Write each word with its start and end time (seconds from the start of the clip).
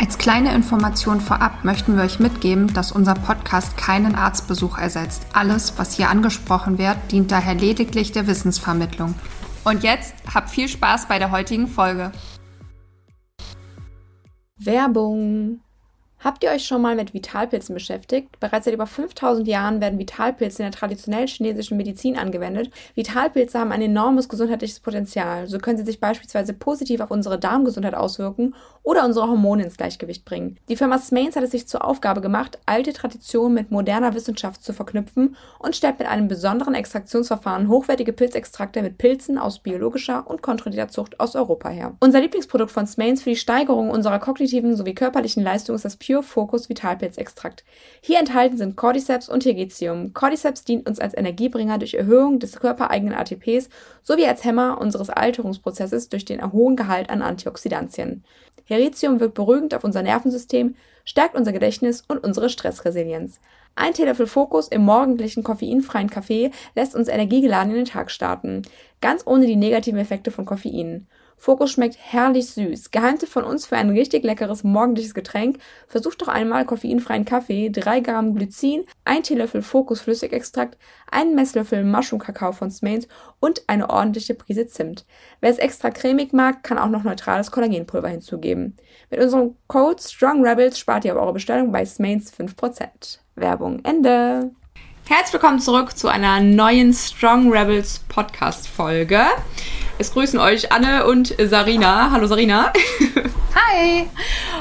Als 0.00 0.16
kleine 0.16 0.54
Information 0.54 1.20
vorab 1.20 1.62
möchten 1.62 1.94
wir 1.94 2.04
euch 2.04 2.20
mitgeben, 2.20 2.72
dass 2.72 2.90
unser 2.90 3.12
Podcast 3.12 3.76
keinen 3.76 4.14
Arztbesuch 4.14 4.78
ersetzt. 4.78 5.26
Alles, 5.34 5.74
was 5.76 5.94
hier 5.94 6.08
angesprochen 6.08 6.78
wird, 6.78 6.96
dient 7.10 7.30
daher 7.30 7.52
lediglich 7.52 8.10
der 8.10 8.26
Wissensvermittlung. 8.26 9.14
Und 9.62 9.82
jetzt 9.82 10.14
habt 10.32 10.48
viel 10.48 10.68
Spaß 10.68 11.06
bei 11.06 11.18
der 11.18 11.30
heutigen 11.30 11.68
Folge. 11.68 12.12
Werbung 14.56 15.60
Habt 16.22 16.44
ihr 16.44 16.50
euch 16.50 16.66
schon 16.66 16.82
mal 16.82 16.96
mit 16.96 17.14
Vitalpilzen 17.14 17.74
beschäftigt? 17.74 18.38
Bereits 18.40 18.66
seit 18.66 18.74
über 18.74 18.86
5000 18.86 19.48
Jahren 19.48 19.80
werden 19.80 19.98
Vitalpilze 19.98 20.62
in 20.62 20.70
der 20.70 20.78
traditionellen 20.78 21.28
chinesischen 21.28 21.78
Medizin 21.78 22.18
angewendet. 22.18 22.70
Vitalpilze 22.94 23.58
haben 23.58 23.72
ein 23.72 23.80
enormes 23.80 24.28
gesundheitliches 24.28 24.80
Potenzial. 24.80 25.48
So 25.48 25.56
können 25.56 25.78
sie 25.78 25.84
sich 25.84 25.98
beispielsweise 25.98 26.52
positiv 26.52 27.00
auf 27.00 27.10
unsere 27.10 27.38
Darmgesundheit 27.38 27.94
auswirken 27.94 28.54
oder 28.82 29.06
unsere 29.06 29.28
Hormone 29.28 29.64
ins 29.64 29.78
Gleichgewicht 29.78 30.26
bringen. 30.26 30.58
Die 30.68 30.76
Firma 30.76 30.98
Smains 30.98 31.36
hat 31.36 31.42
es 31.42 31.52
sich 31.52 31.66
zur 31.66 31.86
Aufgabe 31.86 32.20
gemacht, 32.20 32.58
alte 32.66 32.92
Traditionen 32.92 33.54
mit 33.54 33.70
moderner 33.70 34.14
Wissenschaft 34.14 34.62
zu 34.62 34.74
verknüpfen 34.74 35.36
und 35.58 35.74
stellt 35.74 35.98
mit 35.98 36.08
einem 36.08 36.28
besonderen 36.28 36.74
Extraktionsverfahren 36.74 37.68
hochwertige 37.68 38.12
Pilzextrakte 38.12 38.82
mit 38.82 38.98
Pilzen 38.98 39.38
aus 39.38 39.60
biologischer 39.60 40.28
und 40.28 40.42
kontrollierter 40.42 40.88
Zucht 40.90 41.18
aus 41.18 41.34
Europa 41.34 41.70
her. 41.70 41.96
Unser 42.00 42.20
Lieblingsprodukt 42.20 42.72
von 42.72 42.86
Smains 42.86 43.22
für 43.22 43.30
die 43.30 43.36
Steigerung 43.36 43.88
unserer 43.88 44.18
kognitiven 44.18 44.76
sowie 44.76 44.94
körperlichen 44.94 45.42
Leistung 45.42 45.76
ist 45.76 45.86
das 45.86 45.96
Pure 46.10 46.22
Focus 46.24 46.68
Vitalpilzextrakt. 46.68 47.62
Hier 48.00 48.18
enthalten 48.18 48.56
sind 48.56 48.74
Cordyceps 48.74 49.28
und 49.28 49.44
Tegetium. 49.44 50.12
Cordyceps 50.12 50.64
dient 50.64 50.88
uns 50.88 50.98
als 50.98 51.16
Energiebringer 51.16 51.78
durch 51.78 51.94
Erhöhung 51.94 52.40
des 52.40 52.58
körpereigenen 52.58 53.14
ATPs 53.14 53.68
sowie 54.02 54.26
als 54.26 54.44
Hämmer 54.44 54.80
unseres 54.80 55.08
Alterungsprozesses 55.08 56.08
durch 56.08 56.24
den 56.24 56.52
hohen 56.52 56.74
Gehalt 56.74 57.10
an 57.10 57.22
Antioxidantien. 57.22 58.24
Heritium 58.64 59.20
wirkt 59.20 59.34
beruhigend 59.34 59.72
auf 59.72 59.84
unser 59.84 60.02
Nervensystem, 60.02 60.74
stärkt 61.04 61.36
unser 61.36 61.52
Gedächtnis 61.52 62.02
und 62.08 62.18
unsere 62.18 62.50
Stressresilienz. 62.50 63.38
Ein 63.76 63.94
Teelöffel 63.94 64.26
Fokus 64.26 64.66
im 64.66 64.82
morgendlichen 64.82 65.44
koffeinfreien 65.44 66.10
Kaffee 66.10 66.50
lässt 66.74 66.96
uns 66.96 67.06
energiegeladen 67.06 67.70
in 67.70 67.76
den 67.76 67.84
Tag 67.84 68.10
starten, 68.10 68.62
ganz 69.00 69.24
ohne 69.26 69.46
die 69.46 69.56
negativen 69.56 70.00
Effekte 70.00 70.32
von 70.32 70.44
Koffein. 70.44 71.06
Fokus 71.40 71.70
schmeckt 71.70 71.96
herrlich 71.98 72.50
süß. 72.50 72.90
Geheimtipp 72.90 73.30
von 73.30 73.44
uns 73.44 73.64
für 73.64 73.78
ein 73.78 73.88
richtig 73.88 74.24
leckeres 74.24 74.62
morgendliches 74.62 75.14
Getränk. 75.14 75.56
Versucht 75.88 76.20
doch 76.20 76.28
einmal 76.28 76.66
koffeinfreien 76.66 77.24
Kaffee, 77.24 77.70
3 77.70 78.00
Gramm 78.00 78.34
Glycin, 78.34 78.84
1 79.06 79.26
Teelöffel 79.26 79.62
Fokus 79.62 80.02
Flüssigextrakt, 80.02 80.76
einen 81.10 81.34
Messlöffel 81.34 81.82
Mushroom-Kakao 81.82 82.52
von 82.52 82.70
Smains 82.70 83.08
und 83.40 83.62
eine 83.68 83.88
ordentliche 83.88 84.34
Prise 84.34 84.66
Zimt. 84.66 85.06
Wer 85.40 85.48
es 85.48 85.56
extra 85.56 85.90
cremig 85.90 86.34
mag, 86.34 86.62
kann 86.62 86.76
auch 86.76 86.90
noch 86.90 87.04
neutrales 87.04 87.50
Kollagenpulver 87.50 88.08
hinzugeben. 88.08 88.76
Mit 89.08 89.20
unserem 89.20 89.56
Code 89.66 90.02
StrongRebels 90.02 90.78
spart 90.78 91.06
ihr 91.06 91.16
auf 91.16 91.22
eure 91.22 91.32
Bestellung 91.32 91.72
bei 91.72 91.86
Smains 91.86 92.30
5%. 92.34 93.18
Werbung 93.34 93.82
Ende. 93.82 94.50
Herzlich 95.06 95.32
willkommen 95.32 95.60
zurück 95.60 95.96
zu 95.96 96.08
einer 96.08 96.40
neuen 96.40 96.92
Strong 96.92 97.50
Rebels 97.52 98.00
Podcast 98.08 98.68
Folge. 98.68 99.24
Es 99.98 100.12
grüßen 100.12 100.38
euch 100.38 100.72
Anne 100.72 101.06
und 101.06 101.34
Sarina. 101.38 102.10
Hallo 102.12 102.26
Sarina. 102.26 102.72
Hi. 103.54 104.08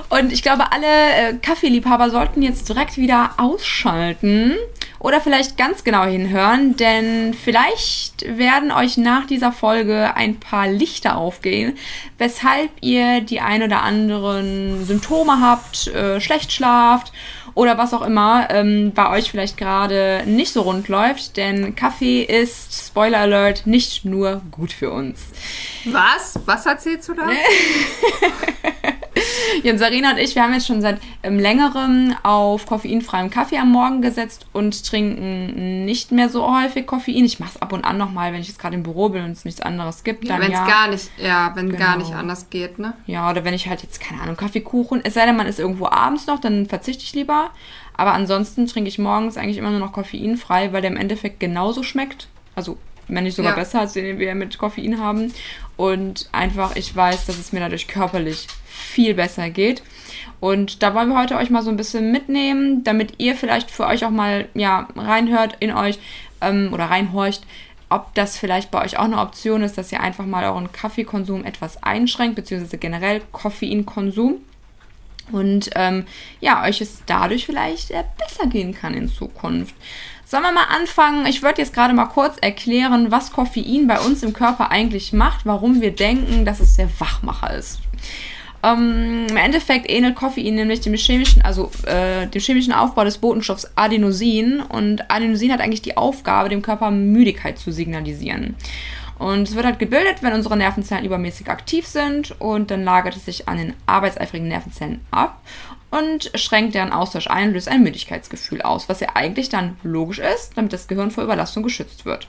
Und 0.09 0.34
ich 0.34 0.42
glaube, 0.42 0.72
alle 0.72 0.86
äh, 0.86 1.34
Kaffeeliebhaber 1.36 2.09
sollten 2.09 2.41
jetzt 2.41 2.68
direkt 2.68 2.97
wieder 2.97 3.31
ausschalten 3.38 4.56
oder 5.00 5.22
vielleicht 5.22 5.58
ganz 5.58 5.84
genau 5.84 6.03
hinhören, 6.03 6.75
denn 6.75 7.34
vielleicht 7.34 8.38
werden 8.38 8.72
euch 8.72 8.97
nach 8.97 9.25
dieser 9.25 9.52
Folge 9.52 10.13
ein 10.16 10.40
paar 10.40 10.68
Lichter 10.68 11.16
aufgehen, 11.16 11.78
weshalb 12.18 12.69
ihr 12.81 13.22
die 13.22 13.40
ein 13.40 13.63
oder 13.63 13.81
anderen 13.81 14.86
Symptome 14.86 15.40
habt, 15.40 15.88
äh, 15.88 16.19
schlecht 16.19 16.52
schlaft 16.52 17.13
oder 17.59 17.78
was 17.78 17.94
auch 17.94 18.03
immer 18.03 18.47
ähm, 18.52 18.94
bei 18.96 19.09
euch 19.09 19.30
vielleicht 19.30 19.58
gerade 19.58 20.24
nicht 20.25 20.53
so 20.53 20.62
rund 20.62 20.88
läuft, 20.88 21.36
denn 21.36 21.75
Kaffee 21.75 22.24
ist, 22.24 22.88
Spoiler 22.88 23.20
Alert, 23.20 23.68
nicht 23.68 24.06
nur 24.06 24.42
gut 24.50 24.72
für 24.72 24.92
uns. 24.92 25.20
Was? 25.84 26.40
Was 26.46 26.66
erzählst 26.66 27.09
du 27.09 27.16
da? 27.16 27.28
Jens 29.64 29.80
Sarina 29.80 30.12
und 30.12 30.18
ich, 30.18 30.36
wir 30.36 30.44
haben 30.44 30.54
jetzt 30.54 30.68
schon 30.68 30.82
seit 30.82 31.00
ähm, 31.24 31.40
längerem 31.40 32.16
auf 32.24 32.66
koffeinfreiem 32.66 33.30
Kaffee 33.30 33.58
am 33.58 33.72
Morgen 33.72 34.02
gesetzt 34.02 34.46
und 34.54 34.86
trinken 34.86 35.86
nicht 35.86 36.12
mehr 36.12 36.30
so 36.30 36.52
häufig 36.52 36.86
Koffein. 36.86 37.26
Ich 37.26 37.40
mache 37.40 37.52
es 37.56 37.62
ab 37.62 37.74
und 37.74 37.86
an 37.86 37.98
nochmal, 37.98 38.34
wenn 38.34 38.42
ich 38.42 38.48
jetzt 38.48 38.60
gerade 38.60 38.76
im 38.76 38.84
Büro 38.84 39.10
bin 39.10 39.24
und 39.24 39.32
es 39.32 39.46
nichts 39.46 39.62
anderes 39.62 40.04
gibt. 40.04 40.26
Ja, 40.26 40.40
wenn 40.40 40.52
es 40.52 40.60
ja. 40.60 40.68
gar 40.68 40.88
nicht, 40.90 41.10
ja, 41.18 41.52
wenn 41.56 41.70
genau. 41.70 41.84
gar 41.84 41.98
nicht 41.98 42.14
anders 42.14 42.50
geht, 42.50 42.80
ne? 42.80 42.94
Ja, 43.06 43.30
oder 43.30 43.44
wenn 43.46 43.54
ich 43.54 43.68
halt 43.68 43.82
jetzt, 43.82 44.00
keine 44.00 44.22
Ahnung, 44.22 44.38
Kaffeekuchen, 44.38 45.02
es 45.04 45.14
sei 45.14 45.26
denn, 45.26 45.36
man 45.36 45.48
ist 45.48 45.60
irgendwo 45.60 45.88
abends 45.88 46.28
noch, 46.28 46.40
dann 46.40 46.66
verzichte 46.66 47.04
ich 47.04 47.14
lieber. 47.14 47.52
Aber 47.94 48.14
ansonsten 48.14 48.66
trinke 48.66 48.88
ich 48.88 48.98
morgens 48.98 49.36
eigentlich 49.36 49.58
immer 49.58 49.72
nur 49.72 49.80
noch 49.80 49.92
koffeinfrei, 49.92 50.72
weil 50.72 50.81
der 50.81 50.92
im 50.92 50.98
Endeffekt 50.98 51.40
genauso 51.40 51.84
schmeckt. 51.84 52.30
Also 52.56 52.78
wenn 53.10 53.24
nicht 53.24 53.36
sogar 53.36 53.52
ja. 53.52 53.58
besser 53.58 53.81
als 53.81 53.94
den, 53.94 54.06
den 54.06 54.20
wir 54.20 54.34
mit 54.36 54.58
Koffein 54.58 55.00
haben. 55.00 55.34
Und 55.76 56.30
einfach, 56.31 56.76
ich 56.76 56.96
weiß, 56.96 57.26
dass 57.26 57.38
es 57.38 57.52
mir 57.52 57.60
dadurch 57.60 57.88
körperlich 57.88 58.48
viel 58.79 59.13
besser 59.13 59.50
geht. 59.50 59.84
Und 60.40 60.81
da 60.84 60.94
wollen 60.94 61.09
wir 61.09 61.19
heute 61.19 61.35
euch 61.35 61.50
mal 61.50 61.63
so 61.63 61.69
ein 61.69 61.78
bisschen 61.78 62.12
mitnehmen, 62.12 62.84
damit 62.84 63.13
ihr 63.17 63.35
vielleicht 63.35 63.69
für 63.69 63.85
euch 63.85 64.06
auch 64.06 64.09
mal 64.09 64.47
ja, 64.53 64.88
reinhört 64.95 65.57
in 65.59 65.72
euch 65.72 66.00
ähm, 66.41 66.69
oder 66.73 66.85
reinhorcht, 66.85 67.44
ob 67.89 68.13
das 68.13 68.38
vielleicht 68.38 68.72
bei 68.72 68.84
euch 68.84 68.97
auch 68.97 69.06
eine 69.06 69.19
Option 69.19 69.63
ist, 69.63 69.78
dass 69.78 69.91
ihr 69.91 70.00
einfach 70.00 70.25
mal 70.25 70.45
euren 70.45 70.72
Kaffeekonsum 70.72 71.44
etwas 71.44 71.81
einschränkt, 71.84 72.35
beziehungsweise 72.35 72.78
generell 72.78 73.22
Koffeinkonsum. 73.31 74.35
Und 75.31 75.69
ähm, 75.75 76.06
ja, 76.39 76.63
euch 76.63 76.81
es 76.81 77.03
dadurch 77.06 77.45
vielleicht 77.45 77.91
äh, 77.91 78.03
besser 78.18 78.47
gehen 78.47 78.73
kann 78.73 78.94
in 78.94 79.09
Zukunft. 79.09 79.75
Sollen 80.25 80.44
wir 80.44 80.51
mal 80.51 80.68
anfangen? 80.69 81.25
Ich 81.25 81.41
würde 81.41 81.62
jetzt 81.62 81.73
gerade 81.73 81.94
mal 81.94 82.06
kurz 82.06 82.38
erklären, 82.38 83.12
was 83.12 83.31
Koffein 83.31 83.88
bei 83.88 84.00
uns 84.00 84.22
im 84.22 84.34
Körper 84.34 84.69
eigentlich 84.69 85.12
macht, 85.12 85.45
warum 85.45 85.81
wir 85.81 85.91
denken, 85.91 86.45
dass 86.45 86.59
es 86.59 86.75
der 86.75 86.89
Wachmacher 87.00 87.56
ist. 87.56 87.79
Ähm, 88.62 89.28
Im 89.30 89.38
Endeffekt 89.38 89.90
ähnelt 89.90 90.16
Koffein 90.16 90.56
nämlich 90.56 90.81
dem 90.81 90.94
chemischen, 90.94 91.42
also 91.42 91.72
äh, 91.86 92.28
dem 92.28 92.42
chemischen 92.42 92.74
Aufbau 92.74 93.06
des 93.06 93.18
Botenstoffs 93.18 93.72
Adenosin 93.75 94.59
und 94.59 95.09
Adenosin 95.09 95.53
hat 95.53 95.62
eigentlich 95.62 95.81
die 95.81 95.96
Aufgabe, 95.96 96.50
dem 96.50 96.62
Körper 96.62 96.92
Müdigkeit 96.92 97.58
zu 97.58 97.72
signalisieren. 97.72 98.56
Und 99.18 99.50
es 99.50 99.56
wird 99.56 99.66
halt 99.66 99.80
gebildet, 99.80 100.18
wenn 100.22 100.34
unsere 100.34 100.58
Nervenzellen 100.58 101.06
übermäßig 101.06 101.50
aktiv 101.50 101.86
sind 101.86 102.36
und 102.40 102.72
dann 102.72 102.84
lagert 102.84 103.16
es 103.16 103.25
sich 103.25 103.48
an 103.50 103.58
den 103.58 103.74
arbeitseifrigen 103.86 104.48
Nervenzellen 104.48 105.02
ab 105.12 105.42
und 105.92 106.31
schränkt 106.36 106.75
deren 106.75 106.92
Austausch 106.92 107.28
ein, 107.28 107.53
löst 107.53 107.68
ein 107.68 107.84
Müdigkeitsgefühl 107.84 108.62
aus, 108.62 108.88
was 108.88 109.00
ja 109.00 109.09
eigentlich 109.16 109.50
dann 109.50 109.78
logisch 109.84 110.19
ist, 110.19 110.56
damit 110.56 110.72
das 110.72 110.88
Gehirn 110.88 111.12
vor 111.12 111.24
Überlastung 111.24 111.64
geschützt 111.64 112.06
wird. 112.06 112.28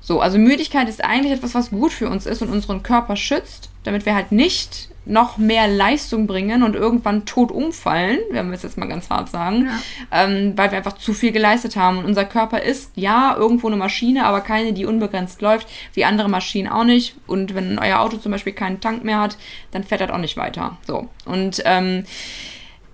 So, 0.00 0.20
also 0.20 0.38
Müdigkeit 0.38 0.88
ist 0.88 1.02
eigentlich 1.02 1.32
etwas, 1.32 1.54
was 1.54 1.70
gut 1.70 1.92
für 1.92 2.08
uns 2.08 2.26
ist 2.26 2.42
und 2.42 2.50
unseren 2.50 2.82
Körper 2.82 3.16
schützt, 3.16 3.70
damit 3.86 4.06
wir 4.06 4.14
halt 4.14 4.32
nicht 4.32 4.88
noch 5.06 5.38
mehr 5.38 5.68
Leistung 5.68 6.26
bringen 6.26 6.64
und 6.64 6.74
irgendwann 6.74 7.24
tot 7.24 7.52
umfallen, 7.52 8.18
wenn 8.30 8.48
wir 8.48 8.54
es 8.54 8.64
jetzt 8.64 8.76
mal 8.76 8.88
ganz 8.88 9.08
hart 9.08 9.28
sagen, 9.28 9.66
ja. 9.66 10.24
ähm, 10.24 10.52
weil 10.56 10.72
wir 10.72 10.78
einfach 10.78 10.98
zu 10.98 11.14
viel 11.14 11.30
geleistet 11.30 11.76
haben. 11.76 11.98
Und 11.98 12.04
unser 12.06 12.24
Körper 12.24 12.60
ist 12.60 12.90
ja 12.96 13.36
irgendwo 13.36 13.68
eine 13.68 13.76
Maschine, 13.76 14.26
aber 14.26 14.40
keine, 14.40 14.72
die 14.72 14.84
unbegrenzt 14.84 15.40
läuft, 15.42 15.68
wie 15.94 16.04
andere 16.04 16.28
Maschinen 16.28 16.68
auch 16.68 16.84
nicht. 16.84 17.14
Und 17.28 17.54
wenn 17.54 17.78
euer 17.78 18.00
Auto 18.00 18.16
zum 18.16 18.32
Beispiel 18.32 18.52
keinen 18.52 18.80
Tank 18.80 19.04
mehr 19.04 19.20
hat, 19.20 19.38
dann 19.70 19.84
fährt 19.84 20.00
das 20.00 20.10
auch 20.10 20.18
nicht 20.18 20.36
weiter. 20.36 20.76
So. 20.86 21.08
Und 21.24 21.62
ähm, 21.64 22.04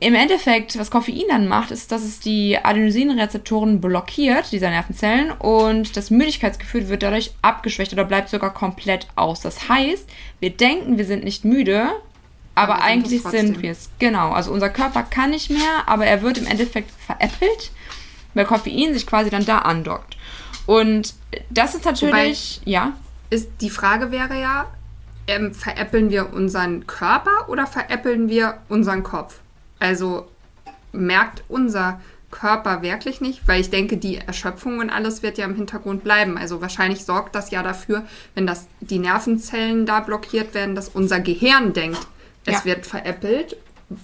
im 0.02 0.14
Endeffekt, 0.14 0.78
was 0.78 0.90
Koffein 0.90 1.22
dann 1.28 1.46
macht, 1.46 1.70
ist, 1.70 1.92
dass 1.92 2.02
es 2.02 2.18
die 2.18 2.58
Adenosinrezeptoren 2.58 3.80
blockiert, 3.80 4.50
dieser 4.50 4.70
Nervenzellen, 4.70 5.30
und 5.30 5.96
das 5.96 6.10
Müdigkeitsgefühl 6.10 6.88
wird 6.88 7.02
dadurch 7.02 7.32
abgeschwächt 7.40 7.92
oder 7.92 8.04
bleibt 8.04 8.28
sogar 8.28 8.52
komplett 8.52 9.06
aus. 9.14 9.40
Das 9.40 9.68
heißt, 9.68 10.08
wir 10.40 10.50
denken, 10.50 10.98
wir 10.98 11.04
sind 11.04 11.22
nicht 11.22 11.44
müde, 11.44 11.88
aber, 12.54 12.74
aber 12.74 12.84
eigentlich 12.84 13.22
sind 13.22 13.62
wir 13.62 13.70
es. 13.70 13.90
Genau, 14.00 14.32
also 14.32 14.50
unser 14.50 14.70
Körper 14.70 15.04
kann 15.04 15.30
nicht 15.30 15.50
mehr, 15.50 15.86
aber 15.86 16.04
er 16.04 16.22
wird 16.22 16.38
im 16.38 16.46
Endeffekt 16.46 16.90
veräppelt, 16.90 17.70
weil 18.34 18.44
Koffein 18.44 18.94
sich 18.94 19.06
quasi 19.06 19.30
dann 19.30 19.46
da 19.46 19.58
andockt. 19.58 20.16
Und 20.66 21.14
das 21.50 21.74
ist 21.74 21.84
natürlich, 21.84 22.60
Wobei, 22.62 22.70
ja. 22.70 22.92
Ist, 23.30 23.48
die 23.60 23.70
Frage 23.70 24.10
wäre 24.10 24.40
ja, 24.40 24.66
ähm, 25.28 25.54
veräppeln 25.54 26.10
wir 26.10 26.32
unseren 26.32 26.86
Körper 26.88 27.48
oder 27.48 27.66
veräppeln 27.66 28.28
wir 28.28 28.58
unseren 28.68 29.04
Kopf? 29.04 29.41
Also 29.82 30.28
merkt 30.92 31.42
unser 31.48 32.00
Körper 32.30 32.82
wirklich 32.82 33.20
nicht, 33.20 33.46
weil 33.46 33.60
ich 33.60 33.68
denke, 33.68 33.96
die 33.96 34.16
Erschöpfung 34.16 34.78
und 34.78 34.90
alles 34.90 35.22
wird 35.24 35.38
ja 35.38 35.44
im 35.44 35.56
Hintergrund 35.56 36.04
bleiben. 36.04 36.38
Also 36.38 36.60
wahrscheinlich 36.60 37.04
sorgt 37.04 37.34
das 37.34 37.50
ja 37.50 37.64
dafür, 37.64 38.04
wenn 38.34 38.46
das 38.46 38.68
die 38.80 39.00
Nervenzellen 39.00 39.84
da 39.84 39.98
blockiert 40.00 40.54
werden, 40.54 40.76
dass 40.76 40.88
unser 40.88 41.18
Gehirn 41.18 41.72
denkt, 41.72 42.00
es 42.46 42.58
ja. 42.60 42.64
wird 42.64 42.86
veräppelt 42.86 43.56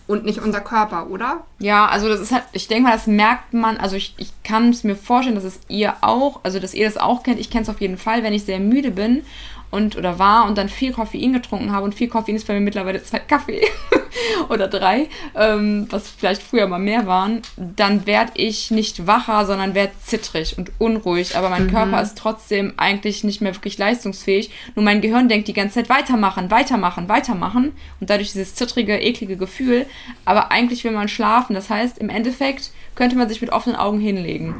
und 0.06 0.24
nicht 0.24 0.40
unser 0.40 0.60
Körper, 0.60 1.08
oder? 1.08 1.46
Ja, 1.60 1.86
also 1.86 2.08
das 2.08 2.20
ist 2.20 2.32
halt, 2.32 2.44
ich 2.52 2.66
denke 2.66 2.88
mal, 2.88 2.92
das 2.92 3.06
merkt 3.06 3.54
man, 3.54 3.76
also 3.78 3.94
ich, 3.94 4.14
ich 4.18 4.32
kann 4.42 4.70
es 4.70 4.82
mir 4.82 4.96
vorstellen, 4.96 5.36
dass 5.36 5.44
es 5.44 5.60
ihr 5.68 5.94
auch, 6.00 6.40
also 6.42 6.58
dass 6.58 6.74
ihr 6.74 6.86
das 6.86 6.98
auch 6.98 7.22
kennt. 7.22 7.38
Ich 7.38 7.50
kenne 7.50 7.62
es 7.62 7.68
auf 7.68 7.80
jeden 7.80 7.98
Fall, 7.98 8.24
wenn 8.24 8.34
ich 8.34 8.44
sehr 8.44 8.60
müde 8.60 8.90
bin 8.90 9.22
und 9.70 9.96
oder 9.96 10.18
war 10.18 10.46
und 10.46 10.56
dann 10.56 10.68
viel 10.68 10.92
Koffein 10.92 11.32
getrunken 11.32 11.72
habe 11.72 11.84
und 11.84 11.94
viel 11.94 12.08
Koffein 12.08 12.36
ist 12.36 12.46
bei 12.46 12.54
mir 12.54 12.60
mittlerweile 12.60 13.02
zwei 13.02 13.18
Kaffee 13.18 13.62
oder 14.48 14.68
drei, 14.68 15.08
ähm, 15.34 15.86
was 15.90 16.08
vielleicht 16.08 16.42
früher 16.42 16.66
mal 16.66 16.78
mehr 16.78 17.06
waren, 17.06 17.42
dann 17.56 18.06
werde 18.06 18.32
ich 18.34 18.70
nicht 18.70 19.06
wacher, 19.06 19.44
sondern 19.46 19.74
werde 19.74 19.92
zittrig 20.02 20.56
und 20.56 20.72
unruhig. 20.78 21.36
Aber 21.36 21.50
mein 21.50 21.66
mhm. 21.66 21.70
Körper 21.70 22.02
ist 22.02 22.16
trotzdem 22.16 22.74
eigentlich 22.76 23.24
nicht 23.24 23.40
mehr 23.40 23.54
wirklich 23.54 23.78
leistungsfähig. 23.78 24.50
Nur 24.74 24.84
mein 24.84 25.00
Gehirn 25.00 25.28
denkt 25.28 25.48
die 25.48 25.52
ganze 25.52 25.76
Zeit 25.76 25.88
weitermachen, 25.88 26.50
weitermachen, 26.50 27.08
weitermachen 27.08 27.72
und 28.00 28.10
dadurch 28.10 28.32
dieses 28.32 28.54
zittrige, 28.54 28.98
eklige 28.98 29.36
Gefühl. 29.36 29.86
Aber 30.24 30.50
eigentlich 30.50 30.84
will 30.84 30.92
man 30.92 31.08
schlafen. 31.08 31.54
Das 31.54 31.70
heißt, 31.70 31.98
im 31.98 32.08
Endeffekt 32.08 32.70
könnte 32.94 33.16
man 33.16 33.28
sich 33.28 33.40
mit 33.40 33.50
offenen 33.50 33.76
Augen 33.76 34.00
hinlegen. 34.00 34.54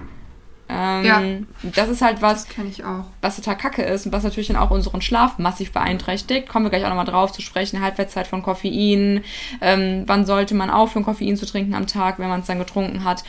Ähm, 0.68 1.04
ja. 1.04 1.22
Das 1.74 1.88
ist 1.88 2.02
halt 2.02 2.20
was, 2.20 2.46
was 3.22 3.36
total 3.36 3.56
kacke 3.56 3.82
ist 3.82 4.06
und 4.06 4.12
was 4.12 4.22
natürlich 4.22 4.48
dann 4.48 4.56
auch 4.56 4.70
unseren 4.70 5.00
Schlaf 5.00 5.38
massiv 5.38 5.72
beeinträchtigt. 5.72 6.48
Kommen 6.48 6.66
wir 6.66 6.70
gleich 6.70 6.84
auch 6.84 6.90
nochmal 6.90 7.06
drauf 7.06 7.32
zu 7.32 7.40
sprechen. 7.40 7.80
Halbwertszeit 7.80 8.26
von 8.26 8.42
Koffein. 8.42 9.24
Ähm, 9.60 10.04
wann 10.06 10.26
sollte 10.26 10.54
man 10.54 10.70
aufhören, 10.70 11.04
Koffein 11.04 11.36
zu 11.36 11.46
trinken 11.46 11.74
am 11.74 11.86
Tag, 11.86 12.18
wenn 12.18 12.28
man 12.28 12.40
es 12.40 12.46
dann 12.46 12.58
getrunken 12.58 13.04
hat? 13.04 13.24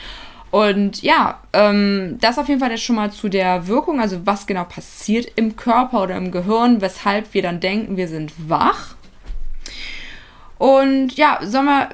Und 0.51 1.03
ja, 1.03 1.39
ähm, 1.53 2.17
das 2.19 2.39
auf 2.39 2.47
jeden 2.47 2.59
Fall 2.59 2.71
jetzt 2.71 2.83
schon 2.83 2.95
mal 2.95 3.11
zu 3.11 3.29
der 3.29 3.67
Wirkung, 3.67 4.01
also 4.01 4.25
was 4.25 4.47
genau 4.47 4.63
passiert 4.63 5.31
im 5.35 5.55
Körper 5.55 6.01
oder 6.01 6.17
im 6.17 6.31
Gehirn, 6.31 6.81
weshalb 6.81 7.33
wir 7.33 7.43
dann 7.43 7.59
denken, 7.59 7.97
wir 7.97 8.07
sind 8.07 8.33
wach. 8.49 8.95
Und 10.57 11.15
ja, 11.15 11.39
sollen 11.43 11.65
wir 11.65 11.89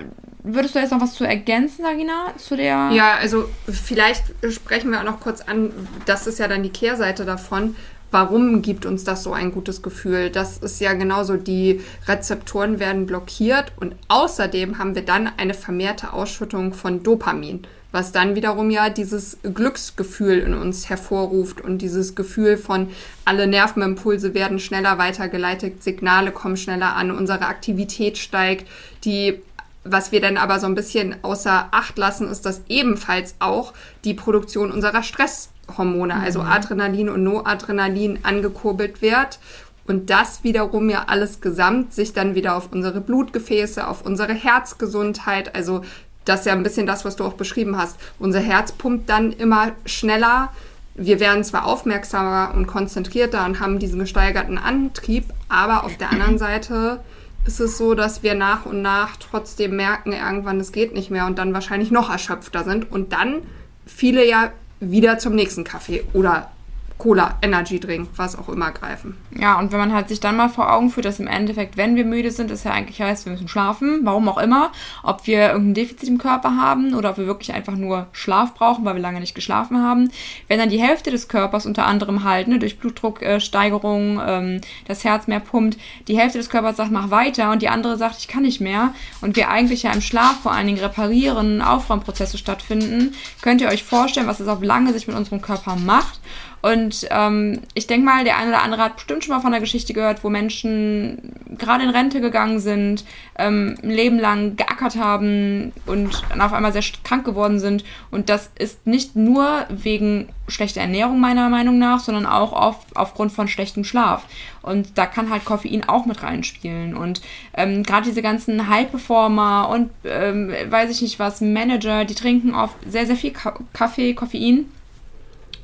Würdest 0.48 0.76
du 0.76 0.80
jetzt 0.80 0.92
noch 0.92 1.02
was 1.02 1.16
zu 1.16 1.24
ergänzen, 1.24 1.84
Sagina, 1.84 2.34
zu 2.38 2.56
der? 2.56 2.92
Ja, 2.94 3.16
also 3.16 3.50
vielleicht 3.68 4.26
sprechen 4.52 4.92
wir 4.92 5.00
auch 5.00 5.06
noch 5.06 5.20
kurz 5.20 5.42
an, 5.42 5.72
das 6.06 6.28
ist 6.28 6.38
ja 6.38 6.48
dann 6.48 6.62
die 6.62 6.70
Kehrseite 6.70 7.26
davon. 7.26 7.76
Warum 8.12 8.62
gibt 8.62 8.86
uns 8.86 9.04
das 9.04 9.24
so 9.24 9.34
ein 9.34 9.52
gutes 9.52 9.82
Gefühl? 9.82 10.30
Das 10.30 10.60
ist 10.60 10.80
ja 10.80 10.94
genauso, 10.94 11.36
die 11.36 11.82
Rezeptoren 12.08 12.80
werden 12.80 13.08
blockiert 13.08 13.72
und 13.78 13.96
außerdem 14.08 14.78
haben 14.78 14.94
wir 14.94 15.02
dann 15.02 15.30
eine 15.36 15.56
vermehrte 15.56 16.14
Ausschüttung 16.14 16.74
von 16.74 17.02
Dopamin, 17.02 17.66
was 17.92 18.12
dann 18.12 18.36
wiederum 18.36 18.70
ja 18.70 18.90
dieses 18.90 19.40
Glücksgefühl 19.42 20.38
in 20.38 20.54
uns 20.54 20.90
hervorruft 20.90 21.60
und 21.60 21.80
dieses 21.80 22.14
Gefühl 22.14 22.56
von 22.58 22.90
alle 23.26 23.48
Nervenimpulse 23.48 24.36
werden 24.36 24.60
schneller 24.60 25.00
weitergeleitet, 25.00 25.84
Signale 25.84 26.32
kommen 26.32 26.56
schneller 26.56 26.96
an, 26.96 27.10
unsere 27.10 27.48
Aktivität 27.48 28.20
steigt, 28.20 28.68
die 29.04 29.42
was 29.86 30.12
wir 30.12 30.20
dann 30.20 30.36
aber 30.36 30.60
so 30.60 30.66
ein 30.66 30.76
bisschen 30.76 31.16
außer 31.22 31.70
Acht 31.72 31.98
lassen, 31.98 32.28
ist, 32.28 32.46
dass 32.46 32.62
ebenfalls 32.68 33.36
auch 33.40 33.74
die 34.04 34.16
Produktion 34.16 34.72
unserer 34.72 35.04
Stresshormone, 35.04 36.16
also 36.16 36.42
mhm. 36.42 36.48
also 36.48 36.56
Adrenalin 36.58 37.10
und 37.10 37.24
Noadrenalin, 37.24 38.20
angekurbelt 38.24 39.02
wird. 39.02 39.40
Und 39.88 40.10
das 40.10 40.44
wiederum 40.44 40.90
ja 40.90 41.06
alles 41.08 41.42
gesamt 41.42 41.94
sich 41.94 42.12
dann 42.12 42.34
wieder 42.34 42.56
auf 42.56 42.70
unsere 42.72 43.00
Blutgefäße, 43.00 43.88
auf 43.88 44.02
unsere 44.02 44.34
Herzgesundheit, 44.34 45.56
also 45.56 45.84
das 46.26 46.40
ist 46.40 46.46
ja 46.48 46.54
ein 46.54 46.64
bisschen 46.64 46.88
das, 46.88 47.06
was 47.06 47.16
du 47.16 47.24
auch 47.24 47.34
beschrieben 47.34 47.78
hast. 47.78 47.98
Unser 48.18 48.40
Herz 48.40 48.72
pumpt 48.72 49.08
dann 49.10 49.32
immer 49.32 49.74
schneller. 49.86 50.52
Wir 50.96 51.20
werden 51.20 51.44
zwar 51.44 51.66
aufmerksamer 51.66 52.56
und 52.56 52.66
konzentrierter 52.66 53.46
und 53.46 53.60
haben 53.60 53.78
diesen 53.78 54.00
gesteigerten 54.00 54.58
Antrieb, 54.58 55.26
aber 55.50 55.84
auf 55.84 55.98
der 55.98 56.10
anderen 56.10 56.38
Seite 56.40 57.00
ist 57.46 57.60
es 57.60 57.78
so, 57.78 57.94
dass 57.94 58.24
wir 58.24 58.34
nach 58.34 58.66
und 58.66 58.82
nach 58.82 59.18
trotzdem 59.18 59.76
merken, 59.76 60.14
irgendwann 60.14 60.60
es 60.60 60.72
geht 60.72 60.94
nicht 60.94 61.12
mehr 61.12 61.26
und 61.26 61.38
dann 61.38 61.54
wahrscheinlich 61.54 61.92
noch 61.92 62.10
erschöpfter 62.10 62.64
sind 62.64 62.92
und 62.92 63.14
dann 63.14 63.42
viele 63.86 64.28
ja 64.28 64.52
wieder 64.80 65.18
zum 65.20 65.36
nächsten 65.36 65.64
Kaffee 65.64 66.04
oder 66.14 66.52
Cola, 66.98 67.38
Energy 67.42 67.80
Drink, 67.80 68.10
was 68.16 68.38
auch 68.38 68.48
immer 68.48 68.72
greifen. 68.72 69.18
Ja, 69.38 69.60
und 69.60 69.72
wenn 69.72 69.80
man 69.80 69.94
halt 69.94 70.08
sich 70.08 70.22
dann 70.22 70.38
mal 70.38 70.48
vor 70.48 70.72
Augen 70.72 70.90
führt, 70.90 71.06
dass 71.06 71.20
im 71.20 71.28
Endeffekt, 71.28 71.76
wenn 71.76 71.96
wir 71.96 72.06
müde 72.06 72.32
sind, 72.32 72.50
es 72.52 72.64
ja 72.64 72.72
eigentlich 72.72 73.02
heißt, 73.02 73.26
wir 73.26 73.34
müssen 73.34 73.50
schlafen, 73.50 74.00
warum 74.04 74.30
auch 74.30 74.38
immer, 74.38 74.72
ob 75.04 75.28
wir 75.28 75.50
irgendein 75.50 75.74
Defizit 75.74 76.08
im 76.08 76.18
Körper 76.18 76.56
haben 76.56 76.96
oder 76.96 77.10
ob 77.12 77.18
wir 77.18 77.28
wirklich 77.28 77.54
einfach 77.54 77.76
nur 77.76 78.08
Schlaf 78.14 78.54
brauchen, 78.54 78.86
weil 78.86 78.96
wir 78.96 79.02
lange 79.02 79.20
nicht 79.20 79.36
geschlafen 79.36 79.82
haben. 79.84 80.10
Wenn 80.48 80.58
dann 80.58 80.70
die 80.70 80.82
Hälfte 80.82 81.12
des 81.12 81.28
Körpers 81.28 81.66
unter 81.66 81.86
anderem 81.86 82.24
halt, 82.24 82.48
ne, 82.48 82.60
durch 82.60 82.80
Blutdrucksteigerung, 82.80 84.20
äh, 84.20 84.38
ähm, 84.38 84.62
das 84.88 85.04
Herz 85.04 85.28
mehr 85.28 85.42
pumpt, 85.42 85.78
die 86.08 86.18
Hälfte 86.18 86.38
des 86.38 86.50
Körpers 86.50 86.78
sagt, 86.78 86.92
mach 86.92 87.12
weiter 87.12 87.52
und 87.52 87.62
die 87.62 87.70
andere 87.70 87.98
sagt, 87.98 88.20
ich 88.20 88.28
kann 88.28 88.44
nicht 88.44 88.62
mehr 88.62 88.94
und 89.22 89.36
wir 89.36 89.50
eigentlich 89.50 89.84
ja 89.84 89.92
im 89.92 90.02
Schlaf 90.02 90.40
vor 90.42 90.54
allen 90.54 90.68
Dingen 90.68 90.80
reparieren, 90.80 91.62
Aufräumprozesse 91.62 92.38
stattfinden, 92.38 93.14
könnt 93.42 93.60
ihr 93.60 93.68
euch 93.68 93.84
vorstellen, 93.84 94.28
was 94.28 94.40
es 94.40 94.48
auf 94.48 94.64
lange 94.64 94.94
Sicht 94.94 95.08
mit 95.08 95.18
unserem 95.18 95.42
Körper 95.42 95.76
macht. 95.76 96.20
Und 96.66 97.08
ähm, 97.12 97.62
ich 97.76 97.86
denke 97.86 98.08
mal, 98.08 98.24
der 98.24 98.38
eine 98.38 98.50
oder 98.50 98.64
andere 98.64 98.82
hat 98.82 98.96
bestimmt 98.96 99.24
schon 99.24 99.36
mal 99.36 99.40
von 99.40 99.52
der 99.52 99.60
Geschichte 99.60 99.94
gehört, 99.94 100.24
wo 100.24 100.32
Menschen 100.32 101.34
gerade 101.60 101.84
in 101.84 101.92
Rente 101.92 102.22
gegangen 102.22 102.60
sind, 102.60 103.06
ähm, 103.38 103.78
ein 103.84 103.92
Leben 103.92 104.18
lang 104.18 104.56
geackert 104.56 104.96
haben 104.96 105.74
und 105.86 106.24
dann 106.30 106.42
auf 106.42 106.54
einmal 106.54 106.74
sehr 106.74 106.82
krank 107.04 107.24
geworden 107.24 107.60
sind. 107.60 107.84
Und 108.10 108.30
das 108.30 108.50
ist 108.58 108.88
nicht 108.88 109.16
nur 109.16 109.68
wegen 109.70 110.30
schlechter 110.48 110.82
Ernährung 110.82 111.20
meiner 111.20 111.50
Meinung 111.50 111.78
nach, 111.78 112.00
sondern 112.00 112.26
auch 112.26 112.52
auf, 112.52 112.78
aufgrund 112.96 113.32
von 113.32 113.48
schlechtem 113.48 113.84
Schlaf. 113.84 114.26
Und 114.64 114.98
da 114.98 115.06
kann 115.06 115.30
halt 115.30 115.46
Koffein 115.46 115.88
auch 115.88 116.08
mit 116.08 116.24
reinspielen. 116.24 116.98
Und 116.98 117.22
ähm, 117.54 117.84
gerade 117.84 118.08
diese 118.08 118.24
ganzen 118.24 118.68
High-Performer 118.70 119.70
und 119.70 119.92
ähm, 120.04 120.52
weiß 120.68 120.90
ich 120.90 121.04
nicht 121.04 121.20
was, 121.20 121.42
Manager, 121.42 122.06
die 122.06 122.16
trinken 122.16 122.56
oft 122.56 122.76
sehr, 122.90 123.06
sehr 123.06 123.18
viel 123.18 123.34
Kaffee, 123.72 124.16
Koffein 124.16 124.66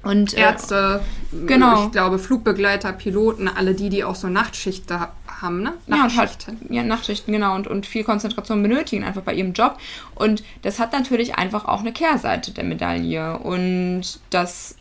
und 0.03 0.33
äh, 0.33 0.42
Ärzte, 0.42 1.01
äh, 1.31 1.45
genau. 1.45 1.86
ich 1.86 1.92
glaube 1.92 2.18
Flugbegleiter, 2.18 2.92
Piloten, 2.94 3.48
alle 3.48 3.75
die, 3.75 3.89
die 3.89 4.03
auch 4.03 4.15
so 4.15 4.27
Nachtschichten 4.27 5.00
haben, 5.42 5.62
ne? 5.62 5.74
Nachtschichten. 5.88 6.56
Ja, 6.56 6.59
halt, 6.62 6.71
ja, 6.71 6.83
Nachtschichten, 6.83 7.33
genau. 7.33 7.56
Und, 7.56 7.68
und 7.68 7.86
viel 7.86 8.03
Konzentration 8.03 8.62
benötigen 8.63 9.03
einfach 9.03 9.21
bei 9.21 9.33
ihrem 9.33 9.53
Job. 9.53 9.77
Und 10.15 10.44
das 10.63 10.80
hat 10.80 10.94
natürlich 10.94 11.36
einfach 11.36 11.65
auch 11.65 11.81
eine 11.81 11.94
Kehrseite 11.94 12.51
der 12.51 12.63
Medaille. 12.63 13.38
Und 13.38 14.19
das 14.31 14.75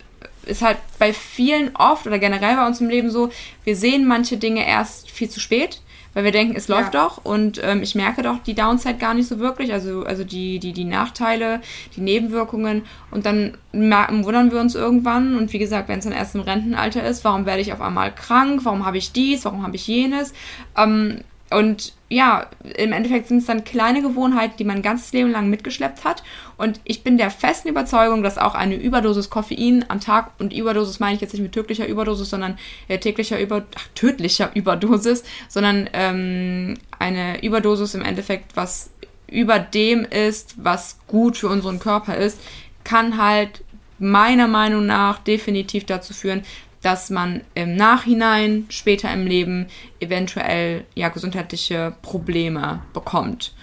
ist 0.45 0.61
halt 0.61 0.77
bei 0.97 1.13
vielen 1.13 1.75
oft 1.75 2.07
oder 2.07 2.17
generell 2.17 2.55
bei 2.55 2.65
uns 2.65 2.81
im 2.81 2.89
Leben 2.89 3.11
so, 3.11 3.29
wir 3.63 3.75
sehen 3.75 4.07
manche 4.07 4.37
Dinge 4.37 4.65
erst 4.67 5.09
viel 5.11 5.29
zu 5.29 5.39
spät 5.39 5.81
weil 6.13 6.23
wir 6.23 6.31
denken, 6.31 6.55
es 6.55 6.67
läuft 6.67 6.93
ja. 6.93 7.03
doch 7.03 7.23
und 7.23 7.59
ähm, 7.63 7.81
ich 7.81 7.95
merke 7.95 8.21
doch 8.21 8.39
die 8.39 8.53
Downside 8.53 8.97
gar 8.97 9.13
nicht 9.13 9.27
so 9.27 9.39
wirklich, 9.39 9.71
also, 9.73 10.03
also 10.03 10.23
die, 10.23 10.59
die, 10.59 10.73
die 10.73 10.85
Nachteile, 10.85 11.61
die 11.95 12.01
Nebenwirkungen 12.01 12.83
und 13.11 13.25
dann 13.25 13.57
wundern 13.73 14.51
wir 14.51 14.59
uns 14.59 14.75
irgendwann 14.75 15.35
und 15.35 15.53
wie 15.53 15.59
gesagt, 15.59 15.87
wenn 15.87 15.99
es 15.99 16.05
dann 16.05 16.13
erst 16.13 16.35
im 16.35 16.41
Rentenalter 16.41 17.03
ist, 17.03 17.23
warum 17.23 17.45
werde 17.45 17.61
ich 17.61 17.71
auf 17.73 17.81
einmal 17.81 18.13
krank, 18.13 18.61
warum 18.63 18.85
habe 18.85 18.97
ich 18.97 19.11
dies, 19.11 19.45
warum 19.45 19.63
habe 19.63 19.75
ich 19.75 19.87
jenes 19.87 20.33
ähm, 20.77 21.21
und 21.51 21.93
ja, 22.09 22.47
im 22.77 22.91
Endeffekt 22.91 23.27
sind 23.27 23.37
es 23.37 23.45
dann 23.45 23.63
kleine 23.63 24.01
Gewohnheiten, 24.01 24.55
die 24.57 24.63
man 24.63 24.77
ein 24.77 24.81
ganzes 24.81 25.13
Leben 25.13 25.31
lang 25.31 25.49
mitgeschleppt 25.49 26.03
hat. 26.03 26.23
Und 26.57 26.81
ich 26.83 27.03
bin 27.03 27.17
der 27.17 27.31
festen 27.31 27.69
Überzeugung, 27.69 28.21
dass 28.21 28.37
auch 28.37 28.53
eine 28.53 28.75
Überdosis 28.75 29.29
Koffein 29.29 29.85
am 29.87 30.01
Tag, 30.01 30.31
und 30.39 30.51
Überdosis 30.53 30.99
meine 30.99 31.15
ich 31.15 31.21
jetzt 31.21 31.33
nicht 31.33 31.41
mit 31.41 31.53
tödlicher 31.53 31.87
Überdosis, 31.87 32.29
sondern 32.29 32.57
äh, 32.87 32.99
täglicher 32.99 33.39
Über, 33.39 33.63
ach, 33.75 33.87
tödlicher 33.95 34.51
Überdosis, 34.55 35.23
sondern 35.47 35.89
ähm, 35.93 36.77
eine 36.99 37.43
Überdosis 37.43 37.95
im 37.95 38.01
Endeffekt, 38.01 38.55
was 38.55 38.91
über 39.27 39.59
dem 39.59 40.03
ist, 40.03 40.55
was 40.57 40.99
gut 41.07 41.37
für 41.37 41.47
unseren 41.47 41.79
Körper 41.79 42.17
ist, 42.17 42.39
kann 42.83 43.17
halt 43.17 43.63
meiner 43.99 44.47
Meinung 44.47 44.85
nach 44.85 45.19
definitiv 45.19 45.85
dazu 45.85 46.13
führen, 46.13 46.43
dass 46.81 47.09
man 47.09 47.41
im 47.53 47.75
Nachhinein, 47.75 48.65
später 48.69 49.13
im 49.13 49.25
Leben, 49.27 49.67
eventuell 49.99 50.85
ja 50.95 51.09
gesundheitliche 51.09 51.95
Probleme 52.01 52.81
bekommt. 52.93 53.53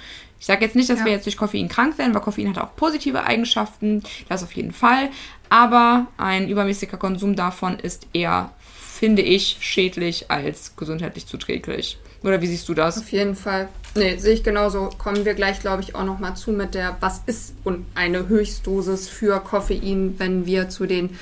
Ich 0.40 0.46
sage 0.46 0.64
jetzt 0.64 0.76
nicht, 0.76 0.88
dass 0.88 1.00
ja. 1.00 1.04
wir 1.04 1.12
jetzt 1.12 1.26
durch 1.26 1.36
Koffein 1.36 1.68
krank 1.68 1.98
werden, 1.98 2.14
weil 2.14 2.20
Koffein 2.20 2.48
hat 2.48 2.58
auch 2.58 2.76
positive 2.76 3.24
Eigenschaften, 3.24 4.02
das 4.28 4.44
auf 4.44 4.52
jeden 4.52 4.72
Fall. 4.72 5.10
Aber 5.50 6.06
ein 6.16 6.48
übermäßiger 6.48 6.96
Konsum 6.96 7.34
davon 7.34 7.78
ist 7.78 8.06
eher, 8.12 8.52
finde 8.68 9.22
ich, 9.22 9.56
schädlich 9.60 10.30
als 10.30 10.76
gesundheitlich 10.76 11.26
zuträglich. 11.26 11.98
Oder 12.22 12.40
wie 12.40 12.46
siehst 12.46 12.68
du 12.68 12.74
das? 12.74 12.98
Auf 12.98 13.10
jeden 13.10 13.34
Fall. 13.34 13.68
Nee, 13.94 14.16
sehe 14.16 14.34
ich 14.34 14.42
genauso. 14.42 14.90
Kommen 14.98 15.24
wir 15.24 15.34
gleich, 15.34 15.60
glaube 15.60 15.82
ich, 15.82 15.94
auch 15.94 16.04
nochmal 16.04 16.36
zu 16.36 16.52
mit 16.52 16.74
der, 16.74 16.96
was 17.00 17.22
ist 17.26 17.54
eine 17.94 18.28
Höchstdosis 18.28 19.08
für 19.08 19.40
Koffein, 19.40 20.14
wenn 20.18 20.46
wir 20.46 20.68
zu 20.68 20.86
den 20.86 21.16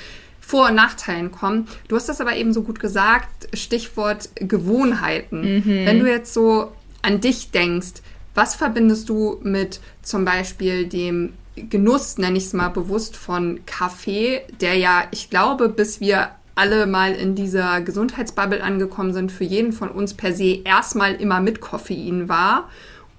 vor- 0.47 0.69
und 0.69 0.75
Nachteilen 0.75 1.29
kommen. 1.29 1.67
Du 1.89 1.97
hast 1.97 2.07
das 2.07 2.21
aber 2.21 2.37
eben 2.37 2.53
so 2.53 2.61
gut 2.61 2.79
gesagt, 2.79 3.49
Stichwort 3.53 4.29
Gewohnheiten. 4.35 5.57
Mhm. 5.57 5.85
Wenn 5.85 5.99
du 5.99 6.09
jetzt 6.09 6.33
so 6.33 6.71
an 7.01 7.19
dich 7.19 7.51
denkst, 7.51 8.01
was 8.33 8.55
verbindest 8.55 9.09
du 9.09 9.41
mit 9.43 9.81
zum 10.03 10.23
Beispiel 10.23 10.87
dem 10.87 11.33
Genuss, 11.57 12.17
nenne 12.17 12.37
ich 12.37 12.45
es 12.45 12.53
mal 12.53 12.69
bewusst, 12.69 13.17
von 13.17 13.59
Kaffee, 13.65 14.41
der 14.61 14.75
ja, 14.75 15.03
ich 15.11 15.29
glaube, 15.29 15.67
bis 15.67 15.99
wir 15.99 16.29
alle 16.55 16.87
mal 16.87 17.11
in 17.11 17.35
dieser 17.35 17.81
Gesundheitsbubble 17.81 18.63
angekommen 18.63 19.11
sind, 19.11 19.33
für 19.33 19.43
jeden 19.43 19.73
von 19.73 19.89
uns 19.89 20.13
per 20.13 20.31
se 20.31 20.61
erstmal 20.63 21.15
immer 21.15 21.41
mit 21.41 21.59
Koffein 21.59 22.29
war 22.29 22.69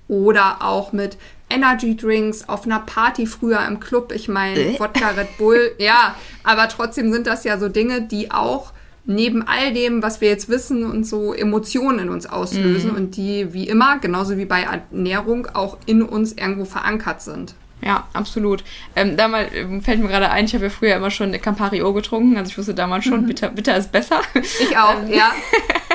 oder 0.09 0.63
auch 0.63 0.93
mit 0.95 1.19
Energy 1.51 1.97
Drinks 1.97 2.49
auf 2.49 2.65
einer 2.65 2.81
Party 2.81 3.27
früher 3.27 3.67
im 3.67 3.81
Club. 3.81 4.13
Ich 4.13 4.29
meine, 4.29 4.59
äh? 4.59 4.81
Wodka 4.81 5.11
Red 5.11 5.37
Bull, 5.39 5.73
ja, 5.79 6.15
aber 6.45 6.69
trotzdem 6.69 7.13
sind 7.13 7.27
das 7.27 7.45
ja 7.45 7.59
so 7.59 7.69
Dinge, 7.69 8.03
die 8.03 8.31
auch 8.31 8.73
neben 9.05 9.43
all 9.47 9.73
dem, 9.73 10.03
was 10.03 10.21
wir 10.21 10.29
jetzt 10.29 10.51
wissen 10.51 10.85
und 10.85 11.05
so 11.05 11.33
Emotionen 11.33 11.99
in 11.99 12.09
uns 12.11 12.27
auslösen 12.27 12.91
mhm. 12.91 12.97
und 12.97 13.17
die 13.17 13.55
wie 13.55 13.67
immer, 13.67 13.99
genauso 13.99 14.37
wie 14.37 14.45
bei 14.45 14.63
Ernährung, 14.63 15.47
auch 15.55 15.79
in 15.87 16.03
uns 16.03 16.33
irgendwo 16.33 16.67
verankert 16.67 17.23
sind. 17.23 17.55
Ja, 17.81 18.07
absolut. 18.13 18.65
Ähm, 18.97 19.17
damals 19.17 19.51
ähm, 19.55 19.81
fällt 19.83 20.01
mir 20.01 20.09
gerade 20.09 20.31
ein, 20.31 20.45
ich 20.45 20.55
habe 20.55 20.65
ja 20.65 20.71
früher 20.71 20.97
immer 20.97 21.11
schon 21.11 21.33
Campari 21.41 21.83
O 21.83 21.93
getrunken, 21.93 22.37
also 22.37 22.51
ich 22.51 22.59
wusste 22.59 22.75
damals 22.75 23.05
schon, 23.05 23.23
mhm. 23.23 23.27
bitter, 23.29 23.49
bitter 23.49 23.77
ist 23.77 23.93
besser. 23.93 24.21
Ich 24.35 24.77
auch, 24.77 25.01
ähm, 25.03 25.13
ja. 25.13 25.33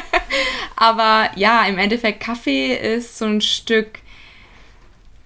Aber 0.75 1.29
ja, 1.35 1.65
im 1.65 1.77
Endeffekt, 1.77 2.19
Kaffee 2.19 2.73
ist 2.73 3.17
so 3.17 3.25
ein 3.25 3.41
Stück 3.41 3.99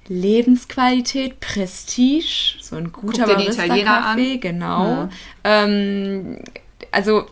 Lebensqualität, 0.08 1.40
Prestige, 1.40 2.56
so 2.62 2.76
ein 2.76 2.92
guter 2.92 3.26
Barista-Kaffee, 3.26 4.38
genau. 4.38 4.84
Ja. 4.84 5.10
Ähm, 5.44 6.40
also 6.92 7.26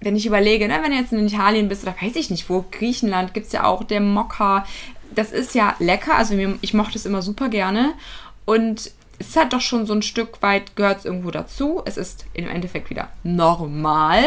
wenn 0.00 0.16
ich 0.16 0.26
überlege, 0.26 0.66
ne, 0.66 0.80
wenn 0.82 0.90
du 0.90 0.96
jetzt 0.96 1.12
in 1.12 1.26
Italien 1.26 1.68
bist 1.68 1.84
oder 1.84 1.94
weiß 2.00 2.16
ich 2.16 2.30
nicht 2.30 2.48
wo, 2.48 2.64
Griechenland 2.70 3.34
gibt 3.34 3.46
es 3.46 3.52
ja 3.52 3.64
auch 3.64 3.84
der 3.84 4.00
Mokka. 4.00 4.66
Das 5.14 5.30
ist 5.30 5.54
ja 5.54 5.76
lecker, 5.78 6.16
also 6.16 6.34
ich 6.60 6.74
mochte 6.74 6.96
es 6.96 7.06
immer 7.06 7.22
super 7.22 7.48
gerne. 7.48 7.92
Und 8.44 8.90
es 9.22 9.28
ist 9.28 9.36
halt 9.36 9.52
doch 9.52 9.60
schon 9.60 9.86
so 9.86 9.94
ein 9.94 10.02
Stück 10.02 10.42
weit, 10.42 10.74
gehört 10.74 10.98
es 10.98 11.04
irgendwo 11.04 11.30
dazu. 11.30 11.80
Es 11.84 11.96
ist 11.96 12.26
im 12.34 12.48
Endeffekt 12.48 12.90
wieder 12.90 13.08
normal. 13.22 14.24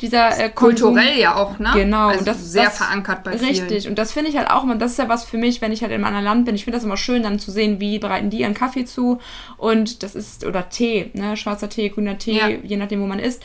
Dieser 0.00 0.38
äh, 0.38 0.48
Kulturell 0.48 1.18
ja 1.18 1.36
auch, 1.36 1.58
ne? 1.58 1.70
Genau. 1.74 2.08
Also 2.08 2.20
und 2.20 2.28
das, 2.28 2.50
sehr 2.50 2.64
das, 2.64 2.78
verankert 2.78 3.22
bei 3.22 3.32
Richtig. 3.32 3.82
Vielen. 3.82 3.90
Und 3.90 3.98
das 3.98 4.12
finde 4.12 4.30
ich 4.30 4.38
halt 4.38 4.50
auch 4.50 4.64
immer, 4.64 4.76
das 4.76 4.92
ist 4.92 4.98
ja 4.98 5.10
was 5.10 5.26
für 5.26 5.36
mich, 5.36 5.60
wenn 5.60 5.72
ich 5.72 5.82
halt 5.82 5.92
in 5.92 5.96
einem 5.96 6.06
anderen 6.06 6.24
Land 6.24 6.44
bin. 6.46 6.54
Ich 6.54 6.64
finde 6.64 6.78
das 6.78 6.84
immer 6.84 6.96
schön, 6.96 7.22
dann 7.22 7.38
zu 7.38 7.50
sehen, 7.50 7.80
wie 7.80 7.98
bereiten 7.98 8.30
die 8.30 8.40
ihren 8.40 8.54
Kaffee 8.54 8.86
zu. 8.86 9.20
Und 9.58 10.02
das 10.02 10.14
ist, 10.14 10.46
oder 10.46 10.70
Tee, 10.70 11.10
ne? 11.12 11.36
Schwarzer 11.36 11.68
Tee, 11.68 11.90
grüner 11.90 12.16
Tee, 12.16 12.38
ja. 12.38 12.48
je 12.48 12.78
nachdem, 12.78 13.02
wo 13.02 13.06
man 13.06 13.18
ist. 13.18 13.42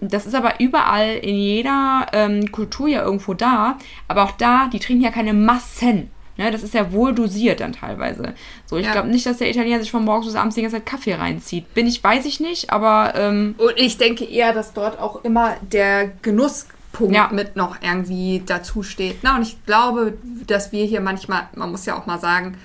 Das 0.00 0.24
ist 0.24 0.34
aber 0.34 0.60
überall 0.60 1.16
in 1.16 1.34
jeder 1.34 2.06
ähm, 2.12 2.50
Kultur 2.52 2.88
ja 2.88 3.02
irgendwo 3.02 3.34
da. 3.34 3.76
Aber 4.06 4.22
auch 4.22 4.32
da, 4.32 4.68
die 4.72 4.78
trinken 4.78 5.04
ja 5.04 5.10
keine 5.10 5.34
Massen. 5.34 6.10
Ne, 6.38 6.52
das 6.52 6.62
ist 6.62 6.72
ja 6.72 6.92
wohl 6.92 7.12
dosiert 7.12 7.58
dann 7.58 7.72
teilweise. 7.72 8.34
So, 8.64 8.76
ich 8.76 8.86
ja. 8.86 8.92
glaube 8.92 9.08
nicht, 9.08 9.26
dass 9.26 9.38
der 9.38 9.50
Italiener 9.50 9.80
sich 9.80 9.90
von 9.90 10.04
morgens 10.04 10.26
bis 10.26 10.36
abends 10.36 10.54
die 10.54 10.62
ganze 10.62 10.76
Zeit 10.76 10.86
Kaffee 10.86 11.14
reinzieht. 11.14 11.74
Bin 11.74 11.88
ich, 11.88 12.02
weiß 12.02 12.24
ich 12.26 12.38
nicht, 12.38 12.70
aber. 12.70 13.12
Ähm, 13.16 13.56
Und 13.58 13.74
ich 13.76 13.98
denke 13.98 14.24
eher, 14.24 14.52
dass 14.52 14.72
dort 14.72 15.00
auch 15.00 15.24
immer 15.24 15.56
der 15.60 16.12
Genusspunkt 16.22 17.12
ja. 17.12 17.28
mit 17.32 17.56
noch 17.56 17.82
irgendwie 17.82 18.40
dazu 18.46 18.84
steht. 18.84 19.18
Na, 19.22 19.34
und 19.34 19.42
ich 19.42 19.64
glaube, 19.66 20.16
dass 20.46 20.70
wir 20.70 20.84
hier 20.84 21.00
manchmal, 21.00 21.48
man 21.56 21.72
muss 21.72 21.86
ja 21.86 21.98
auch 21.98 22.06
mal 22.06 22.20
sagen, 22.20 22.56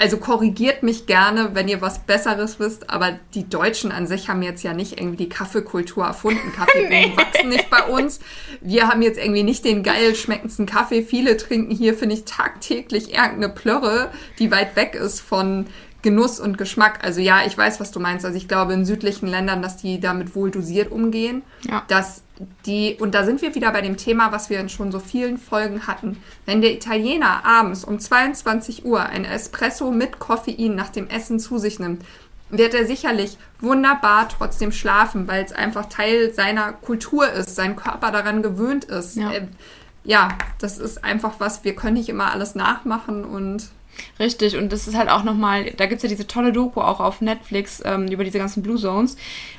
also 0.00 0.16
korrigiert 0.16 0.82
mich 0.82 1.04
gerne, 1.04 1.50
wenn 1.52 1.68
ihr 1.68 1.82
was 1.82 1.98
Besseres 1.98 2.58
wisst, 2.58 2.88
aber 2.88 3.18
die 3.34 3.48
Deutschen 3.48 3.92
an 3.92 4.06
sich 4.06 4.30
haben 4.30 4.40
jetzt 4.40 4.62
ja 4.62 4.72
nicht 4.72 4.98
irgendwie 4.98 5.18
die 5.18 5.28
Kaffeekultur 5.28 6.04
erfunden. 6.04 6.52
Kaffeebohnen 6.56 6.88
nee. 7.10 7.16
wachsen 7.16 7.50
nicht 7.50 7.68
bei 7.68 7.82
uns. 7.82 8.20
Wir 8.62 8.88
haben 8.88 9.02
jetzt 9.02 9.18
irgendwie 9.18 9.42
nicht 9.42 9.62
den 9.64 9.82
geil 9.82 10.14
schmeckendsten 10.14 10.64
Kaffee. 10.64 11.02
Viele 11.02 11.36
trinken 11.36 11.74
hier, 11.74 11.92
finde 11.92 12.14
ich, 12.14 12.24
tagtäglich 12.24 13.12
irgendeine 13.12 13.50
Plörre, 13.50 14.10
die 14.38 14.50
weit 14.50 14.74
weg 14.74 14.94
ist 14.94 15.20
von 15.20 15.66
Genuss 16.00 16.40
und 16.40 16.56
Geschmack. 16.56 17.00
Also 17.04 17.20
ja, 17.20 17.44
ich 17.46 17.56
weiß, 17.58 17.78
was 17.78 17.90
du 17.90 18.00
meinst. 18.00 18.24
Also 18.24 18.38
ich 18.38 18.48
glaube 18.48 18.72
in 18.72 18.86
südlichen 18.86 19.26
Ländern, 19.26 19.60
dass 19.60 19.76
die 19.76 20.00
damit 20.00 20.34
wohl 20.34 20.50
dosiert 20.50 20.90
umgehen. 20.90 21.42
Ja. 21.68 21.84
Dass 21.88 22.22
die, 22.66 22.96
und 22.98 23.14
da 23.14 23.24
sind 23.24 23.42
wir 23.42 23.54
wieder 23.54 23.70
bei 23.72 23.80
dem 23.80 23.96
Thema, 23.96 24.32
was 24.32 24.50
wir 24.50 24.60
in 24.60 24.68
schon 24.68 24.92
so 24.92 24.98
vielen 24.98 25.38
Folgen 25.38 25.86
hatten. 25.86 26.22
Wenn 26.46 26.60
der 26.60 26.72
Italiener 26.72 27.44
abends 27.44 27.84
um 27.84 27.98
22 27.98 28.84
Uhr 28.84 29.00
ein 29.00 29.24
Espresso 29.24 29.90
mit 29.90 30.18
Koffein 30.18 30.74
nach 30.74 30.90
dem 30.90 31.08
Essen 31.08 31.38
zu 31.38 31.58
sich 31.58 31.78
nimmt, 31.78 32.02
wird 32.50 32.74
er 32.74 32.86
sicherlich 32.86 33.38
wunderbar 33.60 34.28
trotzdem 34.28 34.72
schlafen, 34.72 35.28
weil 35.28 35.44
es 35.44 35.52
einfach 35.52 35.86
Teil 35.86 36.34
seiner 36.34 36.72
Kultur 36.72 37.30
ist, 37.30 37.54
sein 37.54 37.76
Körper 37.76 38.10
daran 38.10 38.42
gewöhnt 38.42 38.84
ist. 38.84 39.16
Ja. 39.16 39.30
Äh, 39.32 39.46
ja, 40.02 40.28
das 40.58 40.78
ist 40.78 41.04
einfach 41.04 41.34
was, 41.38 41.62
wir 41.64 41.76
können 41.76 41.94
nicht 41.94 42.08
immer 42.08 42.32
alles 42.32 42.54
nachmachen 42.54 43.24
und 43.24 43.70
Richtig, 44.18 44.56
und 44.56 44.72
das 44.72 44.86
ist 44.86 44.96
halt 44.96 45.08
auch 45.08 45.24
nochmal, 45.24 45.70
da 45.76 45.86
gibt 45.86 45.98
es 45.98 46.02
ja 46.02 46.08
diese 46.08 46.26
tolle 46.26 46.52
Doku 46.52 46.80
auch 46.80 47.00
auf 47.00 47.20
Netflix 47.20 47.82
ähm, 47.84 48.06
über 48.08 48.24
diese 48.24 48.38
ganzen 48.38 48.62
Blue 48.62 48.76
Zones, 48.76 49.16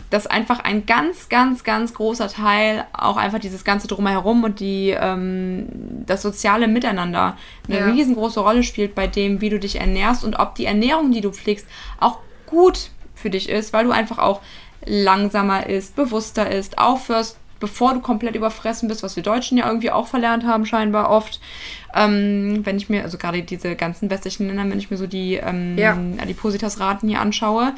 dass 0.10 0.28
einfach 0.28 0.60
ein 0.60 0.86
ganz, 0.86 1.30
ganz, 1.30 1.64
ganz 1.64 1.94
großer 1.94 2.28
Teil 2.28 2.86
auch 2.94 3.18
einfach 3.18 3.40
dieses 3.40 3.64
ganze 3.64 3.88
Drumherum 3.88 4.44
und 4.44 4.60
die, 4.60 4.96
ähm, 4.98 5.68
das 6.06 6.22
soziale 6.22 6.68
Miteinander 6.68 7.38
eine 7.68 7.80
ja. 7.80 7.86
riesengroße 7.88 8.40
Rolle 8.40 8.64
spielt 8.64 8.94
bei 8.96 9.08
dem, 9.08 9.42
wie 9.42 9.50
du 9.50 9.60
dich 9.60 9.80
ernährst 9.80 10.24
und 10.24 10.40
ob 10.40 10.56
die 10.56 10.66
Ernährung, 10.66 11.12
die 11.12 11.22
du 11.22 11.32
pflegst, 11.32 11.68
auch 12.00 12.20
gut 12.46 12.90
für 13.16 13.30
dich 13.30 13.50
ist, 13.50 13.74
weil 13.74 13.86
du 13.86 13.92
einfach 13.92 14.18
auch 14.18 14.42
langsamer 14.86 15.68
isst, 15.68 15.96
bewusster 15.96 16.52
isst, 16.52 16.78
aufhörst, 16.78 17.38
bevor 17.62 17.94
du 17.94 18.02
komplett 18.02 18.36
überfressen 18.36 18.90
bist, 18.90 19.04
was 19.04 19.16
wir 19.16 19.24
Deutschen 19.24 19.58
ja 19.58 19.68
irgendwie 19.68 19.92
auch 19.92 20.08
verlernt 20.08 20.44
haben, 20.46 20.66
scheinbar 20.66 21.10
oft. 21.10 21.40
Ähm, 21.94 22.62
wenn 22.64 22.78
ich 22.78 22.90
mir, 22.90 23.04
also 23.04 23.18
gerade 23.18 23.44
diese 23.44 23.76
ganzen 23.76 24.10
westlichen 24.10 24.48
Länder, 24.48 24.64
wenn 24.70 24.80
ich 24.80 24.92
mir 24.92 24.98
so 24.98 25.08
die 25.08 25.36
ähm, 25.36 25.78
ja. 25.78 25.98
Adipositas-Raten 26.22 27.08
hier 27.08 27.20
anschaue. 27.20 27.74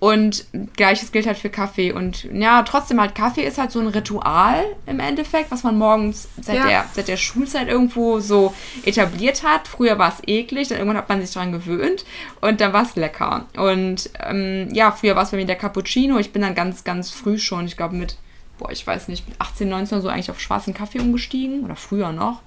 Und 0.00 0.46
gleiches 0.76 1.12
gilt 1.12 1.28
halt 1.28 1.38
für 1.38 1.48
Kaffee. 1.48 1.92
Und 1.92 2.24
ja, 2.24 2.64
trotzdem 2.64 3.00
halt, 3.00 3.14
Kaffee 3.14 3.44
ist 3.44 3.58
halt 3.58 3.70
so 3.70 3.78
ein 3.78 3.86
Ritual 3.86 4.64
im 4.86 4.98
Endeffekt, 4.98 5.52
was 5.52 5.62
man 5.62 5.78
morgens 5.78 6.28
seit, 6.40 6.56
ja. 6.56 6.66
der, 6.66 6.84
seit 6.92 7.06
der 7.06 7.16
Schulzeit 7.16 7.68
irgendwo 7.68 8.18
so 8.18 8.52
etabliert 8.84 9.44
hat. 9.44 9.68
Früher 9.68 9.98
war 9.98 10.08
es 10.08 10.26
eklig, 10.26 10.66
dann 10.66 10.78
irgendwann 10.78 10.98
hat 10.98 11.08
man 11.08 11.20
sich 11.20 11.32
daran 11.32 11.52
gewöhnt 11.52 12.04
und 12.40 12.60
dann 12.60 12.72
war 12.72 12.82
es 12.82 12.96
lecker. 12.96 13.46
Und 13.56 14.10
ähm, 14.26 14.68
ja, 14.72 14.90
früher 14.90 15.14
war 15.14 15.22
es 15.22 15.30
bei 15.30 15.36
mir 15.36 15.46
der 15.46 15.54
Cappuccino. 15.54 16.18
Ich 16.18 16.32
bin 16.32 16.42
dann 16.42 16.56
ganz, 16.56 16.82
ganz 16.82 17.10
früh 17.10 17.38
schon, 17.38 17.66
ich 17.66 17.76
glaube 17.76 17.94
mit, 17.94 18.16
boah, 18.62 18.70
ich 18.70 18.86
weiß 18.86 19.08
nicht, 19.08 19.28
mit 19.28 19.40
18, 19.40 19.68
19 19.68 20.02
so 20.02 20.08
eigentlich 20.08 20.30
auf 20.30 20.40
schwarzen 20.40 20.72
Kaffee 20.72 21.00
umgestiegen. 21.00 21.64
Oder 21.64 21.76
früher 21.76 22.12
noch. 22.12 22.40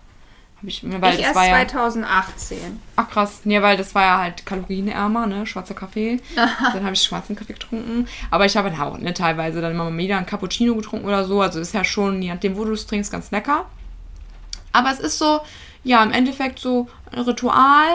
Hab 0.57 0.63
ich, 0.63 0.81
weil 0.83 1.15
ich 1.15 1.17
das 1.17 1.19
erst 1.19 1.35
war 1.35 1.45
2018. 1.45 2.57
Ja, 2.57 2.63
ach 2.95 3.09
krass, 3.09 3.41
nee, 3.43 3.61
weil 3.61 3.75
das 3.75 3.93
war 3.93 4.03
ja 4.03 4.17
halt 4.19 4.45
kalorienärmer, 4.45 5.27
ne, 5.27 5.45
schwarzer 5.45 5.73
Kaffee. 5.73 6.21
dann 6.35 6.83
habe 6.83 6.93
ich 6.93 7.01
schwarzen 7.01 7.35
Kaffee 7.35 7.53
getrunken. 7.53 8.07
Aber 8.31 8.45
ich 8.45 8.55
habe 8.55 8.69
dann 8.69 8.79
auch 8.79 8.97
ne, 8.97 9.13
teilweise 9.13 9.59
dann 9.61 9.73
immer 9.73 9.89
mal 9.89 9.97
wieder 9.97 10.17
einen 10.17 10.25
Cappuccino 10.25 10.75
getrunken 10.75 11.05
oder 11.05 11.25
so. 11.25 11.41
Also 11.41 11.59
ist 11.59 11.73
ja 11.73 11.83
schon, 11.83 12.21
je 12.21 12.33
nachdem, 12.33 12.55
wo 12.55 12.63
du 12.63 12.71
es 12.71 12.87
trinkst, 12.87 13.11
ganz 13.11 13.31
lecker. 13.31 13.65
Aber 14.71 14.91
es 14.91 14.99
ist 14.99 15.17
so, 15.17 15.41
ja, 15.83 16.01
im 16.03 16.11
Endeffekt 16.11 16.59
so 16.59 16.87
ein 17.11 17.19
Ritual. 17.19 17.89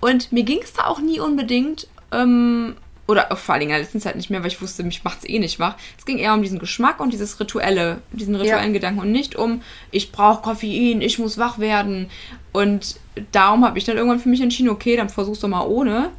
Und 0.00 0.32
mir 0.32 0.42
ging 0.42 0.60
es 0.62 0.74
da 0.74 0.84
auch 0.84 1.00
nie 1.00 1.20
unbedingt 1.20 1.88
ähm, 2.12 2.76
oder 3.06 3.34
vor 3.36 3.54
allen 3.54 3.60
Dingen 3.60 3.78
letztens 3.78 4.06
halt 4.06 4.16
nicht 4.16 4.30
mehr, 4.30 4.40
weil 4.42 4.48
ich 4.48 4.62
wusste, 4.62 4.84
mich 4.84 5.02
macht 5.02 5.18
es 5.18 5.28
eh 5.28 5.38
nicht 5.38 5.58
wach. 5.58 5.76
Es 5.98 6.04
ging 6.04 6.18
eher 6.18 6.34
um 6.34 6.42
diesen 6.42 6.58
Geschmack 6.58 7.00
und 7.00 7.12
dieses 7.12 7.38
rituelle, 7.40 7.98
diesen 8.12 8.34
rituellen 8.34 8.68
ja. 8.68 8.72
Gedanken 8.72 9.00
und 9.00 9.10
nicht 9.10 9.34
um, 9.34 9.62
ich 9.90 10.12
brauche 10.12 10.42
Koffein, 10.42 11.00
ich 11.00 11.18
muss 11.18 11.36
wach 11.36 11.58
werden. 11.58 12.08
Und 12.52 12.96
darum 13.32 13.64
habe 13.64 13.78
ich 13.78 13.84
dann 13.84 13.96
irgendwann 13.96 14.20
für 14.20 14.28
mich 14.28 14.40
entschieden, 14.40 14.68
okay, 14.68 14.96
dann 14.96 15.08
versuch's 15.08 15.40
doch 15.40 15.48
mal 15.48 15.66
ohne. 15.66 16.10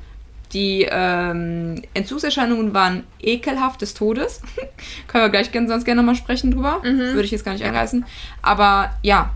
Die 0.52 0.88
ähm, 0.90 1.82
Entzugserscheinungen 1.96 2.74
waren 2.74 3.06
ekelhaft 3.20 3.82
des 3.82 3.96
Todes. 3.96 4.42
Können 5.08 5.24
wir 5.24 5.30
gleich 5.30 5.50
sonst 5.52 5.86
gerne 5.86 6.02
nochmal 6.02 6.16
sprechen 6.16 6.52
drüber. 6.52 6.80
Mhm. 6.84 7.00
Würde 7.00 7.24
ich 7.24 7.32
jetzt 7.32 7.46
gar 7.46 7.54
nicht 7.54 7.66
anreißen. 7.66 8.06
Aber 8.44 8.92
ja, 9.02 9.32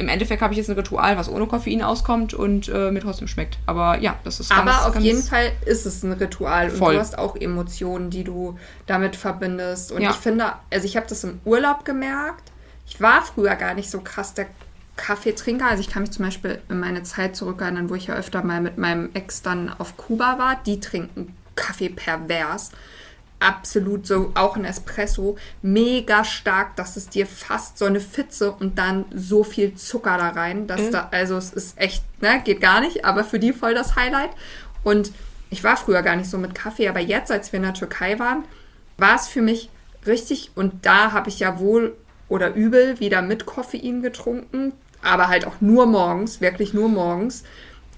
im 0.00 0.08
Endeffekt 0.08 0.40
habe 0.40 0.54
ich 0.54 0.58
jetzt 0.58 0.70
ein 0.70 0.76
Ritual, 0.76 1.16
was 1.16 1.28
ohne 1.28 1.46
Koffein 1.46 1.82
auskommt 1.82 2.32
und 2.32 2.68
äh, 2.68 2.90
mir 2.90 3.00
trotzdem 3.00 3.28
schmeckt. 3.28 3.58
Aber 3.66 3.98
ja, 3.98 4.18
das 4.24 4.40
ist 4.40 4.48
ganz, 4.48 4.60
Aber 4.62 4.86
auf 4.86 4.94
ganz 4.94 5.04
jeden 5.04 5.22
Fall 5.22 5.52
ist 5.66 5.84
es 5.84 6.02
ein 6.02 6.12
Ritual 6.12 6.70
voll. 6.70 6.88
und 6.88 6.94
du 6.94 7.00
hast 7.00 7.18
auch 7.18 7.36
Emotionen, 7.36 8.08
die 8.10 8.24
du 8.24 8.58
damit 8.86 9.14
verbindest. 9.14 9.92
Und 9.92 10.00
ja. 10.00 10.10
ich 10.10 10.16
finde, 10.16 10.54
also 10.70 10.86
ich 10.86 10.96
habe 10.96 11.06
das 11.06 11.22
im 11.22 11.38
Urlaub 11.44 11.84
gemerkt. 11.84 12.50
Ich 12.86 13.00
war 13.00 13.22
früher 13.22 13.54
gar 13.56 13.74
nicht 13.74 13.90
so 13.90 14.00
krass 14.00 14.32
der 14.32 14.46
Kaffeetrinker. 14.96 15.66
Also 15.66 15.82
ich 15.82 15.90
kann 15.90 16.02
mich 16.02 16.12
zum 16.12 16.24
Beispiel 16.24 16.60
in 16.68 16.80
meine 16.80 17.02
Zeit 17.02 17.36
zurückerinnern, 17.36 17.90
wo 17.90 17.94
ich 17.94 18.06
ja 18.06 18.14
öfter 18.14 18.42
mal 18.42 18.60
mit 18.60 18.78
meinem 18.78 19.10
Ex 19.12 19.42
dann 19.42 19.68
auf 19.78 19.96
Kuba 19.98 20.38
war. 20.38 20.60
Die 20.64 20.80
trinken 20.80 21.36
Kaffee 21.56 21.90
pervers 21.90 22.72
absolut 23.40 24.06
so 24.06 24.32
auch 24.34 24.56
ein 24.56 24.64
Espresso 24.64 25.36
mega 25.62 26.24
stark, 26.24 26.76
dass 26.76 26.96
es 26.96 27.08
dir 27.08 27.26
fast 27.26 27.78
so 27.78 27.86
eine 27.86 28.00
Fitze 28.00 28.52
und 28.52 28.78
dann 28.78 29.06
so 29.14 29.42
viel 29.42 29.74
Zucker 29.74 30.16
da 30.18 30.28
rein, 30.28 30.66
dass 30.66 30.80
mhm. 30.82 30.92
da 30.92 31.08
also 31.10 31.36
es 31.36 31.52
ist 31.52 31.78
echt, 31.78 32.04
ne, 32.22 32.40
geht 32.44 32.60
gar 32.60 32.80
nicht, 32.80 33.04
aber 33.04 33.24
für 33.24 33.38
die 33.38 33.52
voll 33.52 33.74
das 33.74 33.96
Highlight 33.96 34.30
und 34.84 35.12
ich 35.50 35.64
war 35.64 35.76
früher 35.76 36.02
gar 36.02 36.16
nicht 36.16 36.30
so 36.30 36.38
mit 36.38 36.54
Kaffee, 36.54 36.88
aber 36.88 37.00
jetzt, 37.00 37.32
als 37.32 37.52
wir 37.52 37.56
in 37.56 37.64
der 37.64 37.74
Türkei 37.74 38.18
waren, 38.18 38.44
war 38.98 39.16
es 39.16 39.26
für 39.26 39.42
mich 39.42 39.68
richtig 40.06 40.52
und 40.54 40.86
da 40.86 41.12
habe 41.12 41.28
ich 41.28 41.40
ja 41.40 41.58
wohl 41.58 41.96
oder 42.28 42.54
übel 42.54 43.00
wieder 43.00 43.22
mit 43.22 43.46
Koffein 43.46 44.02
getrunken, 44.02 44.72
aber 45.02 45.28
halt 45.28 45.46
auch 45.46 45.60
nur 45.60 45.86
morgens, 45.86 46.40
wirklich 46.40 46.72
nur 46.72 46.88
morgens. 46.88 47.42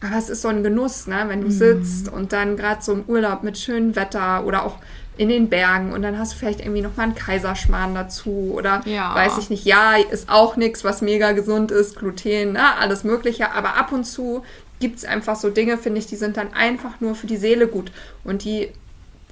Aber 0.03 0.17
es 0.19 0.29
ist 0.29 0.43
so 0.43 0.49
ein 0.49 0.63
Genuss, 0.63 1.07
ne? 1.07 1.25
wenn 1.29 1.41
du 1.41 1.49
mm. 1.49 1.51
sitzt 1.51 2.09
und 2.09 2.33
dann 2.33 2.57
gerade 2.57 2.83
so 2.83 2.93
im 2.93 3.05
Urlaub 3.07 3.43
mit 3.43 3.57
schönem 3.57 3.95
Wetter 3.95 4.45
oder 4.45 4.65
auch 4.65 4.79
in 5.17 5.29
den 5.29 5.49
Bergen 5.49 5.93
und 5.93 6.03
dann 6.03 6.19
hast 6.19 6.33
du 6.33 6.39
vielleicht 6.39 6.61
irgendwie 6.61 6.81
noch 6.81 6.97
mal 6.97 7.05
einen 7.05 7.15
Kaiserschmarrn 7.15 7.95
dazu 7.95 8.53
oder 8.55 8.81
ja. 8.87 9.15
weiß 9.15 9.39
ich 9.39 9.51
nicht, 9.51 9.65
ja, 9.65 9.97
ist 9.97 10.29
auch 10.31 10.57
nichts, 10.57 10.85
was 10.85 11.03
mega 11.03 11.33
gesund 11.33 11.71
ist, 11.71 11.97
Gluten, 11.97 12.53
na, 12.53 12.75
ne, 12.75 12.79
alles 12.79 13.05
mögliche, 13.05 13.53
aber 13.53 13.77
ab 13.77 13.93
und 13.93 14.05
zu 14.05 14.43
gibt 14.81 14.99
es 14.99 15.05
einfach 15.05 15.37
so 15.37 15.51
Dinge, 15.51 15.77
finde 15.77 15.99
ich, 15.99 16.07
die 16.07 16.17
sind 16.17 16.37
dann 16.37 16.55
einfach 16.55 17.01
nur 17.01 17.15
für 17.15 17.27
die 17.27 17.37
Seele 17.37 17.69
gut 17.69 17.93
und 18.25 18.45
die 18.45 18.71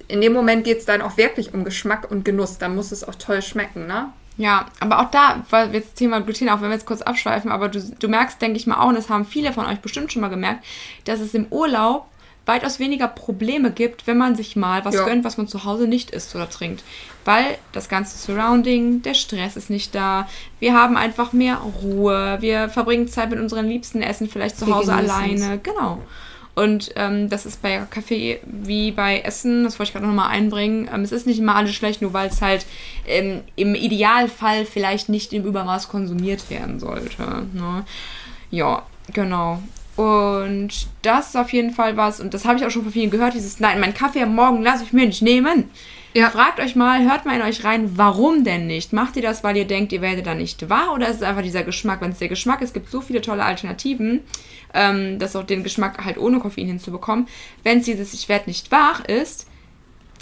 in 0.06 0.20
dem 0.20 0.32
Moment 0.32 0.64
geht 0.64 0.78
es 0.78 0.84
dann 0.84 1.02
auch 1.02 1.16
wirklich 1.16 1.54
um 1.54 1.64
Geschmack 1.64 2.10
und 2.10 2.24
Genuss, 2.24 2.58
dann 2.58 2.74
muss 2.74 2.92
es 2.92 3.06
auch 3.06 3.14
toll 3.14 3.42
schmecken, 3.42 3.86
ne? 3.86 4.12
Ja, 4.40 4.64
aber 4.80 5.00
auch 5.00 5.10
da, 5.10 5.44
weil 5.50 5.74
jetzt 5.74 5.96
Thema 5.96 6.22
Gluten, 6.22 6.48
auch 6.48 6.62
wenn 6.62 6.70
wir 6.70 6.74
jetzt 6.74 6.86
kurz 6.86 7.02
abschweifen, 7.02 7.52
aber 7.52 7.68
du, 7.68 7.78
du 7.78 8.08
merkst, 8.08 8.40
denke 8.40 8.56
ich 8.56 8.66
mal 8.66 8.78
auch, 8.80 8.88
und 8.88 8.94
das 8.94 9.10
haben 9.10 9.26
viele 9.26 9.52
von 9.52 9.66
euch 9.66 9.80
bestimmt 9.80 10.10
schon 10.10 10.22
mal 10.22 10.28
gemerkt, 10.28 10.64
dass 11.04 11.20
es 11.20 11.34
im 11.34 11.46
Urlaub 11.50 12.06
weitaus 12.46 12.78
weniger 12.78 13.06
Probleme 13.06 13.70
gibt, 13.70 14.06
wenn 14.06 14.16
man 14.16 14.36
sich 14.36 14.56
mal 14.56 14.82
was 14.86 14.94
ja. 14.94 15.04
gönnt, 15.04 15.24
was 15.24 15.36
man 15.36 15.46
zu 15.46 15.64
Hause 15.64 15.86
nicht 15.86 16.10
isst 16.10 16.34
oder 16.34 16.48
trinkt. 16.48 16.82
Weil 17.26 17.58
das 17.72 17.90
ganze 17.90 18.16
Surrounding, 18.16 19.02
der 19.02 19.12
Stress 19.12 19.58
ist 19.58 19.68
nicht 19.68 19.94
da. 19.94 20.26
Wir 20.58 20.72
haben 20.72 20.96
einfach 20.96 21.34
mehr 21.34 21.58
Ruhe. 21.82 22.38
Wir 22.40 22.70
verbringen 22.70 23.08
Zeit 23.08 23.28
mit 23.28 23.40
unseren 23.40 23.68
Liebsten, 23.68 24.00
essen 24.00 24.26
vielleicht 24.26 24.56
zu 24.56 24.74
Hause 24.74 24.94
alleine. 24.94 25.58
Genau. 25.62 26.00
Und 26.60 26.90
ähm, 26.96 27.30
das 27.30 27.46
ist 27.46 27.62
bei 27.62 27.78
Kaffee 27.88 28.38
wie 28.44 28.90
bei 28.90 29.20
Essen, 29.20 29.64
das 29.64 29.78
wollte 29.78 29.88
ich 29.88 29.92
gerade 29.94 30.06
nochmal 30.06 30.28
einbringen. 30.28 30.90
Ähm, 30.92 31.00
es 31.00 31.10
ist 31.10 31.26
nicht 31.26 31.38
immer 31.38 31.56
alles 31.56 31.74
schlecht, 31.74 32.02
nur 32.02 32.12
weil 32.12 32.28
es 32.28 32.42
halt 32.42 32.66
ähm, 33.06 33.40
im 33.56 33.74
Idealfall 33.74 34.66
vielleicht 34.66 35.08
nicht 35.08 35.32
im 35.32 35.46
Übermaß 35.46 35.88
konsumiert 35.88 36.50
werden 36.50 36.78
sollte. 36.78 37.22
Ne? 37.54 37.86
Ja, 38.50 38.82
genau. 39.14 39.62
Und 39.96 40.88
das 41.00 41.28
ist 41.28 41.36
auf 41.36 41.50
jeden 41.50 41.70
Fall 41.70 41.96
was, 41.96 42.20
und 42.20 42.34
das 42.34 42.44
habe 42.44 42.58
ich 42.58 42.66
auch 42.66 42.70
schon 42.70 42.82
von 42.82 42.92
vielen 42.92 43.10
gehört, 43.10 43.32
dieses, 43.32 43.58
nein, 43.58 43.80
mein 43.80 43.94
Kaffee 43.94 44.22
am 44.22 44.34
Morgen 44.34 44.62
lasse 44.62 44.84
ich 44.84 44.92
mir 44.92 45.06
nicht 45.06 45.22
nehmen. 45.22 45.70
Ja. 46.12 46.28
Fragt 46.28 46.58
euch 46.58 46.74
mal, 46.74 47.04
hört 47.08 47.24
mal 47.24 47.36
in 47.36 47.42
euch 47.42 47.64
rein, 47.64 47.92
warum 47.96 48.42
denn 48.42 48.66
nicht? 48.66 48.92
Macht 48.92 49.16
ihr 49.16 49.22
das, 49.22 49.44
weil 49.44 49.56
ihr 49.56 49.66
denkt, 49.66 49.92
ihr 49.92 50.02
werdet 50.02 50.26
da 50.26 50.34
nicht 50.34 50.68
wahr 50.68 50.92
oder 50.92 51.08
ist 51.08 51.16
es 51.16 51.22
einfach 51.22 51.42
dieser 51.42 51.62
Geschmack? 51.62 52.00
Wenn 52.00 52.10
es 52.10 52.18
der 52.18 52.28
Geschmack 52.28 52.62
ist, 52.62 52.74
gibt 52.74 52.86
es 52.86 52.92
so 52.92 53.00
viele 53.00 53.20
tolle 53.20 53.44
Alternativen, 53.44 54.20
ähm, 54.74 55.18
das 55.18 55.36
auch 55.36 55.44
den 55.44 55.62
Geschmack 55.62 56.04
halt 56.04 56.18
ohne 56.18 56.40
Koffein 56.40 56.66
hinzubekommen. 56.66 57.28
Wenn 57.62 57.78
es 57.78 57.84
dieses 57.84 58.14
Ich 58.14 58.28
werde 58.28 58.48
nicht 58.48 58.70
wach 58.70 59.04
ist, 59.04 59.46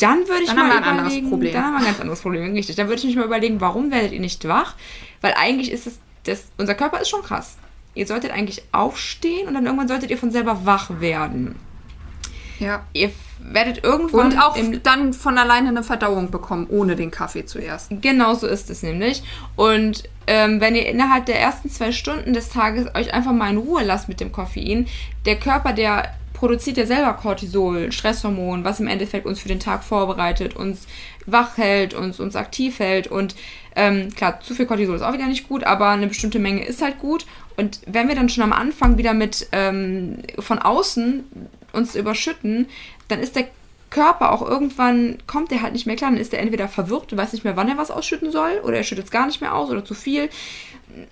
dann 0.00 0.28
würde 0.28 0.42
ich 0.42 0.48
dann 0.48 0.56
mal 0.56 0.70
haben 0.70 0.96
wir 0.96 1.02
überlegen, 1.02 1.30
Problem. 1.30 1.52
dann 1.52 1.64
haben 1.64 1.72
wir 1.72 1.78
ein 1.78 1.84
ganz 1.86 2.00
anderes 2.00 2.20
Problem, 2.20 2.52
richtig. 2.52 2.76
Dann 2.76 2.88
würde 2.88 3.00
ich 3.00 3.06
mich 3.06 3.16
mal 3.16 3.24
überlegen, 3.24 3.60
warum 3.60 3.90
werdet 3.90 4.12
ihr 4.12 4.20
nicht 4.20 4.46
wach? 4.46 4.76
Weil 5.20 5.34
eigentlich 5.36 5.72
ist 5.72 5.86
es, 5.86 5.98
das, 6.24 6.46
unser 6.56 6.74
Körper 6.74 7.00
ist 7.00 7.08
schon 7.08 7.22
krass 7.22 7.56
ihr 7.98 8.06
solltet 8.06 8.30
eigentlich 8.30 8.62
aufstehen 8.72 9.48
und 9.48 9.54
dann 9.54 9.66
irgendwann 9.66 9.88
solltet 9.88 10.10
ihr 10.10 10.18
von 10.18 10.30
selber 10.30 10.64
wach 10.64 11.00
werden. 11.00 11.56
Ja. 12.58 12.84
Ihr 12.92 13.10
werdet 13.40 13.84
irgendwann. 13.84 14.32
Und 14.32 14.38
auch 14.38 14.56
dann 14.82 15.12
von 15.12 15.38
alleine 15.38 15.68
eine 15.68 15.82
Verdauung 15.82 16.30
bekommen, 16.30 16.66
ohne 16.68 16.96
den 16.96 17.10
Kaffee 17.10 17.44
zuerst. 17.46 17.88
Genau 18.00 18.34
so 18.34 18.46
ist 18.46 18.70
es 18.70 18.82
nämlich. 18.82 19.22
Und 19.56 20.04
ähm, 20.26 20.60
wenn 20.60 20.74
ihr 20.74 20.86
innerhalb 20.86 21.26
der 21.26 21.40
ersten 21.40 21.70
zwei 21.70 21.92
Stunden 21.92 22.32
des 22.32 22.48
Tages 22.48 22.86
euch 22.94 23.14
einfach 23.14 23.32
mal 23.32 23.50
in 23.50 23.58
Ruhe 23.58 23.82
lasst 23.84 24.08
mit 24.08 24.20
dem 24.20 24.32
Koffein, 24.32 24.86
der 25.24 25.36
Körper, 25.36 25.72
der 25.72 26.14
produziert 26.34 26.76
ja 26.76 26.86
selber 26.86 27.14
Cortisol, 27.14 27.90
Stresshormon, 27.90 28.62
was 28.62 28.78
im 28.78 28.86
Endeffekt 28.86 29.26
uns 29.26 29.40
für 29.40 29.48
den 29.48 29.58
Tag 29.58 29.82
vorbereitet, 29.82 30.54
uns 30.54 30.86
wach 31.26 31.56
hält, 31.58 31.94
uns, 31.94 32.20
uns 32.20 32.36
aktiv 32.36 32.78
hält. 32.78 33.08
Und 33.08 33.34
ähm, 33.74 34.14
klar, 34.14 34.40
zu 34.40 34.54
viel 34.54 34.66
Cortisol 34.66 34.96
ist 34.96 35.02
auch 35.02 35.12
wieder 35.12 35.26
nicht 35.26 35.48
gut, 35.48 35.64
aber 35.64 35.88
eine 35.88 36.06
bestimmte 36.06 36.38
Menge 36.38 36.64
ist 36.64 36.80
halt 36.80 36.98
gut. 36.98 37.26
Und 37.56 37.80
wenn 37.86 38.06
wir 38.06 38.14
dann 38.14 38.28
schon 38.28 38.44
am 38.44 38.52
Anfang 38.52 38.98
wieder 38.98 39.14
mit 39.14 39.48
ähm, 39.50 40.18
von 40.38 40.60
außen 40.60 41.24
uns 41.78 41.94
überschütten, 41.94 42.66
dann 43.08 43.20
ist 43.20 43.36
der 43.36 43.48
Körper 43.90 44.32
auch 44.32 44.42
irgendwann, 44.46 45.16
kommt 45.26 45.50
der 45.50 45.62
halt 45.62 45.72
nicht 45.72 45.86
mehr 45.86 45.96
klar, 45.96 46.10
dann 46.10 46.20
ist 46.20 46.34
er 46.34 46.40
entweder 46.40 46.68
verwirrt 46.68 47.12
und 47.12 47.18
weiß 47.18 47.32
nicht 47.32 47.44
mehr, 47.44 47.56
wann 47.56 47.68
er 47.68 47.78
was 47.78 47.90
ausschütten 47.90 48.30
soll, 48.30 48.60
oder 48.62 48.76
er 48.76 48.82
schüttet 48.82 49.06
es 49.06 49.10
gar 49.10 49.26
nicht 49.26 49.40
mehr 49.40 49.54
aus 49.54 49.70
oder 49.70 49.84
zu 49.84 49.94
viel. 49.94 50.28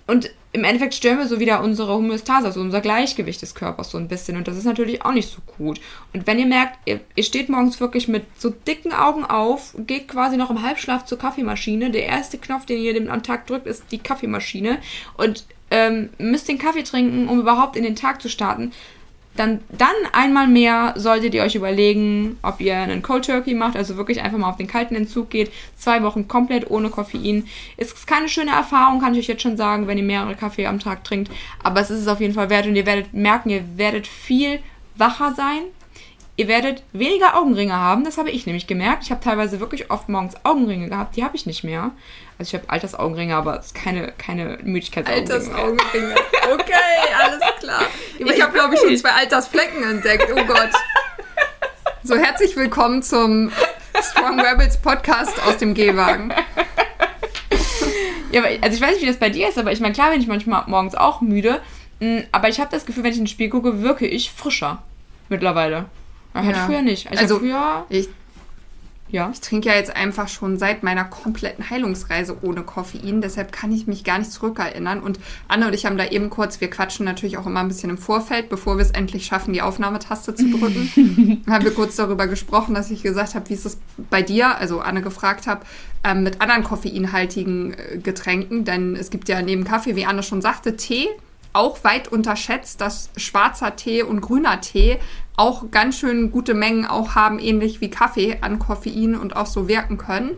Und 0.05 0.31
im 0.53 0.63
Endeffekt 0.63 0.95
stören 0.95 1.19
wir 1.19 1.27
so 1.27 1.39
wieder 1.39 1.63
unsere 1.63 1.93
Homöostase, 1.93 2.47
also 2.47 2.61
unser 2.61 2.81
Gleichgewicht 2.81 3.41
des 3.41 3.53
Körpers 3.53 3.91
so 3.91 3.97
ein 3.97 4.07
bisschen. 4.07 4.37
Und 4.37 4.47
das 4.47 4.57
ist 4.57 4.63
natürlich 4.63 5.05
auch 5.05 5.11
nicht 5.11 5.29
so 5.29 5.39
gut. 5.57 5.79
Und 6.13 6.25
wenn 6.25 6.39
ihr 6.39 6.47
merkt, 6.47 6.77
ihr, 6.85 6.99
ihr 7.15 7.23
steht 7.23 7.49
morgens 7.49 7.79
wirklich 7.79 8.07
mit 8.07 8.25
so 8.37 8.49
dicken 8.49 8.91
Augen 8.91 9.23
auf, 9.23 9.75
geht 9.85 10.07
quasi 10.07 10.35
noch 10.35 10.49
im 10.49 10.63
Halbschlaf 10.63 11.05
zur 11.05 11.19
Kaffeemaschine. 11.19 11.91
Der 11.91 12.05
erste 12.05 12.39
Knopf, 12.39 12.65
den 12.65 12.81
ihr 12.81 13.11
am 13.11 13.23
Tag 13.23 13.45
drückt, 13.45 13.67
ist 13.67 13.83
die 13.91 13.99
Kaffeemaschine. 13.99 14.79
Und 15.15 15.45
ähm, 15.69 16.09
müsst 16.17 16.47
den 16.47 16.57
Kaffee 16.57 16.83
trinken, 16.83 17.27
um 17.27 17.39
überhaupt 17.39 17.75
in 17.75 17.83
den 17.83 17.95
Tag 17.95 18.21
zu 18.21 18.29
starten, 18.29 18.71
dann, 19.37 19.61
dann 19.69 19.95
einmal 20.11 20.47
mehr 20.47 20.93
solltet 20.97 21.33
ihr 21.33 21.43
euch 21.43 21.55
überlegen, 21.55 22.37
ob 22.41 22.59
ihr 22.59 22.75
einen 22.77 23.01
Cold 23.01 23.25
Turkey 23.25 23.53
macht, 23.53 23.75
also 23.75 23.97
wirklich 23.97 24.21
einfach 24.21 24.37
mal 24.37 24.49
auf 24.49 24.57
den 24.57 24.67
kalten 24.67 24.95
Entzug 24.95 25.29
geht. 25.29 25.51
Zwei 25.75 26.03
Wochen 26.03 26.27
komplett 26.27 26.69
ohne 26.69 26.89
Koffein. 26.89 27.47
Ist 27.77 28.07
keine 28.07 28.29
schöne 28.29 28.51
Erfahrung, 28.51 28.99
kann 28.99 29.13
ich 29.13 29.19
euch 29.19 29.27
jetzt 29.27 29.43
schon 29.43 29.57
sagen, 29.57 29.87
wenn 29.87 29.97
ihr 29.97 30.03
mehrere 30.03 30.35
Kaffee 30.35 30.67
am 30.67 30.79
Tag 30.79 31.03
trinkt. 31.03 31.31
Aber 31.63 31.79
es 31.79 31.89
ist 31.89 32.01
es 32.01 32.07
auf 32.07 32.19
jeden 32.19 32.33
Fall 32.33 32.49
wert 32.49 32.67
und 32.67 32.75
ihr 32.75 32.85
werdet 32.85 33.13
merken, 33.13 33.49
ihr 33.49 33.63
werdet 33.77 34.07
viel 34.07 34.59
wacher 34.95 35.33
sein. 35.35 35.61
Ihr 36.39 36.47
werdet 36.47 36.83
weniger 36.93 37.35
Augenringe 37.35 37.73
haben, 37.73 38.03
das 38.03 38.19
habe 38.19 38.29
ich 38.29 38.45
nämlich 38.45 38.67
gemerkt. 38.67 39.03
Ich 39.03 39.09
habe 39.09 39.19
teilweise 39.19 39.59
wirklich 39.59 39.89
oft 39.89 40.07
morgens 40.07 40.35
Augenringe 40.43 40.87
gehabt, 40.87 41.15
die 41.15 41.23
habe 41.23 41.35
ich 41.35 41.47
nicht 41.47 41.63
mehr. 41.63 41.89
Also 42.37 42.55
ich 42.55 42.61
habe 42.61 42.69
Altersaugenringe, 42.69 43.35
aber 43.35 43.57
es 43.57 43.67
ist 43.67 43.75
keine, 43.75 44.13
keine 44.19 44.59
Müdigkeitsaugenringe. 44.61 45.33
Altersaugenringe. 45.33 46.15
Okay, 46.53 46.73
alles 47.19 47.41
klar. 47.59 47.81
Ich 48.19 48.41
habe, 48.41 48.53
glaube 48.53 48.75
ich, 48.75 48.79
schon 48.79 48.95
zwei 48.97 49.13
Altersflecken 49.13 49.81
entdeckt. 49.81 50.31
Oh 50.31 50.45
Gott. 50.45 50.69
So, 52.03 52.15
herzlich 52.15 52.55
willkommen 52.55 53.01
zum 53.01 53.51
Strong 53.99 54.39
Rebels 54.39 54.77
Podcast 54.77 55.41
aus 55.43 55.57
dem 55.57 55.73
Gehwagen. 55.73 56.31
Ja, 58.31 58.43
also 58.61 58.75
ich 58.75 58.81
weiß 58.81 58.91
nicht, 58.91 59.01
wie 59.01 59.07
das 59.07 59.17
bei 59.17 59.31
dir 59.31 59.49
ist, 59.49 59.57
aber 59.57 59.71
ich 59.71 59.79
meine, 59.79 59.95
klar 59.95 60.11
bin 60.11 60.21
ich 60.21 60.27
manchmal 60.27 60.65
morgens 60.67 60.93
auch 60.93 61.21
müde, 61.21 61.61
mm, 61.99 62.19
aber 62.31 62.49
ich 62.49 62.59
habe 62.59 62.69
das 62.69 62.85
Gefühl, 62.85 63.03
wenn 63.03 63.11
ich 63.11 63.17
in 63.17 63.23
den 63.23 63.29
Spiel 63.29 63.49
gucke, 63.49 63.81
wirke 63.81 64.05
ich 64.05 64.31
frischer 64.31 64.83
mittlerweile. 65.29 65.85
Halt 66.43 66.55
ja. 66.55 66.65
früher 66.65 66.81
nicht. 66.81 67.09
Also, 67.09 67.21
also 67.21 67.39
früher. 67.39 67.85
Ich 67.89 68.09
ja. 69.09 69.29
Ich 69.31 69.39
trinke 69.39 69.69
ja 69.69 69.75
jetzt 69.75 69.95
einfach 69.95 70.27
schon 70.27 70.57
seit 70.57 70.83
meiner 70.83 71.05
kompletten 71.05 71.69
Heilungsreise 71.69 72.37
ohne 72.41 72.63
Koffein, 72.63 73.21
deshalb 73.21 73.51
kann 73.51 73.71
ich 73.71 73.87
mich 73.87 74.03
gar 74.03 74.19
nicht 74.19 74.31
zurückerinnern. 74.31 74.99
Und 74.99 75.19
Anne 75.47 75.67
und 75.67 75.73
ich 75.73 75.85
haben 75.85 75.97
da 75.97 76.05
eben 76.05 76.29
kurz, 76.29 76.59
wir 76.59 76.69
quatschen 76.69 77.05
natürlich 77.05 77.37
auch 77.37 77.45
immer 77.45 77.61
ein 77.61 77.69
bisschen 77.69 77.89
im 77.89 77.97
Vorfeld, 77.97 78.49
bevor 78.49 78.77
wir 78.77 78.81
es 78.81 78.91
endlich 78.91 79.25
schaffen, 79.25 79.53
die 79.53 79.61
Aufnahmetaste 79.61 80.35
zu 80.35 80.49
drücken, 80.49 81.43
haben 81.49 81.63
wir 81.63 81.73
kurz 81.73 81.95
darüber 81.95 82.27
gesprochen, 82.27 82.75
dass 82.75 82.91
ich 82.91 83.01
gesagt 83.01 83.35
habe, 83.35 83.47
wie 83.49 83.53
ist 83.53 83.65
es 83.65 83.77
bei 84.09 84.21
dir, 84.21 84.57
also 84.57 84.81
Anne 84.81 85.01
gefragt 85.01 85.47
habe, 85.47 85.65
ähm, 86.03 86.23
mit 86.23 86.41
anderen 86.41 86.63
koffeinhaltigen 86.63 87.73
äh, 87.73 87.97
Getränken, 87.97 88.65
denn 88.65 88.95
es 88.95 89.09
gibt 89.09 89.29
ja 89.29 89.41
neben 89.41 89.63
Kaffee, 89.63 89.95
wie 89.95 90.05
Anne 90.05 90.23
schon 90.23 90.41
sagte, 90.41 90.75
Tee, 90.75 91.07
auch 91.53 91.83
weit 91.83 92.07
unterschätzt, 92.09 92.81
dass 92.81 93.09
schwarzer 93.17 93.75
Tee 93.75 94.03
und 94.03 94.21
grüner 94.21 94.61
Tee 94.61 94.99
auch 95.37 95.71
ganz 95.71 95.97
schön 95.97 96.31
gute 96.31 96.53
Mengen 96.53 96.85
auch 96.85 97.15
haben, 97.15 97.39
ähnlich 97.39 97.79
wie 97.79 97.89
Kaffee 97.89 98.39
an 98.41 98.59
Koffein 98.59 99.15
und 99.15 99.35
auch 99.35 99.45
so 99.45 99.67
wirken 99.67 99.97
können. 99.97 100.31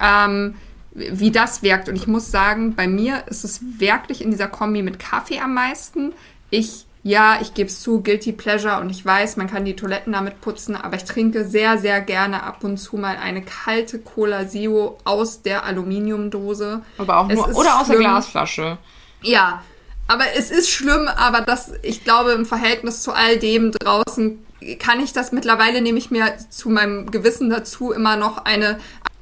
Ähm, 0.00 0.54
wie 0.92 1.30
das 1.30 1.62
wirkt. 1.62 1.88
Und 1.88 1.96
ich 1.96 2.06
muss 2.06 2.30
sagen, 2.30 2.74
bei 2.74 2.88
mir 2.88 3.24
ist 3.26 3.44
es 3.44 3.60
wirklich 3.78 4.22
in 4.22 4.30
dieser 4.30 4.48
Kombi 4.48 4.82
mit 4.82 4.98
Kaffee 4.98 5.40
am 5.40 5.54
meisten. 5.54 6.12
Ich, 6.50 6.86
ja, 7.02 7.38
ich 7.40 7.54
gebe 7.54 7.68
es 7.68 7.80
zu, 7.80 8.02
Guilty 8.02 8.32
Pleasure 8.32 8.80
und 8.80 8.90
ich 8.90 9.04
weiß, 9.04 9.36
man 9.36 9.48
kann 9.48 9.64
die 9.64 9.76
Toiletten 9.76 10.12
damit 10.12 10.40
putzen, 10.40 10.76
aber 10.76 10.96
ich 10.96 11.04
trinke 11.04 11.44
sehr, 11.44 11.78
sehr 11.78 12.00
gerne 12.00 12.42
ab 12.42 12.64
und 12.64 12.78
zu 12.78 12.96
mal 12.96 13.16
eine 13.16 13.42
kalte 13.42 14.00
Cola 14.00 14.48
Zero 14.48 14.98
aus 15.04 15.42
der 15.42 15.64
Aluminiumdose. 15.64 16.82
Aber 16.98 17.18
auch 17.18 17.28
nur, 17.28 17.56
oder 17.56 17.80
aus 17.80 17.86
der 17.86 17.98
Glasflasche. 17.98 18.78
Ja, 19.22 19.62
aber 20.10 20.24
es 20.34 20.50
ist 20.50 20.68
schlimm, 20.68 21.06
aber 21.06 21.40
das, 21.40 21.72
ich 21.82 22.02
glaube, 22.02 22.32
im 22.32 22.44
Verhältnis 22.44 23.00
zu 23.00 23.12
all 23.12 23.38
dem 23.38 23.70
draußen 23.70 24.44
kann 24.80 24.98
ich 24.98 25.12
das 25.12 25.30
mittlerweile, 25.30 25.80
nehme 25.80 25.98
ich 25.98 26.10
mir 26.10 26.36
zu 26.50 26.68
meinem 26.68 27.12
Gewissen 27.12 27.48
dazu 27.48 27.92
immer 27.92 28.16
noch 28.16 28.44
eine 28.44 28.80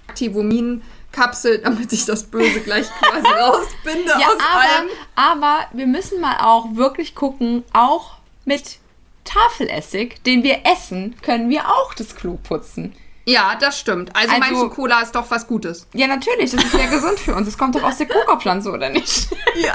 Aktivomin 0.09 0.81
Kapsel, 1.13 1.59
damit 1.59 1.93
ich 1.93 2.07
das 2.07 2.23
Böse 2.23 2.61
gleich 2.61 2.87
quasi 2.89 3.27
rausbinde 3.39 4.13
ja, 4.19 4.29
aus 4.29 4.39
aber, 4.51 4.61
allem. 4.61 4.89
Aber 5.15 5.59
wir 5.75 5.87
müssen 5.87 6.23
mal 6.23 6.39
auch 6.41 6.75
wirklich 6.75 7.15
gucken, 7.15 7.65
auch 7.75 8.13
mit 8.47 8.79
Tafelessig, 9.25 10.23
den 10.25 10.43
wir 10.43 10.61
essen, 10.65 11.17
können 11.21 11.51
wir 11.51 11.69
auch 11.69 11.93
das 11.93 12.17
Klo 12.17 12.39
putzen. 12.43 12.95
Ja, 13.29 13.57
das 13.61 13.79
stimmt. 13.79 14.17
Also, 14.17 14.31
also 14.31 14.41
meinst 14.41 14.63
du, 14.63 14.71
Cola 14.71 15.03
ist 15.03 15.15
doch 15.15 15.31
was 15.31 15.47
Gutes? 15.47 15.87
Ja, 15.93 16.07
natürlich. 16.07 16.51
Das 16.51 16.65
ist 16.65 16.73
sehr 16.73 16.87
gesund 16.89 17.21
für 17.21 17.35
uns. 17.35 17.47
Es 17.47 17.59
kommt 17.59 17.75
doch 17.75 17.83
aus 17.83 17.99
der 17.99 18.09
Coca-Pflanze, 18.09 18.71
oder 18.71 18.89
nicht? 18.89 19.29
Ja. 19.57 19.75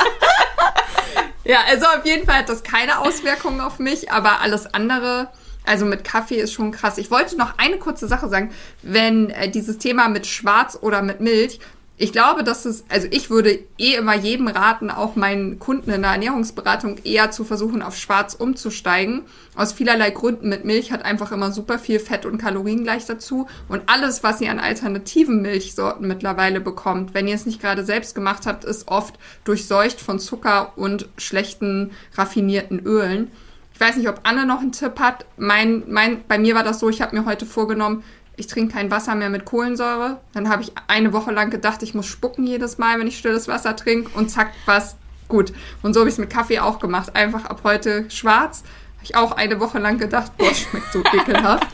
Ja, 1.45 1.59
also 1.67 1.85
auf 1.87 2.05
jeden 2.05 2.25
Fall 2.25 2.37
hat 2.37 2.49
das 2.49 2.63
keine 2.63 2.99
Auswirkungen 2.99 3.59
auf 3.59 3.77
mich, 3.77 4.09
aber 4.11 4.39
alles 4.39 4.73
andere, 4.73 5.29
also 5.65 5.85
mit 5.85 6.05
Kaffee 6.05 6.37
ist 6.37 6.53
schon 6.53 6.71
krass. 6.71 6.97
Ich 6.97 7.11
wollte 7.11 7.37
noch 7.37 7.57
eine 7.57 7.77
kurze 7.77 8.07
Sache 8.07 8.29
sagen, 8.29 8.51
wenn 8.81 9.29
äh, 9.29 9.49
dieses 9.49 9.77
Thema 9.77 10.07
mit 10.07 10.25
Schwarz 10.25 10.77
oder 10.81 11.01
mit 11.01 11.19
Milch, 11.19 11.59
ich 11.95 12.11
glaube, 12.11 12.43
dass 12.43 12.65
es, 12.65 12.83
also 12.89 13.07
ich 13.11 13.29
würde 13.29 13.59
eh 13.77 13.93
immer 13.93 14.15
jedem 14.15 14.47
raten, 14.47 14.89
auch 14.89 15.15
meinen 15.15 15.59
Kunden 15.59 15.91
in 15.91 16.01
der 16.01 16.11
Ernährungsberatung 16.11 16.97
eher 17.03 17.29
zu 17.29 17.45
versuchen, 17.45 17.83
auf 17.83 17.95
schwarz 17.95 18.33
umzusteigen. 18.33 19.21
Aus 19.55 19.73
vielerlei 19.73 20.09
Gründen. 20.09 20.49
Mit 20.49 20.65
Milch 20.65 20.91
hat 20.91 21.05
einfach 21.05 21.31
immer 21.31 21.51
super 21.51 21.77
viel 21.77 21.99
Fett 21.99 22.25
und 22.25 22.39
Kalorien 22.39 22.83
gleich 22.83 23.05
dazu. 23.05 23.47
Und 23.69 23.83
alles, 23.85 24.23
was 24.23 24.41
ihr 24.41 24.49
an 24.49 24.59
alternativen 24.59 25.43
Milchsorten 25.43 26.07
mittlerweile 26.07 26.61
bekommt, 26.61 27.13
wenn 27.13 27.27
ihr 27.27 27.35
es 27.35 27.45
nicht 27.45 27.61
gerade 27.61 27.85
selbst 27.85 28.15
gemacht 28.15 28.47
habt, 28.47 28.65
ist 28.65 28.87
oft 28.87 29.19
durchseucht 29.43 30.01
von 30.01 30.17
Zucker 30.17 30.73
und 30.75 31.07
schlechten 31.17 31.91
raffinierten 32.15 32.79
Ölen. 32.79 33.29
Ich 33.75 33.79
weiß 33.79 33.97
nicht, 33.97 34.09
ob 34.09 34.21
Anne 34.23 34.47
noch 34.47 34.61
einen 34.61 34.71
Tipp 34.71 34.99
hat. 34.99 35.25
Mein, 35.37 35.83
mein, 35.87 36.23
bei 36.27 36.39
mir 36.39 36.55
war 36.55 36.63
das 36.63 36.79
so, 36.79 36.89
ich 36.89 37.03
habe 37.03 37.15
mir 37.15 37.25
heute 37.25 37.45
vorgenommen, 37.45 38.03
ich 38.35 38.47
trinke 38.47 38.73
kein 38.73 38.89
Wasser 38.89 39.15
mehr 39.15 39.29
mit 39.29 39.45
Kohlensäure. 39.45 40.19
Dann 40.33 40.49
habe 40.49 40.63
ich 40.63 40.71
eine 40.87 41.13
Woche 41.13 41.31
lang 41.31 41.49
gedacht, 41.49 41.83
ich 41.83 41.93
muss 41.93 42.07
spucken 42.07 42.45
jedes 42.45 42.77
Mal, 42.77 42.99
wenn 42.99 43.07
ich 43.07 43.17
stilles 43.17 43.47
Wasser 43.47 43.75
trinke 43.75 44.09
und 44.17 44.29
zack, 44.29 44.51
was 44.65 44.95
gut. 45.27 45.53
Und 45.81 45.93
so 45.93 46.01
habe 46.01 46.09
ich 46.09 46.15
es 46.15 46.19
mit 46.19 46.29
Kaffee 46.29 46.59
auch 46.59 46.79
gemacht. 46.79 47.15
Einfach 47.15 47.45
ab 47.45 47.61
heute 47.63 48.09
schwarz. 48.09 48.63
Habe 48.95 49.03
ich 49.03 49.15
auch 49.15 49.31
eine 49.33 49.59
Woche 49.59 49.79
lang 49.79 49.97
gedacht, 49.97 50.35
boah, 50.37 50.53
schmeckt 50.53 50.91
so 50.91 51.03
ekelhaft. 51.13 51.67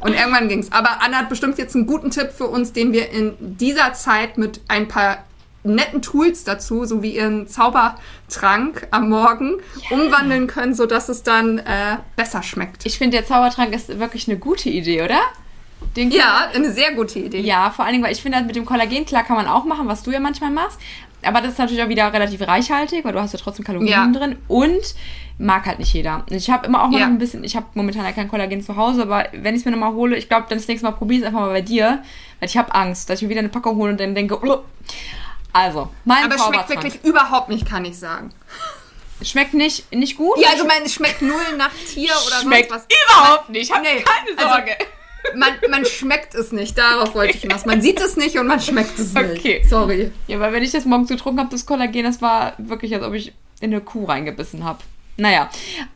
Und 0.00 0.14
irgendwann 0.14 0.48
ging 0.48 0.60
es. 0.60 0.72
Aber 0.72 1.02
Anna 1.02 1.18
hat 1.18 1.28
bestimmt 1.28 1.58
jetzt 1.58 1.74
einen 1.74 1.86
guten 1.86 2.10
Tipp 2.10 2.30
für 2.30 2.46
uns, 2.46 2.72
den 2.72 2.92
wir 2.92 3.10
in 3.10 3.34
dieser 3.40 3.92
Zeit 3.94 4.38
mit 4.38 4.60
ein 4.68 4.88
paar 4.88 5.24
netten 5.64 6.00
Tools 6.02 6.44
dazu, 6.44 6.84
so 6.84 7.02
wie 7.02 7.16
ihren 7.16 7.48
Zaubertrank 7.48 8.86
am 8.92 9.08
Morgen, 9.08 9.56
ja. 9.90 9.96
umwandeln 9.96 10.46
können, 10.46 10.72
sodass 10.72 11.08
es 11.08 11.24
dann 11.24 11.58
äh, 11.58 11.98
besser 12.16 12.42
schmeckt. 12.42 12.86
Ich 12.86 12.96
finde, 12.96 13.18
der 13.18 13.26
Zaubertrank 13.26 13.74
ist 13.74 13.98
wirklich 13.98 14.28
eine 14.28 14.38
gute 14.38 14.70
Idee, 14.70 15.02
oder? 15.02 15.20
Den 15.96 16.10
ja, 16.10 16.48
eine 16.52 16.72
sehr 16.72 16.92
gute 16.92 17.18
Idee. 17.18 17.40
Ja, 17.40 17.70
vor 17.70 17.84
allen 17.84 17.92
Dingen, 17.92 18.04
weil 18.04 18.12
ich 18.12 18.22
finde, 18.22 18.40
mit 18.42 18.56
dem 18.56 18.64
Kollagen, 18.64 19.04
klar 19.04 19.24
kann 19.24 19.36
man 19.36 19.46
auch 19.46 19.64
machen, 19.64 19.88
was 19.88 20.02
du 20.02 20.10
ja 20.10 20.20
manchmal 20.20 20.50
machst. 20.50 20.78
Aber 21.22 21.40
das 21.40 21.52
ist 21.52 21.58
natürlich 21.58 21.82
auch 21.82 21.88
wieder 21.88 22.12
relativ 22.12 22.40
reichhaltig, 22.46 23.04
weil 23.04 23.12
du 23.12 23.20
hast 23.20 23.32
ja 23.32 23.40
trotzdem 23.42 23.64
Kalorien 23.64 23.90
ja. 23.90 24.06
drin. 24.06 24.36
Und 24.46 24.94
mag 25.38 25.66
halt 25.66 25.78
nicht 25.78 25.92
jeder. 25.92 26.24
Ich 26.30 26.50
habe 26.50 26.66
immer 26.66 26.82
auch 26.82 26.88
mal 26.88 27.00
ja. 27.00 27.06
ein 27.06 27.18
bisschen, 27.18 27.44
ich 27.44 27.56
habe 27.56 27.66
momentan 27.74 28.04
ja 28.04 28.12
kein 28.12 28.28
Kollagen 28.28 28.60
zu 28.60 28.76
Hause, 28.76 29.02
aber 29.02 29.28
wenn 29.32 29.54
ich 29.54 29.60
es 29.60 29.64
mir 29.64 29.70
nochmal 29.70 29.92
hole, 29.92 30.16
ich 30.16 30.28
glaube, 30.28 30.46
dann 30.48 30.58
das 30.58 30.66
nächste 30.66 30.86
Mal 30.86 30.92
probiere 30.92 31.18
ich 31.18 31.22
es 31.22 31.28
einfach 31.28 31.40
mal 31.40 31.52
bei 31.52 31.60
dir, 31.60 32.02
weil 32.40 32.48
ich 32.48 32.56
habe 32.56 32.74
Angst, 32.74 33.08
dass 33.08 33.18
ich 33.18 33.22
mir 33.22 33.30
wieder 33.30 33.40
eine 33.40 33.48
Packung 33.48 33.76
hole 33.76 33.92
und 33.92 34.00
dann 34.00 34.14
denke, 34.14 34.38
oh. 34.44 34.64
also, 35.52 35.88
mein 36.04 36.24
Aber 36.24 36.34
es 36.34 36.44
schmeckt 36.44 36.68
wirklich 36.68 37.04
überhaupt 37.04 37.48
nicht, 37.48 37.66
kann 37.66 37.84
ich 37.84 37.96
sagen. 37.96 38.30
Schmeckt 39.22 39.54
nicht, 39.54 39.92
nicht 39.92 40.16
gut? 40.16 40.38
Ja, 40.38 40.50
also 40.50 40.64
mein, 40.64 40.82
es 40.84 40.94
schmeckt 40.94 41.22
null 41.22 41.56
nach 41.56 41.72
Tier 41.72 42.12
oder 42.26 42.40
schmeckt 42.40 42.70
sonst 42.70 42.86
was. 42.88 42.96
Überhaupt 43.04 43.48
nicht, 43.50 43.72
hab 43.72 43.82
nee, 43.82 44.02
keine 44.02 44.38
also 44.38 44.48
Sorge. 44.48 44.72
Also, 44.72 44.97
man, 45.36 45.52
man 45.70 45.84
schmeckt 45.84 46.34
es 46.34 46.52
nicht, 46.52 46.76
darauf 46.76 47.14
wollte 47.14 47.34
ich 47.36 47.42
hinaus. 47.42 47.66
Man 47.66 47.82
sieht 47.82 48.00
es 48.00 48.16
nicht 48.16 48.38
und 48.38 48.46
man 48.46 48.60
schmeckt 48.60 48.98
es 48.98 49.14
nicht. 49.14 49.38
Okay. 49.38 49.62
Sorry. 49.68 50.10
Ja, 50.26 50.40
weil 50.40 50.52
wenn 50.52 50.62
ich 50.62 50.70
das 50.70 50.84
morgens 50.84 51.08
getrunken 51.08 51.40
habe, 51.40 51.50
das 51.50 51.66
Kollagen, 51.66 52.04
das 52.04 52.22
war 52.22 52.54
wirklich, 52.58 52.94
als 52.94 53.04
ob 53.04 53.14
ich 53.14 53.32
in 53.60 53.72
eine 53.72 53.80
Kuh 53.80 54.04
reingebissen 54.04 54.64
habe. 54.64 54.78
Naja, 55.16 55.50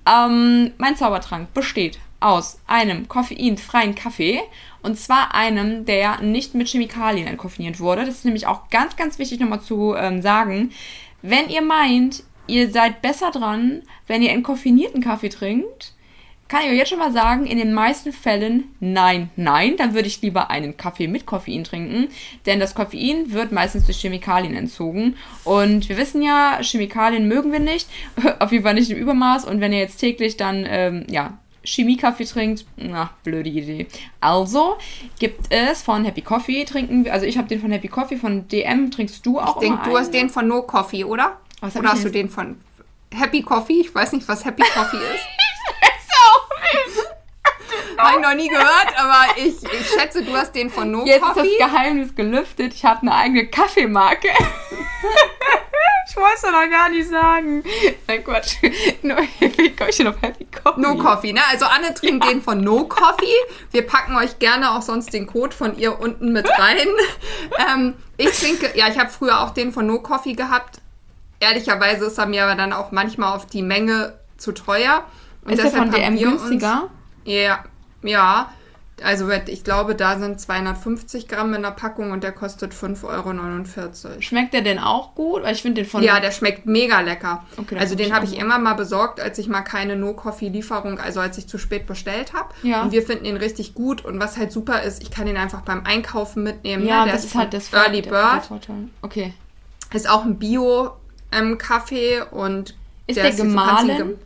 ähm, 0.06 0.72
mein 0.78 0.96
Zaubertrank 0.96 1.54
besteht 1.54 1.98
aus 2.18 2.60
einem 2.66 3.08
koffeinfreien 3.08 3.94
Kaffee 3.94 4.40
und 4.82 4.98
zwar 4.98 5.34
einem, 5.34 5.84
der 5.84 6.20
nicht 6.20 6.54
mit 6.54 6.68
Chemikalien 6.68 7.26
entkoffiniert 7.26 7.80
wurde. 7.80 8.04
Das 8.04 8.16
ist 8.16 8.24
nämlich 8.24 8.46
auch 8.46 8.68
ganz, 8.70 8.96
ganz 8.96 9.18
wichtig 9.18 9.40
nochmal 9.40 9.60
zu 9.60 9.94
ähm, 9.94 10.22
sagen. 10.22 10.72
Wenn 11.22 11.48
ihr 11.48 11.62
meint, 11.62 12.24
ihr 12.46 12.70
seid 12.70 13.00
besser 13.02 13.30
dran, 13.30 13.82
wenn 14.06 14.22
ihr 14.22 14.30
entkoffinierten 14.30 15.02
Kaffee 15.02 15.28
trinkt, 15.28 15.94
kann 16.48 16.62
ich 16.64 16.70
euch 16.70 16.76
jetzt 16.76 16.90
schon 16.90 16.98
mal 16.98 17.12
sagen, 17.12 17.46
in 17.46 17.56
den 17.56 17.72
meisten 17.72 18.12
Fällen 18.12 18.64
nein, 18.78 19.30
nein. 19.36 19.76
Dann 19.78 19.94
würde 19.94 20.08
ich 20.08 20.20
lieber 20.20 20.50
einen 20.50 20.76
Kaffee 20.76 21.08
mit 21.08 21.24
Koffein 21.24 21.64
trinken, 21.64 22.08
denn 22.44 22.60
das 22.60 22.74
Koffein 22.74 23.32
wird 23.32 23.52
meistens 23.52 23.86
durch 23.86 24.00
Chemikalien 24.00 24.54
entzogen. 24.54 25.16
Und 25.44 25.88
wir 25.88 25.96
wissen 25.96 26.20
ja, 26.20 26.58
Chemikalien 26.60 27.26
mögen 27.26 27.52
wir 27.52 27.60
nicht, 27.60 27.88
auf 28.38 28.52
jeden 28.52 28.64
Fall 28.64 28.74
nicht 28.74 28.90
im 28.90 28.98
Übermaß. 28.98 29.46
Und 29.46 29.60
wenn 29.60 29.72
ihr 29.72 29.78
jetzt 29.78 29.96
täglich 29.96 30.36
dann, 30.36 30.66
ähm, 30.68 31.06
ja, 31.08 31.38
Chemiekaffee 31.64 32.24
trinkt, 32.24 32.66
na, 32.76 33.10
blöde 33.22 33.48
Idee. 33.48 33.86
Also 34.20 34.76
gibt 35.18 35.46
es 35.50 35.82
von 35.82 36.04
Happy 36.04 36.20
Coffee 36.20 36.64
trinken, 36.64 37.08
also 37.08 37.24
ich 37.24 37.38
habe 37.38 37.48
den 37.48 37.60
von 37.60 37.70
Happy 37.70 37.88
Coffee, 37.88 38.16
von 38.16 38.48
DM 38.48 38.90
trinkst 38.90 39.24
du 39.24 39.38
auch 39.38 39.56
Ich 39.56 39.68
denke, 39.68 39.88
du 39.88 39.96
hast 39.96 40.12
den 40.12 40.28
von 40.28 40.48
No 40.48 40.62
Coffee, 40.62 41.04
oder? 41.04 41.38
Was 41.60 41.76
oder 41.76 41.90
hast 41.90 42.04
du 42.04 42.10
den 42.10 42.28
von 42.28 42.56
Happy 43.14 43.42
Coffee? 43.42 43.80
Ich 43.80 43.94
weiß 43.94 44.12
nicht, 44.12 44.26
was 44.26 44.44
Happy 44.44 44.62
Coffee 44.74 44.96
ist. 45.14 45.24
Habe 48.02 48.16
ich 48.16 48.22
noch 48.22 48.34
nie 48.34 48.48
gehört, 48.48 48.88
aber 48.96 49.36
ich, 49.36 49.62
ich 49.62 49.88
schätze, 49.88 50.22
du 50.24 50.32
hast 50.34 50.54
den 50.54 50.70
von 50.70 50.90
No 50.90 51.04
Jetzt 51.04 51.22
Coffee. 51.22 51.40
Jetzt 51.40 51.52
ist 51.52 51.60
das 51.60 51.70
Geheimnis 51.70 52.14
gelüftet. 52.14 52.74
Ich 52.74 52.84
habe 52.84 53.02
eine 53.02 53.14
eigene 53.14 53.46
Kaffeemarke. 53.46 54.28
ich 56.08 56.16
wollte 56.16 56.34
es 56.36 56.42
noch 56.42 56.70
gar 56.70 56.88
nicht 56.88 57.08
sagen. 57.08 57.62
Nein, 58.06 58.24
Quatsch. 58.24 58.56
No, 59.02 59.16
wie 59.38 59.76
komme 59.76 59.90
ich 59.90 59.96
denn 59.96 60.08
auf 60.08 60.20
Happy 60.20 60.46
Coffee? 60.46 60.80
No 60.80 60.96
Coffee, 60.96 61.32
ne? 61.32 61.40
Also 61.50 61.66
Anne 61.66 61.94
trinkt 61.94 62.24
ja. 62.24 62.30
den 62.30 62.42
von 62.42 62.60
No 62.60 62.84
Coffee. 62.84 63.34
Wir 63.70 63.86
packen 63.86 64.16
euch 64.16 64.38
gerne 64.38 64.72
auch 64.72 64.82
sonst 64.82 65.12
den 65.12 65.26
Code 65.26 65.54
von 65.54 65.78
ihr 65.78 66.00
unten 66.00 66.32
mit 66.32 66.48
rein. 66.58 66.88
ähm, 67.72 67.94
ich 68.16 68.30
trinke, 68.30 68.76
ja, 68.76 68.88
ich 68.88 68.98
habe 68.98 69.10
früher 69.10 69.40
auch 69.40 69.50
den 69.50 69.72
von 69.72 69.86
No 69.86 70.00
Coffee 70.00 70.34
gehabt. 70.34 70.80
Ehrlicherweise 71.40 72.06
ist 72.06 72.18
er 72.18 72.26
mir 72.26 72.44
aber 72.44 72.56
dann 72.56 72.72
auch 72.72 72.92
manchmal 72.92 73.34
auf 73.34 73.46
die 73.46 73.62
Menge 73.62 74.18
zu 74.36 74.52
teuer. 74.52 75.04
Und 75.44 75.52
ist 75.52 75.62
der 75.62 75.70
von 75.70 75.90
DM 75.90 76.16
günstiger? 76.16 76.88
Ja, 77.24 77.64
ja. 78.02 78.52
Also 79.02 79.28
ich 79.30 79.64
glaube, 79.64 79.94
da 79.94 80.18
sind 80.18 80.40
250 80.40 81.26
Gramm 81.26 81.54
in 81.54 81.62
der 81.62 81.70
Packung 81.70 82.12
und 82.12 82.22
der 82.22 82.30
kostet 82.30 82.72
5,49 82.72 84.04
Euro. 84.04 84.20
Schmeckt 84.20 84.54
der 84.54 84.62
denn 84.62 84.78
auch 84.78 85.14
gut? 85.14 85.42
Weil 85.42 85.54
ich 85.54 85.62
finde 85.62 85.82
den 85.82 85.90
von. 85.90 86.02
Ja, 86.02 86.20
der 86.20 86.30
schmeckt 86.30 86.66
mega 86.66 87.00
lecker. 87.00 87.44
Okay, 87.56 87.78
also 87.78 87.94
den 87.94 88.14
habe 88.14 88.26
ich 88.26 88.38
immer 88.38 88.58
mal 88.58 88.74
besorgt, 88.74 89.18
als 89.18 89.38
ich 89.38 89.48
mal 89.48 89.62
keine 89.62 89.96
No-Coffee-Lieferung, 89.96 91.00
also 91.00 91.20
als 91.20 91.38
ich 91.38 91.48
zu 91.48 91.58
spät 91.58 91.86
bestellt 91.86 92.32
habe. 92.32 92.50
Ja. 92.62 92.82
Und 92.82 92.92
wir 92.92 93.02
finden 93.02 93.24
ihn 93.24 93.36
richtig 93.36 93.74
gut. 93.74 94.04
Und 94.04 94.20
was 94.20 94.36
halt 94.36 94.52
super 94.52 94.82
ist, 94.82 95.02
ich 95.02 95.10
kann 95.10 95.26
ihn 95.26 95.36
einfach 95.36 95.62
beim 95.62 95.84
Einkaufen 95.84 96.42
mitnehmen. 96.42 96.86
Ja, 96.86 97.04
ne? 97.04 97.12
das 97.12 97.24
ist 97.24 97.34
halt 97.34 97.54
das 97.54 97.72
Early 97.72 98.02
Bird. 98.02 98.48
Okay. 99.00 99.34
Ist 99.92 100.08
auch 100.08 100.24
ein 100.24 100.38
Bio-Kaffee 100.38 102.18
ähm, 102.18 102.26
und 102.30 102.76
ist 103.06 103.16
der, 103.16 103.24
der 103.24 103.34
gemahlen? 103.34 104.18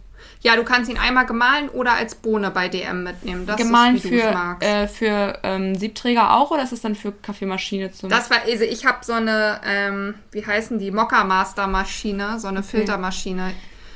Ja, 0.42 0.56
du 0.56 0.64
kannst 0.64 0.90
ihn 0.90 0.98
einmal 0.98 1.26
gemahlen 1.26 1.68
oder 1.68 1.94
als 1.94 2.14
Bohne 2.14 2.50
bei 2.50 2.68
DM 2.68 3.02
mitnehmen. 3.02 3.46
Das 3.46 3.56
gemahlen 3.56 3.96
ist, 3.96 4.04
wie 4.04 4.20
für, 4.20 4.56
äh, 4.60 4.86
für 4.86 5.38
ähm, 5.42 5.74
Siebträger 5.74 6.34
auch 6.34 6.50
oder 6.50 6.62
ist 6.62 6.72
das 6.72 6.82
dann 6.82 6.94
für 6.94 7.12
Kaffeemaschine 7.12 7.90
zum? 7.92 8.10
Das 8.10 8.30
war, 8.30 8.38
also 8.46 8.64
ich 8.64 8.84
habe 8.84 8.98
so 9.02 9.14
eine, 9.14 9.60
ähm, 9.66 10.14
wie 10.32 10.44
heißen 10.44 10.78
die, 10.78 10.90
Mokka 10.90 11.24
Master 11.24 11.66
Maschine, 11.66 12.38
so 12.38 12.48
eine 12.48 12.62
Filtermaschine. 12.62 13.52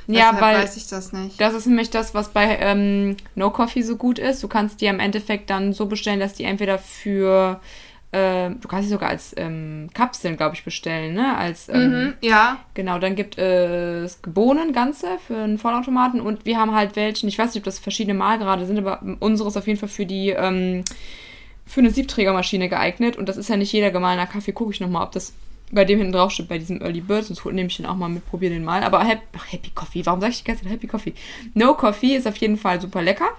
Ja, 0.07 0.35
weil 0.39 0.57
weiß 0.57 0.77
ich 0.77 0.87
das 0.87 1.13
nicht. 1.13 1.39
Das 1.39 1.53
ist 1.53 1.67
nämlich 1.67 1.89
das, 1.89 2.13
was 2.13 2.29
bei 2.29 2.57
ähm, 2.59 3.17
No 3.35 3.51
Coffee 3.51 3.81
so 3.81 3.95
gut 3.95 4.19
ist. 4.19 4.43
Du 4.43 4.47
kannst 4.47 4.81
die 4.81 4.87
im 4.87 4.99
Endeffekt 4.99 5.49
dann 5.49 5.73
so 5.73 5.85
bestellen, 5.85 6.19
dass 6.19 6.33
die 6.33 6.43
entweder 6.43 6.77
für 6.79 7.59
äh, 8.11 8.49
du 8.49 8.67
kannst 8.67 8.89
sie 8.89 8.93
sogar 8.93 9.09
als 9.09 9.33
ähm, 9.37 9.89
Kapseln, 9.93 10.35
glaube 10.35 10.55
ich, 10.55 10.65
bestellen, 10.65 11.13
ne? 11.13 11.37
Als, 11.37 11.69
ähm, 11.69 11.89
mhm, 11.89 12.13
ja. 12.21 12.57
Genau, 12.73 12.99
dann 12.99 13.15
gibt 13.15 13.37
es 13.37 14.17
Bohnen 14.27 14.73
ganze 14.73 15.17
für 15.25 15.37
einen 15.37 15.57
Vollautomaten 15.57 16.19
und 16.19 16.45
wir 16.45 16.57
haben 16.57 16.75
halt 16.75 16.95
welchen, 16.97 17.29
ich 17.29 17.39
weiß 17.39 17.53
nicht, 17.53 17.61
ob 17.61 17.65
das 17.65 17.79
verschiedene 17.79 18.13
Malgrade 18.13 18.65
sind, 18.65 18.79
aber 18.79 19.01
unseres 19.19 19.55
auf 19.55 19.65
jeden 19.67 19.79
Fall 19.79 19.89
für 19.89 20.05
die, 20.05 20.29
ähm, 20.29 20.83
für 21.65 21.79
eine 21.79 21.89
Siebträgermaschine 21.89 22.67
geeignet 22.67 23.15
und 23.15 23.29
das 23.29 23.37
ist 23.37 23.49
ja 23.49 23.55
nicht 23.55 23.71
jeder 23.71 23.91
gemahlener 23.91 24.27
Kaffee. 24.27 24.51
Gucke 24.51 24.73
ich 24.73 24.81
nochmal, 24.81 25.03
ob 25.03 25.13
das 25.13 25.33
bei 25.71 25.85
dem 25.85 25.99
hinten 25.99 26.11
drauf 26.11 26.31
steht, 26.31 26.49
bei 26.49 26.57
diesem 26.57 26.81
Early 26.81 26.99
Bird, 26.99 27.23
sonst 27.25 27.45
nehme 27.45 27.67
ich 27.67 27.77
den 27.77 27.85
auch 27.85 27.95
mal 27.95 28.09
mit, 28.09 28.25
probiere 28.29 28.53
den 28.53 28.65
mal. 28.65 28.83
Aber 28.83 29.03
Happy, 29.05 29.23
Happy 29.49 29.71
Coffee, 29.73 30.05
warum 30.05 30.19
sage 30.19 30.31
ich 30.31 30.39
die 30.39 30.43
ganze 30.43 30.63
Zeit 30.63 30.73
Happy 30.73 30.87
Coffee? 30.87 31.13
No 31.53 31.75
Coffee 31.75 32.15
ist 32.15 32.27
auf 32.27 32.35
jeden 32.37 32.57
Fall 32.57 32.81
super 32.81 33.01
lecker. 33.01 33.29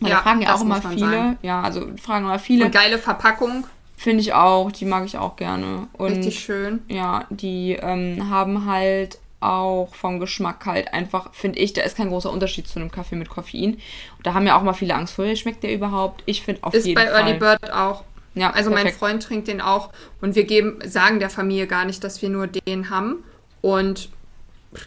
ja, 0.00 0.08
da 0.08 0.16
fragen 0.22 0.42
ja 0.42 0.54
auch 0.54 0.60
immer 0.60 0.82
viele. 0.82 0.98
Sagen. 0.98 1.38
Ja, 1.42 1.62
also 1.62 1.86
fragen 2.02 2.24
immer 2.24 2.40
viele. 2.40 2.64
Und 2.64 2.72
geile 2.72 2.98
Verpackung. 2.98 3.68
Finde 4.04 4.20
ich 4.20 4.34
auch, 4.34 4.70
die 4.70 4.84
mag 4.84 5.06
ich 5.06 5.16
auch 5.16 5.34
gerne. 5.34 5.88
Und, 5.94 6.12
Richtig 6.12 6.40
schön. 6.40 6.82
Ja, 6.88 7.24
die 7.30 7.72
ähm, 7.72 8.28
haben 8.28 8.66
halt 8.66 9.16
auch 9.40 9.94
vom 9.94 10.20
Geschmack 10.20 10.66
halt 10.66 10.92
einfach, 10.92 11.32
finde 11.32 11.58
ich, 11.58 11.72
da 11.72 11.80
ist 11.80 11.96
kein 11.96 12.10
großer 12.10 12.30
Unterschied 12.30 12.68
zu 12.68 12.78
einem 12.78 12.90
Kaffee 12.90 13.16
mit 13.16 13.30
Koffein. 13.30 13.76
Und 14.16 14.26
da 14.26 14.34
haben 14.34 14.46
ja 14.46 14.58
auch 14.58 14.62
mal 14.62 14.74
viele 14.74 14.94
Angst 14.94 15.14
vor, 15.14 15.34
schmeckt 15.36 15.62
der 15.62 15.72
überhaupt? 15.72 16.22
Ich 16.26 16.42
finde 16.42 16.64
auf 16.64 16.74
ist 16.74 16.84
jeden 16.84 16.98
Fall. 16.98 17.06
Ist 17.06 17.14
bei 17.14 17.18
Early 17.18 17.38
Bird 17.38 17.72
auch. 17.72 18.04
Ja, 18.34 18.50
also 18.50 18.68
perfekt. 18.68 18.90
mein 18.90 18.98
Freund 18.98 19.22
trinkt 19.22 19.48
den 19.48 19.62
auch 19.62 19.88
und 20.20 20.34
wir 20.34 20.44
geben, 20.44 20.80
sagen 20.84 21.18
der 21.18 21.30
Familie 21.30 21.66
gar 21.66 21.86
nicht, 21.86 22.04
dass 22.04 22.20
wir 22.20 22.28
nur 22.28 22.46
den 22.46 22.90
haben. 22.90 23.24
Und 23.62 24.10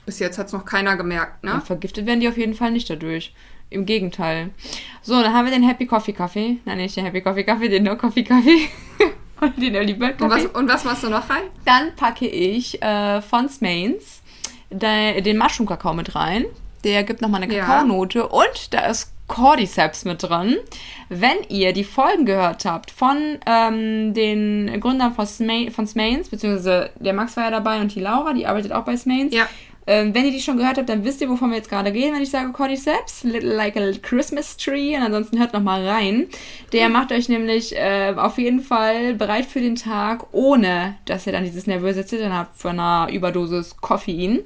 bis 0.05 0.19
jetzt 0.19 0.37
hat 0.37 0.45
es 0.45 0.53
noch 0.53 0.65
keiner 0.65 0.95
gemerkt, 0.95 1.43
ne? 1.43 1.53
Ja, 1.53 1.61
vergiftet 1.61 2.05
werden 2.05 2.19
die 2.19 2.29
auf 2.29 2.37
jeden 2.37 2.53
Fall 2.53 2.69
nicht 2.69 2.87
dadurch. 2.87 3.33
Im 3.69 3.85
Gegenteil. 3.85 4.51
So, 5.01 5.21
dann 5.21 5.33
haben 5.33 5.45
wir 5.45 5.51
den 5.51 5.63
Happy 5.63 5.85
Coffee 5.85 6.13
Kaffee. 6.13 6.57
Nein, 6.65 6.77
nicht 6.77 6.95
den 6.95 7.05
Happy 7.05 7.21
Coffee 7.21 7.43
Kaffee, 7.43 7.69
den 7.69 7.83
No 7.83 7.95
Coffee 7.97 8.23
Kaffee. 8.23 8.69
und 9.41 9.61
den 9.61 9.75
Early 9.75 9.93
Bird 9.93 10.17
Kaffee. 10.17 10.45
Und 10.45 10.53
was, 10.53 10.61
und 10.61 10.69
was 10.69 10.83
machst 10.85 11.03
du 11.03 11.09
noch 11.09 11.29
rein? 11.29 11.43
Dann 11.65 11.95
packe 11.95 12.27
ich 12.27 12.81
äh, 12.81 13.21
von 13.21 13.49
Smains 13.49 14.21
den 14.69 15.37
Mushroom 15.37 15.67
Kakao 15.67 15.93
mit 15.93 16.15
rein. 16.15 16.45
Der 16.83 17.03
gibt 17.03 17.21
nochmal 17.21 17.41
eine 17.41 17.53
Kakaonote. 17.53 18.19
Ja. 18.19 18.25
Und 18.25 18.73
da 18.73 18.87
ist 18.87 19.13
Cordyceps 19.27 20.05
mit 20.05 20.23
drin. 20.23 20.57
Wenn 21.09 21.37
ihr 21.49 21.73
die 21.73 21.83
Folgen 21.83 22.25
gehört 22.25 22.65
habt 22.65 22.91
von 22.91 23.37
ähm, 23.45 24.13
den 24.13 24.79
Gründern 24.79 25.13
von, 25.13 25.25
Sma 25.25 25.69
von 25.71 25.87
Smains, 25.87 26.29
beziehungsweise 26.29 26.91
der 26.99 27.13
Max 27.13 27.35
war 27.35 27.45
ja 27.45 27.51
dabei 27.51 27.81
und 27.81 27.93
die 27.93 27.99
Laura, 27.99 28.33
die 28.33 28.45
arbeitet 28.45 28.71
auch 28.71 28.85
bei 28.85 28.95
Smains. 28.95 29.33
Ja. 29.33 29.47
Ähm, 29.89 30.13
wenn 30.13 30.25
ihr 30.25 30.31
die 30.31 30.41
schon 30.41 30.57
gehört 30.57 30.77
habt, 30.77 30.89
dann 30.89 31.05
wisst 31.05 31.21
ihr, 31.21 31.29
wovon 31.29 31.49
wir 31.49 31.57
jetzt 31.57 31.69
gerade 31.69 31.93
gehen, 31.93 32.13
wenn 32.13 32.21
ich 32.21 32.29
sage 32.29 32.51
Cordyceps. 32.51 33.23
Little 33.23 33.55
like 33.55 33.77
a 33.77 33.91
Christmas 34.01 34.57
tree. 34.57 34.95
Und 34.97 35.01
ansonsten 35.01 35.39
hört 35.39 35.53
noch 35.53 35.61
mal 35.61 35.87
rein. 35.87 36.27
Der 36.73 36.89
macht 36.89 37.13
euch 37.13 37.29
nämlich 37.29 37.73
äh, 37.75 38.13
auf 38.17 38.37
jeden 38.37 38.59
Fall 38.59 39.13
bereit 39.13 39.45
für 39.45 39.61
den 39.61 39.75
Tag, 39.75 40.27
ohne 40.33 40.97
dass 41.05 41.25
ihr 41.25 41.31
dann 41.31 41.45
dieses 41.45 41.67
nervöse 41.67 42.05
Zittern 42.05 42.33
habt 42.33 42.59
von 42.59 42.79
einer 42.79 43.09
Überdosis 43.11 43.77
Koffein. 43.77 44.41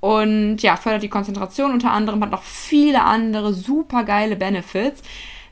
Und 0.00 0.58
ja, 0.58 0.76
fördert 0.76 1.02
die 1.02 1.08
Konzentration 1.08 1.72
unter 1.72 1.90
anderem, 1.90 2.22
hat 2.22 2.30
noch 2.30 2.44
viele 2.44 3.02
andere 3.02 3.52
super 3.52 4.04
geile 4.04 4.36
Benefits. 4.36 5.02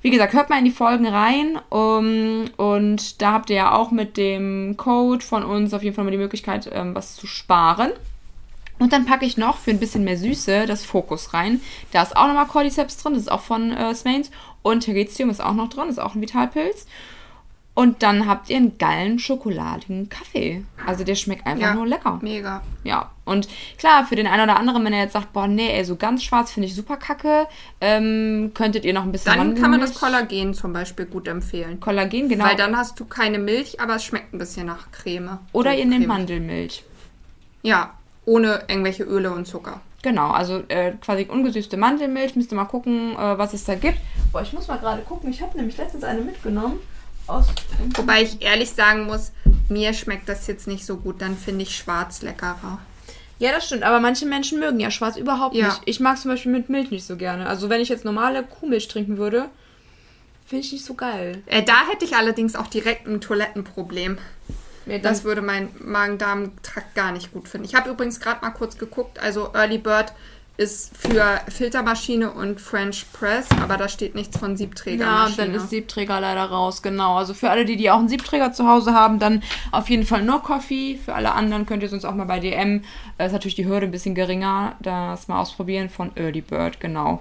Wie 0.03 0.11
gesagt, 0.11 0.35
hört 0.35 0.51
mal 0.51 0.61
in 0.61 0.65
die 0.65 0.71
Folgen 0.71 1.05
rein. 1.05 1.59
Um, 1.69 2.45
und 2.57 3.21
da 3.21 3.33
habt 3.33 3.51
ihr 3.51 3.57
ja 3.57 3.75
auch 3.75 3.91
mit 3.91 4.17
dem 4.17 4.77
Code 4.77 5.25
von 5.25 5.43
uns 5.43 5.75
auf 5.75 5.83
jeden 5.83 5.97
Fall 5.97 6.05
mal 6.05 6.13
die 6.13 6.17
Möglichkeit, 6.17 6.71
ähm, 6.73 6.95
was 6.95 7.17
zu 7.17 7.27
sparen. 7.27 7.91
Und 8.79 8.93
dann 8.93 9.07
packe 9.07 9.25
ich 9.25 9.37
noch 9.37 9.57
für 9.57 9.71
ein 9.71 9.81
bisschen 9.81 10.05
mehr 10.05 10.19
Süße 10.19 10.67
das 10.67 10.85
Fokus 10.85 11.33
rein. 11.33 11.61
Da 11.93 12.03
ist 12.03 12.17
auch 12.17 12.27
nochmal 12.27 12.47
Cordyceps 12.47 12.99
drin, 12.99 13.15
das 13.15 13.23
ist 13.23 13.33
auch 13.33 13.41
von 13.41 13.73
äh, 13.73 13.95
Smains. 13.95 14.31
Und 14.63 14.81
Teretium 14.81 15.31
ist 15.31 15.41
auch 15.43 15.55
noch 15.55 15.69
drin, 15.71 15.89
ist 15.89 15.99
auch 15.99 16.15
ein 16.15 16.21
Vitalpilz. 16.21 16.87
Und 17.75 18.03
dann 18.03 18.27
habt 18.27 18.49
ihr 18.49 18.57
einen 18.57 18.79
geilen 18.79 19.19
schokoladigen 19.19 20.09
Kaffee. 20.09 20.65
Also 20.87 21.05
der 21.05 21.15
schmeckt 21.15 21.47
einfach 21.47 21.63
Ja, 21.63 21.75
nur 21.75 21.87
lecker. 21.87 22.19
Mega. 22.23 22.63
Ja, 22.85 23.11
und 23.27 23.49
klar, 23.77 24.07
für 24.07 24.17
den 24.17 24.27
einen 24.27 24.45
oder 24.45 24.59
anderen, 24.59 24.83
wenn 24.85 24.95
er 24.95 25.03
jetzt 25.03 25.13
sagt, 25.13 25.35
boah, 25.35 25.47
nee, 25.47 25.69
ey, 25.71 25.85
so 25.85 25.97
ganz 25.97 26.25
schwarz 26.25 26.51
finde 26.53 26.69
ich 26.69 26.75
super 26.75 26.97
kacke, 26.97 27.47
ähm, 27.83 28.53
könntet 28.55 28.87
ihr 28.87 28.95
noch 28.95 29.03
ein 29.03 29.13
bisschen 29.13 29.37
Dann 29.37 29.55
kann 29.57 29.71
man 29.71 29.81
das 29.81 29.93
Kollagen 29.93 30.55
zum 30.55 30.73
Beispiel 30.73 31.05
gut 31.05 31.29
empfehlen. 31.29 31.79
Kollagen, 31.79 32.31
genau. 32.31 32.47
Weil 32.47 32.57
dann 32.57 32.75
hast 32.79 32.99
du 32.99 33.05
keine 33.05 33.39
Milch, 33.39 33.79
aber 33.79 33.97
es 33.97 34.05
schmeckt 34.05 34.33
ein 34.33 34.39
bisschen 34.39 34.67
nach 34.67 34.91
Creme. 34.91 35.39
oder 35.53 35.73
So 35.73 35.79
ihr 35.79 35.85
nehmt. 35.85 36.07
Mandelmilch. 36.07 36.83
Ja, 37.63 37.93
ohne 38.27 38.65
irgendwelche 38.69 39.05
Öle 39.05 39.31
und 39.31 39.47
Zucker. 39.47 39.81
Genau, 40.03 40.31
also 40.31 40.63
äh, 40.69 40.93
quasi 41.01 41.27
ungesüßte 41.29 41.77
Mandelmilch. 41.77 42.37
Müsst 42.37 42.53
ihr 42.53 42.57
mal 42.57 42.65
gucken, 42.67 43.15
äh, 43.15 43.39
was 43.39 43.55
es 43.55 43.65
da 43.65 43.75
gibt. 43.75 43.99
Boah, 44.31 44.43
ich 44.43 44.53
muss 44.53 44.69
mal 44.69 44.77
gerade 44.79 45.03
gucken. 45.03 45.31
Ich 45.31 45.41
habe 45.43 45.57
nämlich 45.57 45.77
letztens 45.79 46.05
eine 46.05 46.21
mitgenommen. 46.21 46.79
Aus 47.27 47.47
Wobei 47.97 48.23
ich 48.23 48.41
ehrlich 48.41 48.71
sagen 48.71 49.07
muss, 49.07 49.33
mir 49.69 49.93
schmeckt 49.95 50.29
das 50.29 50.47
jetzt 50.47 50.69
nicht 50.69 50.87
so 50.87 50.97
gut. 50.99 51.21
Dann 51.21 51.37
finde 51.37 51.63
ich 51.63 51.75
schwarz 51.77 52.23
leckerer. 52.23 52.79
ja, 53.41 53.51
das 53.51 53.67
stimmt. 53.67 53.83
Aber 53.83 53.99
manche 53.99 54.27
Menschen 54.27 54.61
mögen 54.61 54.79
ja 54.79 54.93
schwarz 54.93 55.17
überhaupt 55.17 55.57
Ja. 55.57 55.67
nicht. 55.69 55.81
Ich 55.87 55.99
mag 55.99 56.19
zum 56.19 56.31
Beispiel 56.31 56.53
mit 56.53 56.69
Milch 56.69 56.93
nicht 56.93 57.05
so 57.05 57.17
gerne. 57.17 57.49
Also 57.49 57.69
wenn 57.69 57.81
ich 57.81 57.89
jetzt 57.89 58.05
normale 58.05 58.45
Kuhmilch 58.45 58.87
trinken 58.87 59.17
würde, 59.19 59.47
finde 60.47 60.65
ich 60.65 60.73
nicht 60.73 60.85
so 60.85 60.95
geil. 60.95 61.43
Äh, 61.47 61.65
da 61.65 61.89
hätte 61.91 62.05
ich 62.05 62.15
allerdings 62.15 62.55
auch 62.55 62.69
direkt 62.69 63.09
ein 63.09 63.21
Toilettenproblem. 63.21 64.19
Nee, 64.87 65.01
Das 65.01 65.25
würde 65.25 65.43
mein 65.43 65.69
Magen-Darm-Trakt 65.81 66.95
gar 66.95 67.13
nicht 67.13 67.33
gut 67.33 67.49
finden. 67.49 67.67
Ich 67.67 67.75
habe 67.75 67.91
übrigens 67.91 68.21
gerade 68.21 68.41
mal 68.41 68.51
kurz 68.51 68.79
geguckt. 68.79 69.19
Also 69.19 69.51
Early 69.55 69.79
Bird 69.79 70.13
ist 70.59 70.97
für 70.97 71.39
Filtermaschine 71.49 72.31
und 72.31 72.61
French 72.63 73.05
Press, 73.13 73.47
aber 73.63 73.77
da 73.77 73.89
steht 73.91 74.15
nichts 74.15 74.39
von 74.39 74.53
Ja, 74.53 74.57
Siebträgermaschine. 74.57 75.37
dann 75.37 75.55
ist 75.55 75.69
Siebträger 75.69 76.19
leider 76.19 76.45
raus, 76.45 76.81
genau. 76.83 77.17
Also 77.17 77.35
für 77.35 77.51
alle, 77.51 77.67
die, 77.67 77.77
die 77.77 77.91
auch 77.91 77.99
einen 77.99 78.09
Siebträger 78.09 78.53
zu 78.53 78.67
Hause 78.67 78.95
haben, 78.95 79.19
dann 79.19 79.43
auf 79.71 79.91
jeden 79.91 80.07
Fall 80.07 80.23
nur 80.23 80.43
Coffee. 80.43 80.99
Für 81.05 81.15
alle 81.15 81.33
anderen 81.35 81.67
könnt 81.67 81.83
ihr 81.83 81.91
sonst 81.91 82.07
auch 82.07 82.15
mal 82.15 82.25
bei 82.25 82.41
DM. 82.41 82.83
Da 83.19 83.27
ist 83.27 83.33
natürlich 83.33 83.57
die 83.57 83.67
Hürde 83.67 83.87
ein 83.87 83.91
bisschen 83.93 84.15
geringer. 84.15 84.77
Das 84.81 85.29
mal 85.29 85.41
ausprobieren 85.41 85.91
von 85.91 86.11
Early 86.17 86.41
Bird, 86.41 86.81
genau. 86.81 87.21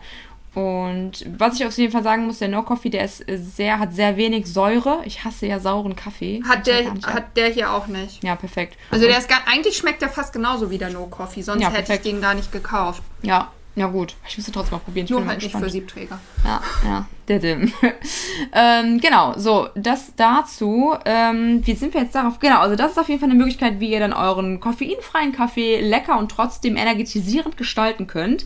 Und 0.56 1.26
was 1.38 1.56
ich 1.56 1.66
auf 1.66 1.78
jeden 1.78 1.92
Fall 1.92 2.04
sagen 2.04 2.26
muss, 2.26 2.40
der 2.40 2.48
No 2.48 2.64
Coffee, 2.64 2.90
der 2.90 3.04
ist 3.04 3.26
sehr, 3.28 3.78
hat 3.78 3.94
sehr 3.94 4.16
wenig 4.16 4.48
Säure. 4.52 5.02
Ich 5.04 5.26
hasse 5.26 5.48
ja 5.48 5.60
sauren 5.60 5.98
Kaffee. 5.98 6.42
hat, 6.48 6.66
der, 6.66 6.94
hat 7.04 7.36
der 7.36 7.50
hier 7.50 7.74
auch 7.74 7.88
nicht. 7.88 8.24
ja, 8.24 8.36
perfekt. 8.38 8.78
Also 8.90 9.06
der 9.06 9.18
ist 9.18 9.28
gar, 9.28 9.42
eigentlich 9.48 9.76
schmeckt 9.76 10.02
der 10.02 10.10
fast 10.10 10.32
genauso 10.32 10.72
wie 10.72 10.78
der 10.78 10.90
No 10.92 11.08
Coffee, 11.08 11.42
sonst 11.42 11.62
Ja, 11.62 11.72
hätte 11.72 11.94
ich 11.94 12.02
den 12.02 12.22
gar 12.22 12.34
nicht 12.34 12.54
gekauft. 12.54 13.04
Ja, 13.22 13.52
ja 13.76 13.88
gut. 13.88 14.16
Ich 14.28 14.38
müsste 14.38 14.54
trotzdem 14.54 14.78
mal 14.78 14.84
probieren. 14.84 15.04
Ich 15.04 15.12
Nur 15.12 15.26
halt 15.26 15.42
nicht 15.42 15.56
für 15.56 15.70
Siebträger. 15.70 16.20
Ja, 16.46 16.62
ja, 16.86 17.06
der 17.28 17.40
Dim. 17.40 17.74
ähm, 18.54 19.02
genau, 19.02 19.34
so, 19.38 19.68
das 19.76 20.14
dazu. 20.16 20.96
Ähm, 21.04 21.62
wie 21.66 21.74
sind 21.74 21.94
wir 21.94 22.02
jetzt 22.04 22.16
darauf? 22.16 22.40
Genau, 22.40 22.60
also 22.60 22.78
das 22.78 22.92
ist 22.92 22.98
auf 22.98 23.10
jeden 23.10 23.20
Fall 23.20 23.30
eine 23.30 23.38
Möglichkeit, 23.38 23.82
wie 23.82 23.92
ihr 23.92 24.00
dann 24.00 24.14
euren 24.14 24.62
koffeinfreien 24.62 25.34
Kaffee 25.34 25.82
lecker 25.82 26.18
und 26.18 26.32
trotzdem 26.32 26.78
energetisierend 26.78 27.58
gestalten 27.58 28.08
könnt. 28.08 28.46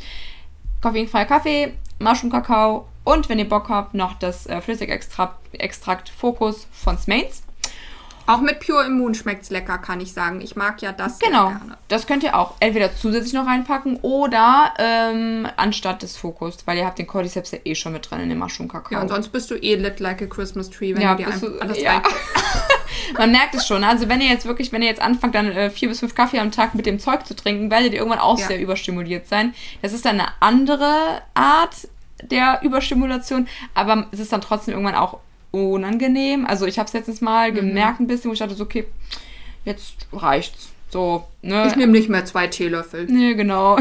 Koffeinfreier 0.82 1.26
Kaffee, 1.26 1.74
Mushroom-Kakao 2.00 2.88
und, 3.04 3.28
wenn 3.30 3.39
ihr 3.39 3.50
Bock 3.50 3.70
habt, 3.70 3.94
noch 3.94 4.13
das 4.20 4.46
äh, 4.48 4.62
Flüssigextrakt 4.62 5.38
Extrakt 5.54 6.10
Fokus 6.10 6.68
von 6.72 6.98
Smains. 6.98 7.44
Auch 8.28 8.42
mit 8.42 8.60
Pure 8.60 8.86
Immun 8.86 9.15
schmeckt's 9.15 9.50
lecker, 9.50 9.80
kann 9.80 10.00
ich 10.00 10.13
sagen. 10.13 10.39
Ich 10.42 10.56
mag 10.56 10.84
ja 10.84 10.92
das 10.92 11.18
Genau, 11.18 11.48
gerne. 11.48 11.78
das 11.88 12.06
könnt 12.06 12.22
ihr 12.24 12.38
auch 12.38 12.54
entweder 12.60 12.96
zusätzlich 12.96 13.34
noch 13.34 13.48
reinpacken 13.48 13.98
oder 14.04 14.72
ähm, 14.78 15.48
anstatt 15.58 16.04
des 16.04 16.15
Fokus, 16.15 16.58
weil 16.65 16.78
ihr 16.78 16.86
habt 16.86 17.00
den 17.00 17.08
Cordyceps 17.08 17.50
ja 17.52 17.58
eh 17.65 17.74
schon 17.74 17.92
mit 17.94 18.10
drin 18.10 18.20
in 18.20 18.30
dem 18.30 18.38
Mushroom-Kakao. 18.38 18.92
Ja, 18.94 19.02
und 19.02 19.08
sonst 19.10 19.30
bist 19.30 19.50
du 19.50 19.56
eh 19.56 19.76
lit 19.76 20.00
like 20.00 20.22
a 20.22 20.28
Christmas 20.28 20.70
tree, 20.70 20.94
wenn 20.94 21.02
Ja, 21.02 21.15
du 21.15 21.24
dir 21.24 21.28
alles 21.60 21.82
ja. 21.82 21.94
rein... 21.94 22.04
Man 23.17 23.31
merkt 23.31 23.55
es 23.55 23.65
schon. 23.67 23.83
Also 23.83 24.07
wenn 24.09 24.21
ihr 24.21 24.27
jetzt 24.29 24.45
wirklich, 24.45 24.71
wenn 24.71 24.81
ihr 24.81 24.88
jetzt 24.88 25.01
anfangt, 25.01 25.35
dann 25.35 25.51
äh, 25.51 25.69
vier 25.69 25.89
bis 25.89 25.99
fünf 25.99 26.15
Kaffee 26.15 26.39
am 26.39 26.51
Tag 26.51 26.75
mit 26.75 26.85
dem 26.85 26.99
Zeug 26.99 27.25
zu 27.25 27.35
trinken, 27.35 27.69
werdet 27.71 27.93
ihr 27.93 27.99
irgendwann 27.99 28.19
auch 28.19 28.39
Ja. 28.39 28.47
sehr 28.47 28.59
überstimuliert 28.62 29.27
sein. 29.27 29.53
Das 29.81 29.93
ist 29.93 30.05
dann 30.05 30.19
eine 30.19 30.29
andere 30.39 31.21
Art 31.33 31.75
der 32.21 32.59
Überstimulation, 32.63 33.47
aber 33.73 34.07
es 34.12 34.19
ist 34.19 34.33
dann 34.33 34.41
trotzdem 34.41 34.73
irgendwann 34.73 34.95
auch 34.95 35.19
unangenehm. 35.51 36.45
Also 36.45 36.65
ich 36.65 36.77
habe 36.79 36.88
es 36.88 36.93
letztens 36.93 37.21
Mhm. 37.21 37.25
mal 37.25 37.51
gemerkt 37.51 37.99
ein 37.99 38.07
bisschen, 38.07 38.29
wo 38.29 38.33
ich 38.33 38.39
dachte 38.39 38.55
so, 38.55 38.63
okay, 38.63 38.85
jetzt 39.65 40.07
reicht's. 40.13 40.69
So, 40.91 41.27
ne? 41.43 41.67
Ich 41.67 41.75
nehme 41.75 41.91
nicht 41.91 42.09
mehr 42.09 42.25
zwei 42.25 42.47
Teelöffel. 42.47 43.05
Nee, 43.05 43.35
genau. 43.35 43.77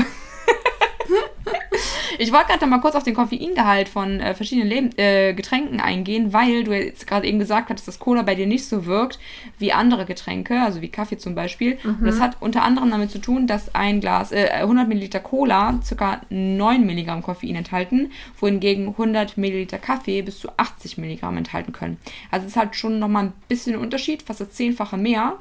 Ich 2.18 2.32
wollte 2.32 2.48
gerade 2.48 2.66
mal 2.66 2.80
kurz 2.80 2.94
auf 2.94 3.02
den 3.02 3.14
Koffeingehalt 3.14 3.88
von 3.88 4.20
äh, 4.20 4.34
verschiedenen 4.34 4.68
Leben, 4.68 4.90
äh, 4.98 5.34
Getränken 5.34 5.80
eingehen, 5.80 6.32
weil 6.32 6.64
du 6.64 6.72
jetzt 6.72 7.06
gerade 7.06 7.26
eben 7.26 7.38
gesagt 7.38 7.70
hattest, 7.70 7.88
dass 7.88 7.98
Cola 7.98 8.22
bei 8.22 8.34
dir 8.34 8.46
nicht 8.46 8.66
so 8.66 8.86
wirkt 8.86 9.18
wie 9.58 9.72
andere 9.72 10.04
Getränke, 10.04 10.60
also 10.60 10.82
wie 10.82 10.88
Kaffee 10.88 11.18
zum 11.18 11.34
Beispiel. 11.34 11.78
Und 11.84 12.06
das 12.06 12.20
hat 12.20 12.36
unter 12.40 12.62
anderem 12.62 12.90
damit 12.90 13.10
zu 13.10 13.18
tun, 13.18 13.46
dass 13.46 13.74
ein 13.74 14.00
Glas, 14.00 14.32
äh, 14.32 14.48
100 14.52 14.88
Milliliter 14.88 15.20
Cola 15.20 15.78
ca. 15.96 16.20
9 16.30 16.84
Milligramm 16.84 17.22
Koffein 17.22 17.56
enthalten, 17.56 18.12
wohingegen 18.38 18.88
100 18.88 19.36
Milliliter 19.38 19.78
Kaffee 19.78 20.22
bis 20.22 20.40
zu 20.40 20.48
80 20.56 20.98
Milligramm 20.98 21.36
enthalten 21.36 21.72
können. 21.72 21.98
Also 22.30 22.46
es 22.46 22.52
ist 22.52 22.56
halt 22.56 22.76
schon 22.76 22.98
nochmal 22.98 23.26
ein 23.26 23.32
bisschen 23.48 23.76
Unterschied, 23.76 24.22
fast 24.22 24.40
das 24.40 24.52
Zehnfache 24.52 24.96
mehr. 24.96 25.38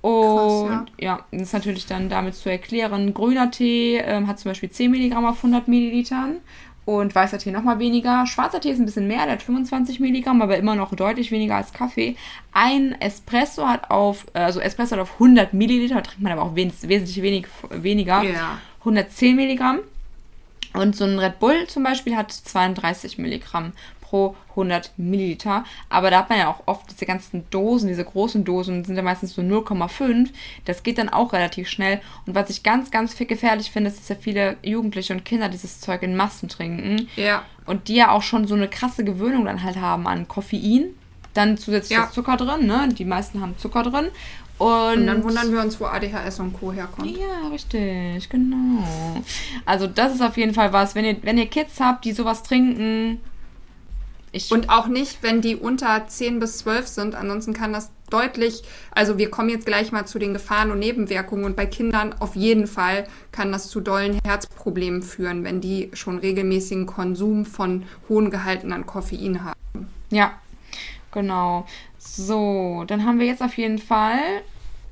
Und 0.00 0.68
Krass, 0.68 0.86
ja. 0.98 1.20
das 1.32 1.42
ist 1.42 1.52
natürlich 1.52 1.86
dann 1.86 2.08
damit 2.08 2.34
zu 2.34 2.48
erklären. 2.50 3.14
Grüner 3.14 3.50
Tee 3.50 3.96
ähm, 3.96 4.28
hat 4.28 4.38
zum 4.38 4.50
Beispiel 4.50 4.70
10 4.70 4.90
Milligramm 4.90 5.26
auf 5.26 5.38
100 5.38 5.66
Millilitern 5.66 6.36
und 6.84 7.14
weißer 7.14 7.38
Tee 7.38 7.50
nochmal 7.50 7.78
weniger. 7.80 8.26
Schwarzer 8.26 8.60
Tee 8.60 8.70
ist 8.70 8.78
ein 8.78 8.86
bisschen 8.86 9.08
mehr, 9.08 9.24
der 9.24 9.32
hat 9.32 9.42
25 9.42 10.00
Milligramm, 10.00 10.40
aber 10.40 10.56
immer 10.56 10.74
noch 10.74 10.94
deutlich 10.94 11.30
weniger 11.30 11.56
als 11.56 11.72
Kaffee. 11.72 12.16
Ein 12.52 12.98
Espresso 13.00 13.66
hat 13.66 13.90
auf, 13.90 14.26
äh, 14.32 14.38
also 14.38 14.60
Espresso 14.60 14.92
hat 14.92 15.02
auf 15.02 15.14
100 15.14 15.52
Milliliter, 15.52 16.02
trinkt 16.02 16.22
man 16.22 16.32
aber 16.32 16.42
auch 16.42 16.54
wes 16.56 16.88
wesentlich 16.88 17.20
wenig, 17.22 17.46
weniger, 17.68 18.22
Ja. 18.22 18.58
110 18.80 19.36
Milligramm. 19.36 19.80
Und 20.74 20.94
so 20.96 21.04
ein 21.04 21.18
Red 21.18 21.40
Bull 21.40 21.66
zum 21.66 21.82
Beispiel 21.82 22.16
hat 22.16 22.30
32 22.30 23.18
Milligramm 23.18 23.72
pro 24.08 24.34
100 24.50 24.92
Milliliter. 24.96 25.64
Aber 25.88 26.10
da 26.10 26.18
hat 26.18 26.30
man 26.30 26.38
ja 26.38 26.48
auch 26.48 26.62
oft 26.66 26.90
diese 26.90 27.06
ganzen 27.06 27.44
Dosen, 27.50 27.88
diese 27.88 28.04
großen 28.04 28.44
Dosen, 28.44 28.84
sind 28.84 28.96
ja 28.96 29.02
meistens 29.02 29.34
so 29.34 29.42
0,5. 29.42 30.28
Das 30.64 30.82
geht 30.82 30.98
dann 30.98 31.08
auch 31.08 31.32
relativ 31.32 31.68
schnell. 31.68 32.00
Und 32.26 32.34
was 32.34 32.50
ich 32.50 32.62
ganz, 32.62 32.90
ganz 32.90 33.14
viel 33.14 33.26
gefährlich 33.26 33.70
finde, 33.70 33.90
ist, 33.90 33.98
dass 34.00 34.08
ja 34.08 34.16
viele 34.20 34.56
Jugendliche 34.62 35.12
und 35.12 35.24
Kinder 35.24 35.48
dieses 35.48 35.80
Zeug 35.80 36.02
in 36.02 36.16
Massen 36.16 36.48
trinken. 36.48 37.08
Ja. 37.16 37.42
Und 37.66 37.88
die 37.88 37.96
ja 37.96 38.10
auch 38.10 38.22
schon 38.22 38.46
so 38.46 38.54
eine 38.54 38.68
krasse 38.68 39.04
Gewöhnung 39.04 39.44
dann 39.44 39.62
halt 39.62 39.76
haben 39.76 40.06
an 40.06 40.26
Koffein. 40.28 40.94
Dann 41.34 41.58
zusätzlich 41.58 41.98
Ja. 41.98 42.10
Zucker 42.10 42.36
drin, 42.36 42.66
ne? 42.66 42.88
Die 42.96 43.04
meisten 43.04 43.40
haben 43.40 43.56
Zucker 43.58 43.82
drin. 43.82 44.06
Und, 44.56 44.68
Und 44.70 45.06
dann 45.06 45.22
wundern 45.22 45.52
wir 45.52 45.60
uns, 45.60 45.78
wo 45.80 45.84
ADHS 45.84 46.40
und 46.40 46.52
Co. 46.58 46.72
herkommt. 46.72 47.16
ja, 47.16 47.48
richtig, 47.52 48.28
genau. 48.28 48.82
Also 49.64 49.86
das 49.86 50.14
ist 50.14 50.20
auf 50.20 50.36
jeden 50.36 50.52
Fall 50.52 50.72
was, 50.72 50.96
wenn 50.96 51.04
ihr, 51.04 51.16
wenn 51.22 51.38
ihr 51.38 51.46
Kids 51.46 51.78
habt, 51.78 52.04
die 52.04 52.12
sowas 52.12 52.42
trinken. 52.42 53.20
Ich, 54.32 54.50
Und 54.50 54.70
auch 54.70 54.86
nicht, 54.86 55.22
wenn 55.22 55.40
die 55.40 55.56
unter 55.56 56.06
10 56.06 56.38
bis 56.40 56.58
12 56.58 56.86
sind. 56.86 57.14
Ansonsten 57.14 57.54
kann 57.54 57.72
das 57.72 57.90
deutlich, 58.10 58.62
also 58.90 59.18
wir 59.18 59.30
kommen 59.30 59.48
jetzt 59.48 59.66
gleich 59.66 59.92
mal 59.92 60.06
zu 60.06 60.18
den 60.18 60.32
Gefahren 60.32 60.70
und 60.70 60.78
Nebenwirkungen. 60.78 61.44
Und 61.44 61.56
bei 61.56 61.66
Kindern 61.66 62.14
auf 62.18 62.36
jeden 62.36 62.66
Fall 62.66 63.06
kann 63.32 63.52
das 63.52 63.68
zu 63.68 63.80
dollen 63.80 64.18
Herzproblemen 64.24 65.02
führen, 65.02 65.44
wenn 65.44 65.60
die 65.60 65.90
schon 65.92 66.18
regelmäßigen 66.18 66.86
Konsum 66.86 67.44
von 67.44 67.84
hohen 68.08 68.30
Gehalten 68.30 68.72
an 68.72 68.86
Koffein 68.86 69.44
haben. 69.44 69.88
ja, 70.10 70.32
genau. 71.12 71.66
So, 71.98 72.84
dann 72.86 73.04
haben 73.04 73.18
wir 73.18 73.26
jetzt 73.26 73.42
auf 73.42 73.56
jeden 73.58 73.78
Fall 73.78 74.42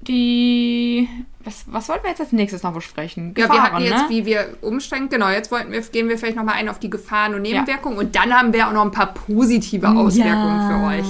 die. 0.08 1.08
Was, 1.44 1.64
was 1.68 1.88
wollten 1.88 2.04
wir 2.04 2.10
jetzt 2.10 2.20
als 2.20 2.32
nächstes 2.32 2.62
noch 2.62 2.72
besprechen? 2.72 3.34
ja, 3.36 3.48
wir 3.52 3.62
hatten 3.62 3.82
jetzt, 3.82 3.92
ne? 3.92 4.06
wie 4.08 4.26
wir 4.26 4.56
umsteigen. 4.62 5.08
Genau, 5.08 5.28
jetzt 5.28 5.52
wollten 5.52 5.70
wir, 5.70 5.80
gehen 5.80 6.08
wir 6.08 6.18
vielleicht 6.18 6.36
nochmal 6.36 6.56
ein 6.56 6.68
auf 6.68 6.80
die 6.80 6.90
Gefahren 6.90 7.34
und 7.34 7.42
Nebenwirkungen. 7.42 7.96
Ja. 7.96 8.04
Und 8.04 8.16
dann 8.16 8.34
haben 8.34 8.52
wir 8.52 8.66
auch 8.66 8.72
noch 8.72 8.84
ein 8.84 8.90
paar 8.90 9.14
positive 9.14 9.88
Auswirkungen 9.88 10.60
ja. 10.60 10.68
für 10.68 10.86
euch. 10.86 11.06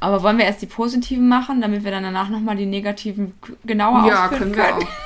Aber 0.00 0.22
wollen 0.22 0.38
wir 0.38 0.44
erst 0.44 0.62
die 0.62 0.66
positiven 0.66 1.28
machen, 1.28 1.60
damit 1.60 1.84
wir 1.84 1.90
dann 1.90 2.04
danach 2.04 2.28
nochmal 2.28 2.56
die 2.56 2.66
negativen 2.66 3.34
genauer 3.64 4.06
ja, 4.06 4.24
ausführen 4.26 4.52
können? 4.52 4.56
Ja, 4.56 4.64
können 4.64 4.80
wir 4.80 4.86
auch. 4.86 4.88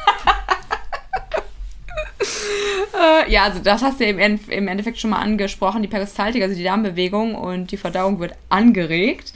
Äh, 3.03 3.33
ja, 3.33 3.45
also 3.45 3.59
das 3.59 3.83
hast 3.83 4.01
du 4.01 4.05
im 4.05 4.19
Endeffekt 4.19 4.99
schon 4.99 5.11
mal 5.11 5.19
angesprochen, 5.19 5.83
die 5.83 5.89
Peristaltik, 5.89 6.43
also 6.43 6.55
die 6.55 6.63
Darmbewegung 6.63 7.35
und 7.35 7.71
die 7.73 7.77
Verdauung 7.77 8.21
wird 8.21 8.35
angeregt 8.49 9.33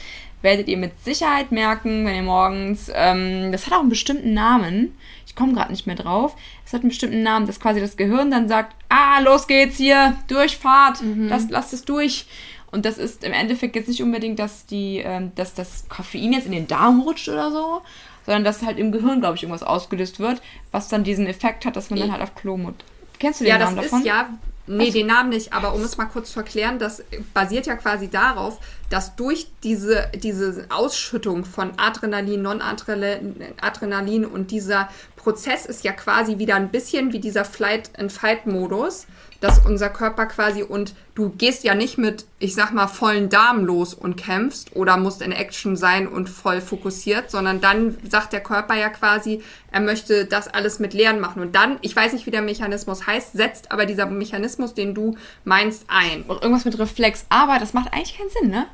werdet 0.47 0.69
ihr 0.69 0.77
mit 0.77 0.93
Sicherheit 1.03 1.51
merken, 1.51 2.07
wenn 2.07 2.15
ihr 2.15 2.23
morgens, 2.23 2.89
ähm, 2.95 3.51
das 3.51 3.67
hat 3.67 3.73
auch 3.73 3.81
einen 3.81 3.89
bestimmten 3.89 4.33
Namen, 4.33 4.97
ich 5.27 5.35
komme 5.35 5.55
gerade 5.55 5.73
nicht 5.73 5.89
mehr 5.89 5.97
drauf, 5.97 6.37
es 6.65 6.73
hat 6.73 6.83
einen 6.83 6.91
bestimmten 6.91 7.25
Namen, 7.25 7.49
dass 7.49 7.59
quasi 7.59 7.81
das 7.81 7.97
Gehirn 7.97 8.31
dann 8.31 8.47
sagt, 8.47 8.77
ah, 8.89 9.19
los 9.19 9.49
geht's 9.49 9.77
hier, 9.77 10.17
Durchfahrt, 10.29 11.03
mhm. 11.03 11.29
das, 11.29 11.51
lasst 11.51 11.73
es 11.73 11.85
durch. 11.85 12.27
Und 12.71 12.85
das 12.85 12.97
ist 12.97 13.25
im 13.25 13.33
Endeffekt 13.33 13.75
jetzt 13.75 13.89
nicht 13.89 14.03
unbedingt, 14.03 14.39
dass, 14.39 14.67
die, 14.67 14.99
äh, 14.99 15.29
dass 15.35 15.55
das 15.55 15.89
Koffein 15.89 16.33
jetzt 16.33 16.47
in 16.47 16.53
den 16.53 16.69
Darm 16.69 17.01
rutscht 17.01 17.29
oder 17.29 17.51
so, 17.51 17.83
sondern 18.25 18.45
dass 18.45 18.63
halt 18.63 18.79
im 18.79 18.93
Gehirn, 18.93 19.19
glaube 19.21 19.35
ich, 19.35 19.43
irgendwas 19.43 19.65
ausgelöst 19.65 20.21
wird, 20.21 20.41
was 20.71 20.87
dann 20.87 21.03
diesen 21.03 21.27
Effekt 21.27 21.67
hat, 21.67 21.75
dass 21.75 21.91
man 21.91 21.99
dann 21.99 22.13
halt 22.13 22.23
auf 22.23 22.37
Klo 22.37 22.57
muss. 22.57 22.75
Kennst 23.19 23.41
du 23.41 23.45
den 23.45 23.51
ja, 23.51 23.59
Namen 23.59 23.77
davon? 23.77 24.05
Ja, 24.05 24.23
das 24.23 24.29
ist 24.29 24.35
ja 24.35 24.39
Nee, 24.69 24.91
den 24.91 25.07
Namen 25.07 25.29
nicht, 25.31 25.53
aber 25.53 25.75
um 25.75 25.83
es 25.83 25.97
mal 25.97 26.07
kurz 26.07 26.33
zu 26.33 26.41
erklären, 26.41 26.79
das 26.79 27.05
basiert 27.33 27.67
ja 27.67 27.77
quasi 27.77 28.09
darauf, 28.09 28.59
dass 28.91 29.15
durch 29.15 29.49
diese, 29.63 30.11
diese 30.15 30.67
Ausschüttung 30.71 31.45
von 31.45 31.73
Adrenalin, 31.77 32.43
Non-Adrenalin 32.43 34.25
und 34.25 34.51
dieser 34.51 34.89
Prozess 35.17 35.67
ist 35.67 35.85
ja 35.85 35.93
quasi 35.93 36.39
wieder 36.39 36.57
ein 36.57 36.71
bisschen 36.71 37.13
wie 37.13 37.21
dieser 37.21 37.45
Flight-and-Fight-Modus 37.45 39.07
dass 39.41 39.59
unser 39.59 39.89
Körper 39.89 40.27
quasi 40.27 40.63
und 40.63 40.95
du 41.15 41.31
gehst 41.31 41.65
ja 41.65 41.75
nicht 41.75 41.99
mit, 41.99 42.25
ich 42.39 42.55
sag 42.55 42.73
mal, 42.73 42.87
vollen 42.87 43.29
Darm 43.29 43.65
los 43.65 43.95
und 43.95 44.17
kämpfst 44.17 44.75
oder 44.75 44.97
musst 44.97 45.23
in 45.23 45.33
Action 45.33 45.77
sein 45.77 46.09
und 46.09 46.29
voll 46.29 46.61
fokussiert, 46.61 47.31
sondern 47.31 47.61
dann 47.61 47.97
sagt 48.09 48.33
der 48.33 48.43
Körper 48.43 48.75
ja 48.75 48.89
quasi, 48.89 49.43
er 49.71 49.81
möchte 49.81 50.27
das 50.27 50.49
alles 50.49 50.79
mit 50.79 50.95
Leeren 50.95 51.21
machen. 51.21 51.43
Und 51.43 51.55
dann, 51.55 51.79
ich 51.83 51.95
weiß 51.95 52.13
nicht, 52.13 52.27
wie 52.27 52.31
der 52.31 52.43
Mechanismus 52.43 53.07
heißt, 53.07 53.33
setzt 53.33 53.73
aber 53.73 53.87
dieser 53.87 54.07
Mechanismus, 54.07 54.75
den 54.75 54.95
du 54.95 55.17
meinst, 55.45 55.85
ein. 55.89 56.23
Und 56.23 56.43
irgendwas 56.43 56.65
mit 56.65 56.79
Reflex. 56.79 57.27
Aber 57.29 57.59
das 57.59 57.75
macht 57.75 57.93
eigentlich 57.93 58.17
keinen 58.17 58.31
Sinn, 58.31 58.51
ne? 58.51 58.67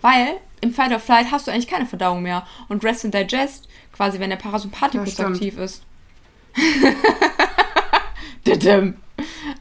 Weil 0.00 0.36
im 0.60 0.72
Fight 0.72 0.92
or 0.92 1.00
Flight 1.00 1.30
hast 1.30 1.46
du 1.46 1.50
eigentlich 1.50 1.68
keine 1.68 1.86
Verdauung 1.86 2.22
mehr. 2.22 2.46
Und 2.68 2.84
Rest 2.84 3.04
and 3.04 3.14
Digest, 3.14 3.68
quasi, 3.92 4.20
wenn 4.20 4.30
der 4.30 4.36
Parasympathikus 4.36 5.18
aktiv 5.20 5.58
ist. 5.58 5.82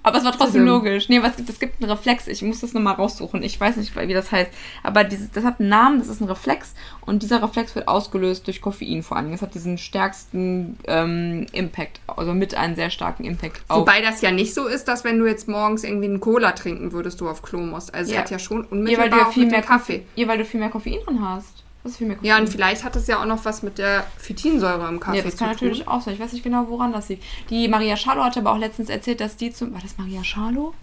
Aber 0.04 0.18
es 0.18 0.26
war 0.26 0.34
trotzdem 0.34 0.66
logisch. 0.66 1.08
Nee, 1.08 1.24
was 1.24 1.38
gibt 1.38 1.50
es? 1.50 1.60
gibt 1.60 1.82
einen 1.82 1.90
Reflex. 1.90 2.28
Ich 2.28 2.42
muss 2.42 2.60
das 2.60 2.74
nochmal 2.74 2.96
raussuchen. 2.96 3.42
Ich 3.42 3.60
weiß 3.60 3.78
nicht, 3.78 3.96
wie 3.96 4.14
das 4.14 4.32
heißt. 4.32 4.52
Aber 4.84 5.06
dieses, 5.06 5.32
das 5.32 5.46
hat 5.46 5.62
einen 5.62 5.70
Namen, 5.70 6.00
das 6.00 6.10
ist 6.10 6.20
ein 6.20 6.28
Reflex. 6.28 6.74
Und 7.02 7.24
dieser 7.24 7.42
Reflex 7.42 7.74
wird 7.74 7.88
ausgelöst 7.88 8.46
durch 8.48 8.62
Koffein 8.62 9.02
vor 9.02 9.18
allem. 9.18 9.32
Es 9.32 9.42
hat 9.42 9.56
diesen 9.56 9.78
stärksten 9.78 10.78
ähm, 10.88 11.48
Impact, 11.54 12.02
also 12.08 12.34
mit 12.34 12.54
einem 12.54 12.76
sehr 12.76 12.90
starken 12.90 13.24
Impact. 13.24 13.62
Auf. 13.70 13.82
Wobei 13.82 14.02
das 14.02 14.22
ja 14.22 14.32
nicht 14.32 14.54
so 14.54 14.68
ist, 14.68 14.90
dass 14.90 15.06
wenn 15.06 15.20
du 15.20 15.26
jetzt 15.26 15.48
morgens 15.48 15.86
irgendwie 15.86 16.06
einen 16.06 16.20
Cola 16.20 16.52
trinken 16.52 16.92
würdest, 16.92 17.22
du 17.22 17.30
auf 17.30 17.42
Klo 17.42 17.60
musst. 17.60 17.94
Also 17.94 18.12
ja. 18.12 18.18
es 18.18 18.24
hat 18.24 18.32
ja 18.32 18.40
schon 18.40 18.66
unmittelbar 18.66 19.06
ja, 19.06 19.12
weil 19.12 19.20
du 19.20 19.26
ja 19.26 19.32
viel 19.32 19.46
mehr 19.48 19.62
Kaffee. 19.62 20.06
Ja, 20.16 20.28
weil 20.28 20.38
du 20.38 20.46
viel 20.46 20.60
mehr 20.60 20.70
Koffein 20.70 21.00
drin 21.06 21.22
hast. 21.22 21.63
Das 21.84 21.98
viel 21.98 22.08
mehr 22.08 22.18
Ja, 22.22 22.38
und 22.38 22.48
vielleicht 22.48 22.84
hat 22.84 22.96
es 22.96 23.08
ja 23.08 23.22
auch 23.22 23.26
noch 23.26 23.44
was 23.44 23.62
mit 23.62 23.78
der 23.78 24.06
Phytinsäure 24.18 24.88
im 24.88 25.00
Kaffee 25.00 25.18
ja, 25.18 25.24
das 25.24 25.38
kann 25.38 25.50
natürlich 25.50 25.88
auch 25.88 26.02
sein. 26.02 26.14
Ich 26.14 26.20
weiß 26.20 26.32
nicht 26.32 26.44
genau, 26.44 26.68
woran 26.70 26.94
das 26.94 27.10
liegt. 27.10 27.24
Die 27.50 27.68
Maria 27.68 27.98
Schalo 27.98 28.24
hatte 28.24 28.40
aber 28.40 28.54
auch 28.54 28.58
letztens 28.58 28.90
erzählt, 28.90 29.20
dass 29.20 29.36
die 29.36 29.52
zum. 29.52 29.74
War 29.74 29.82
das 29.82 29.98
Maria 29.98 30.24
Schalo? 30.24 30.74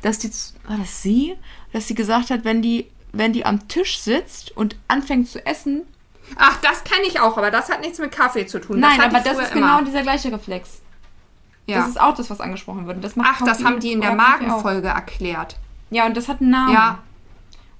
Dass 0.00 0.18
die. 0.18 0.30
War 0.66 0.78
das 0.78 1.02
sie? 1.02 1.36
Dass 1.72 1.86
sie 1.86 1.94
gesagt 1.94 2.30
hat, 2.30 2.44
wenn 2.44 2.60
die, 2.60 2.88
wenn 3.12 3.32
die 3.32 3.46
am 3.46 3.68
Tisch 3.68 4.00
sitzt 4.00 4.56
und 4.56 4.76
anfängt 4.88 5.28
zu 5.28 5.44
essen. 5.46 5.82
Ach, 6.36 6.60
das 6.60 6.82
kenne 6.82 7.06
ich 7.06 7.20
auch, 7.20 7.36
aber 7.38 7.50
das 7.50 7.70
hat 7.70 7.80
nichts 7.80 7.98
mit 7.98 8.10
Kaffee 8.10 8.46
zu 8.46 8.60
tun. 8.60 8.80
Das 8.80 8.90
Nein, 8.90 9.00
aber 9.00 9.20
das 9.20 9.38
ist 9.38 9.54
immer. 9.54 9.78
genau 9.78 9.82
dieser 9.82 10.02
gleiche 10.02 10.32
Reflex. 10.32 10.80
Ja. 11.66 11.78
Das 11.78 11.88
ist 11.88 12.00
auch 12.00 12.14
das, 12.14 12.28
was 12.30 12.40
angesprochen 12.40 12.86
wird. 12.88 13.04
Das 13.04 13.14
Ach, 13.16 13.42
das 13.44 13.62
haben 13.62 13.78
die 13.78 13.92
in 13.92 14.00
der 14.00 14.14
Magenfolge 14.14 14.88
erklärt. 14.88 15.56
Ja, 15.90 16.06
und 16.06 16.16
das 16.16 16.26
hat 16.26 16.40
einen 16.40 16.50
Namen. 16.50 16.74
Ja, 16.74 16.98
das 16.98 17.11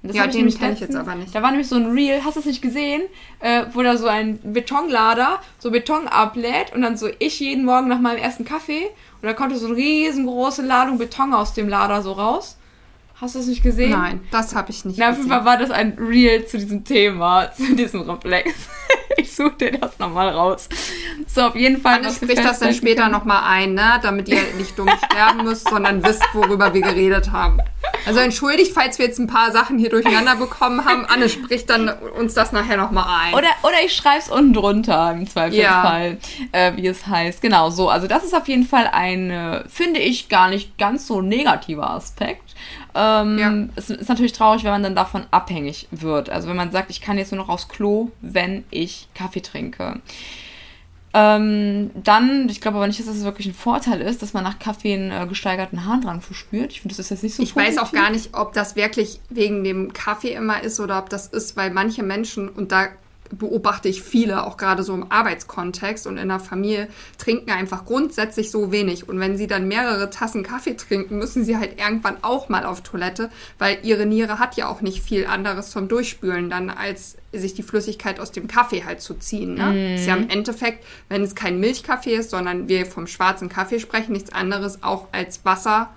ja, 0.03 0.27
den 0.27 0.53
kenne 0.53 0.73
ich 0.73 0.81
jetzt 0.81 0.95
aber 0.95 1.15
nicht. 1.15 1.33
Da 1.33 1.41
war 1.41 1.51
nämlich 1.51 1.69
so 1.69 1.75
ein 1.75 1.91
Reel, 1.91 2.23
hast 2.25 2.35
du 2.35 2.41
es 2.41 2.45
nicht 2.45 2.61
gesehen, 2.61 3.03
äh, 3.39 3.65
wo 3.71 3.81
da 3.81 3.95
so 3.95 4.07
ein 4.07 4.39
Betonlader 4.43 5.39
so 5.59 5.71
Beton 5.71 6.07
ablädt 6.07 6.73
und 6.73 6.81
dann 6.81 6.97
so 6.97 7.07
ich 7.19 7.39
jeden 7.39 7.63
Morgen 7.63 7.87
nach 7.87 7.99
meinem 7.99 8.17
ersten 8.17 8.43
Kaffee 8.43 8.83
und 9.21 9.27
da 9.27 9.33
kommt 9.33 9.55
so 9.55 9.67
eine 9.67 9.75
riesengroße 9.75 10.61
Ladung 10.61 10.97
Beton 10.97 11.33
aus 11.33 11.53
dem 11.53 11.69
Lader 11.69 12.01
so 12.01 12.11
raus. 12.11 12.57
Hast 13.15 13.35
du 13.35 13.39
es 13.39 13.47
nicht 13.47 13.63
gesehen? 13.63 13.91
Nein, 13.91 14.21
das 14.31 14.53
habe 14.53 14.71
ich 14.71 14.83
nicht 14.83 14.97
Na, 14.99 15.11
gesehen. 15.11 15.11
Auf 15.11 15.17
jeden 15.29 15.29
Fall 15.29 15.45
war 15.45 15.57
das 15.57 15.71
ein 15.71 15.93
Reel 15.97 16.45
zu 16.45 16.57
diesem 16.57 16.83
Thema, 16.83 17.49
zu 17.55 17.73
diesem 17.73 18.01
Reflex. 18.01 18.51
Ich 19.33 19.37
suche 19.37 19.53
dir 19.53 19.71
das 19.71 19.97
nochmal 19.97 20.29
raus. 20.29 20.69
So, 21.27 21.41
auf 21.41 21.55
jeden 21.55 21.81
Fall. 21.81 22.05
Ich 22.05 22.15
spricht 22.15 22.43
das 22.43 22.59
dann 22.59 22.73
später 22.73 23.09
nochmal 23.09 23.43
ein, 23.45 23.73
ne? 23.73 23.99
damit 24.01 24.29
ihr 24.29 24.41
nicht 24.57 24.77
dumm 24.77 24.89
sterben 25.05 25.43
müsst, 25.43 25.67
sondern 25.67 26.03
wisst, 26.03 26.23
worüber 26.33 26.73
wir 26.73 26.81
geredet 26.81 27.31
haben. 27.31 27.59
Also 28.05 28.19
entschuldigt, 28.19 28.73
falls 28.73 28.99
wir 28.99 29.07
jetzt 29.07 29.19
ein 29.19 29.27
paar 29.27 29.51
Sachen 29.51 29.79
hier 29.79 29.89
durcheinander 29.89 30.35
bekommen 30.35 30.85
haben. 30.85 31.05
Anne 31.05 31.29
spricht 31.29 31.69
dann 31.69 31.89
uns 31.89 32.33
das 32.33 32.51
nachher 32.51 32.77
nochmal 32.77 33.05
ein. 33.07 33.33
Oder, 33.33 33.47
oder 33.63 33.83
ich 33.83 33.95
schreibe 33.95 34.19
es 34.19 34.29
unten 34.29 34.53
drunter 34.53 35.11
im 35.11 35.27
Zweifelsfall, 35.27 36.17
ja. 36.51 36.59
äh, 36.59 36.77
wie 36.77 36.87
es 36.87 37.07
heißt. 37.07 37.41
Genau 37.41 37.69
so. 37.69 37.89
Also 37.89 38.07
das 38.07 38.23
ist 38.23 38.35
auf 38.35 38.47
jeden 38.47 38.65
Fall 38.65 38.87
ein, 38.91 39.31
äh, 39.31 39.63
finde 39.67 39.99
ich, 39.99 40.29
gar 40.29 40.49
nicht 40.49 40.77
ganz 40.77 41.07
so 41.07 41.21
negativer 41.21 41.89
Aspekt. 41.89 42.42
Ähm, 42.95 43.39
ja. 43.39 43.53
Es 43.75 43.89
ist 43.89 44.09
natürlich 44.09 44.33
traurig, 44.33 44.63
wenn 44.63 44.71
man 44.71 44.83
dann 44.83 44.95
davon 44.95 45.23
abhängig 45.31 45.87
wird. 45.91 46.29
Also 46.29 46.47
wenn 46.47 46.55
man 46.55 46.71
sagt, 46.71 46.89
ich 46.91 47.01
kann 47.01 47.17
jetzt 47.17 47.31
nur 47.31 47.41
noch 47.41 47.49
aufs 47.49 47.67
Klo, 47.67 48.11
wenn 48.21 48.63
ich 48.69 49.07
Kaffee 49.15 49.41
trinke. 49.41 49.99
Ähm, 51.15 51.91
dann, 51.93 52.49
ich 52.49 52.59
glaube 52.59 52.77
aber 52.77 52.87
nicht, 52.87 52.99
dass 52.99 53.05
das 53.05 53.23
wirklich 53.23 53.45
ein 53.45 53.53
Vorteil 53.53 54.01
ist, 54.01 54.23
dass 54.23 54.33
man 54.33 54.43
nach 54.43 54.57
Kaffee 54.57 54.95
einen 54.95 55.11
äh, 55.11 55.27
gesteigerten 55.27 55.85
Harndrang 55.85 56.21
verspürt. 56.21 56.71
Ich 56.71 56.81
finde, 56.81 56.95
das 56.95 57.05
ist 57.05 57.11
jetzt 57.11 57.23
nicht 57.23 57.35
so 57.35 57.43
Ich 57.43 57.53
positiv. 57.53 57.77
weiß 57.77 57.83
auch 57.83 57.91
gar 57.91 58.09
nicht, 58.09 58.33
ob 58.33 58.53
das 58.53 58.75
wirklich 58.75 59.19
wegen 59.29 59.63
dem 59.63 59.93
Kaffee 59.93 60.33
immer 60.33 60.63
ist 60.63 60.79
oder 60.79 60.97
ob 60.97 61.09
das 61.09 61.27
ist, 61.27 61.55
weil 61.55 61.69
manche 61.69 62.01
Menschen, 62.01 62.49
und 62.49 62.71
da 62.71 62.87
beobachte 63.31 63.89
ich 63.89 64.03
viele, 64.03 64.45
auch 64.45 64.57
gerade 64.57 64.83
so 64.83 64.93
im 64.93 65.11
Arbeitskontext 65.11 66.07
und 66.07 66.17
in 66.17 66.29
der 66.29 66.39
Familie, 66.39 66.87
trinken 67.17 67.51
einfach 67.51 67.85
grundsätzlich 67.85 68.51
so 68.51 68.71
wenig. 68.71 69.09
Und 69.09 69.19
wenn 69.19 69.37
sie 69.37 69.47
dann 69.47 69.67
mehrere 69.67 70.09
Tassen 70.09 70.43
Kaffee 70.43 70.75
trinken, 70.75 71.17
müssen 71.17 71.43
sie 71.43 71.57
halt 71.57 71.79
irgendwann 71.79 72.17
auch 72.21 72.49
mal 72.49 72.65
auf 72.65 72.81
Toilette, 72.81 73.29
weil 73.57 73.79
ihre 73.83 74.05
Niere 74.05 74.39
hat 74.39 74.55
ja 74.55 74.67
auch 74.67 74.81
nicht 74.81 75.03
viel 75.03 75.25
anderes 75.25 75.71
zum 75.71 75.87
Durchspülen 75.87 76.49
dann, 76.49 76.69
als 76.69 77.17
sich 77.31 77.53
die 77.53 77.63
Flüssigkeit 77.63 78.19
aus 78.19 78.31
dem 78.31 78.47
Kaffee 78.47 78.83
halt 78.83 79.01
zu 79.01 79.15
ziehen. 79.15 79.55
Ne? 79.55 79.71
Mm. 79.71 79.95
Ist 79.95 80.07
ja 80.07 80.15
im 80.15 80.29
Endeffekt, 80.29 80.85
wenn 81.09 81.23
es 81.23 81.33
kein 81.33 81.59
Milchkaffee 81.59 82.15
ist, 82.15 82.29
sondern 82.29 82.67
wir 82.67 82.85
vom 82.85 83.07
schwarzen 83.07 83.49
Kaffee 83.49 83.79
sprechen, 83.79 84.11
nichts 84.13 84.31
anderes 84.31 84.83
auch 84.83 85.07
als 85.11 85.43
Wasser 85.43 85.89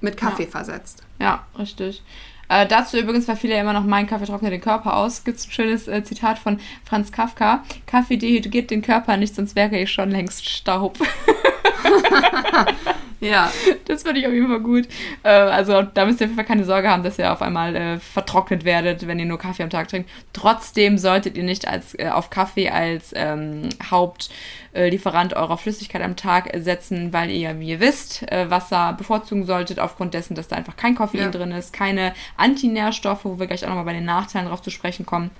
mit 0.00 0.16
Kaffee 0.16 0.44
ja. 0.44 0.50
versetzt. 0.50 1.02
Ja, 1.18 1.46
richtig. 1.58 2.02
Äh, 2.48 2.66
dazu 2.66 2.98
übrigens, 2.98 3.26
weil 3.28 3.36
viele 3.36 3.54
ja 3.54 3.60
immer 3.60 3.72
noch 3.72 3.84
meinen 3.84 4.06
Kaffee 4.06 4.26
trocknet 4.26 4.52
den 4.52 4.60
Körper 4.60 4.96
aus, 4.96 5.24
gibt 5.24 5.38
es 5.38 5.46
ein 5.46 5.52
schönes 5.52 5.88
äh, 5.88 6.02
Zitat 6.04 6.38
von 6.38 6.58
Franz 6.84 7.12
Kafka. 7.12 7.64
Kaffee 7.86 8.16
dehydriert 8.16 8.70
den 8.70 8.82
Körper 8.82 9.16
nicht, 9.16 9.34
sonst 9.34 9.56
wäre 9.56 9.76
ich 9.78 9.90
schon 9.90 10.10
längst 10.10 10.48
Staub. 10.48 10.98
ja. 13.20 13.50
Das 13.86 14.02
finde 14.02 14.20
ich 14.20 14.26
auf 14.26 14.32
jeden 14.32 14.48
Fall 14.48 14.60
gut. 14.60 14.88
Äh, 15.22 15.28
also 15.28 15.82
da 15.82 16.04
müsst 16.04 16.20
ihr 16.20 16.24
auf 16.24 16.30
jeden 16.30 16.36
Fall 16.36 16.44
keine 16.44 16.64
Sorge 16.64 16.88
haben, 16.88 17.02
dass 17.02 17.18
ihr 17.18 17.32
auf 17.32 17.42
einmal 17.42 17.76
äh, 17.76 17.98
vertrocknet 17.98 18.64
werdet, 18.64 19.06
wenn 19.06 19.18
ihr 19.18 19.26
nur 19.26 19.38
Kaffee 19.38 19.62
am 19.62 19.70
Tag 19.70 19.88
trinkt. 19.88 20.10
Trotzdem 20.32 20.98
solltet 20.98 21.36
ihr 21.36 21.44
nicht 21.44 21.68
als, 21.68 21.98
äh, 21.98 22.08
auf 22.08 22.30
Kaffee 22.30 22.70
als 22.70 23.12
ähm, 23.14 23.68
Hauptlieferant 23.90 25.34
eurer 25.34 25.58
Flüssigkeit 25.58 26.02
am 26.02 26.16
Tag 26.16 26.50
setzen, 26.56 27.12
weil 27.12 27.30
ihr, 27.30 27.60
wie 27.60 27.68
ihr 27.70 27.80
wisst, 27.80 28.30
äh, 28.30 28.50
Wasser 28.50 28.94
bevorzugen 28.94 29.46
solltet, 29.46 29.78
aufgrund 29.78 30.14
dessen, 30.14 30.34
dass 30.34 30.48
da 30.48 30.56
einfach 30.56 30.76
kein 30.76 30.94
Koffein 30.94 31.20
ja. 31.20 31.30
drin 31.30 31.52
ist, 31.52 31.72
keine 31.72 32.14
Antinährstoffe, 32.36 33.24
wo 33.24 33.38
wir 33.38 33.46
gleich 33.46 33.64
auch 33.64 33.68
nochmal 33.68 33.84
bei 33.84 33.92
den 33.94 34.04
Nachteilen 34.04 34.48
drauf 34.48 34.62
zu 34.62 34.70
sprechen 34.70 35.06
kommen. 35.06 35.30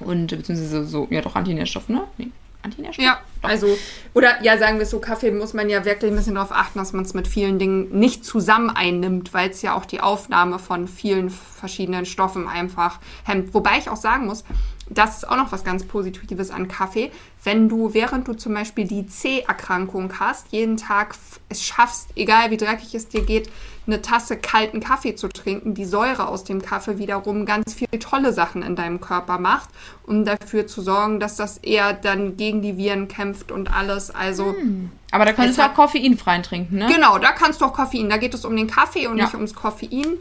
Und 0.00 0.28
beziehungsweise 0.28 0.84
so, 0.84 1.06
ja 1.10 1.20
doch, 1.20 1.36
Antinährstoffe, 1.36 1.88
ne? 1.88 2.04
Nee. 2.18 2.28
Antinährstoffe? 2.62 3.04
Ja, 3.04 3.20
also, 3.42 3.76
oder 4.14 4.42
ja, 4.42 4.56
sagen 4.56 4.76
wir 4.76 4.84
es 4.84 4.90
so, 4.90 5.00
Kaffee 5.00 5.30
muss 5.30 5.52
man 5.52 5.68
ja 5.68 5.84
wirklich 5.84 6.12
ein 6.12 6.16
bisschen 6.16 6.36
darauf 6.36 6.52
achten, 6.52 6.78
dass 6.78 6.92
man 6.92 7.04
es 7.04 7.12
mit 7.12 7.26
vielen 7.26 7.58
Dingen 7.58 7.98
nicht 7.98 8.24
zusammen 8.24 8.70
einnimmt, 8.70 9.34
weil 9.34 9.50
es 9.50 9.62
ja 9.62 9.74
auch 9.74 9.84
die 9.84 10.00
Aufnahme 10.00 10.58
von 10.58 10.86
vielen 10.86 11.30
verschiedenen 11.30 12.06
Stoffen 12.06 12.48
einfach 12.48 13.00
hemmt. 13.24 13.52
Wobei 13.54 13.78
ich 13.78 13.88
auch 13.88 13.96
sagen 13.96 14.26
muss, 14.26 14.44
das 14.88 15.18
ist 15.18 15.28
auch 15.28 15.36
noch 15.36 15.52
was 15.52 15.64
ganz 15.64 15.84
Positives 15.84 16.50
an 16.50 16.68
Kaffee. 16.68 17.10
Wenn 17.44 17.68
du, 17.68 17.94
während 17.94 18.28
du 18.28 18.34
zum 18.34 18.54
Beispiel 18.54 18.86
die 18.86 19.06
C-Erkrankung 19.06 20.12
hast, 20.18 20.46
jeden 20.50 20.76
Tag 20.76 21.14
es 21.48 21.62
schaffst, 21.62 22.08
egal 22.16 22.50
wie 22.50 22.56
dreckig 22.56 22.94
es 22.94 23.08
dir 23.08 23.22
geht, 23.22 23.50
eine 23.86 24.00
Tasse 24.00 24.36
kalten 24.36 24.80
Kaffee 24.80 25.16
zu 25.16 25.28
trinken, 25.28 25.74
die 25.74 25.84
Säure 25.84 26.28
aus 26.28 26.44
dem 26.44 26.62
Kaffee 26.62 26.98
wiederum 26.98 27.46
ganz 27.46 27.74
viele 27.74 27.98
tolle 27.98 28.32
Sachen 28.32 28.62
in 28.62 28.76
deinem 28.76 29.00
Körper 29.00 29.38
macht, 29.38 29.70
um 30.06 30.24
dafür 30.24 30.66
zu 30.66 30.82
sorgen, 30.82 31.18
dass 31.18 31.36
das 31.36 31.58
eher 31.58 31.92
dann 31.92 32.36
gegen 32.36 32.62
die 32.62 32.76
Viren 32.76 33.08
kämpft 33.08 33.50
und 33.50 33.74
alles. 33.74 34.10
Also. 34.10 34.52
Hm. 34.52 34.90
Aber 35.10 35.24
da 35.24 35.32
kannst 35.32 35.58
du 35.58 35.62
auch 35.62 35.74
koffeinfrei 35.74 36.38
trinken, 36.38 36.78
ne? 36.78 36.88
Genau, 36.92 37.18
da 37.18 37.32
kannst 37.32 37.60
du 37.60 37.66
auch 37.66 37.72
Koffein. 37.72 38.08
Da 38.08 38.16
geht 38.16 38.34
es 38.34 38.44
um 38.44 38.56
den 38.56 38.68
Kaffee 38.68 39.08
und 39.08 39.18
ja. 39.18 39.24
nicht 39.24 39.34
ums 39.34 39.54
Koffein. 39.54 40.18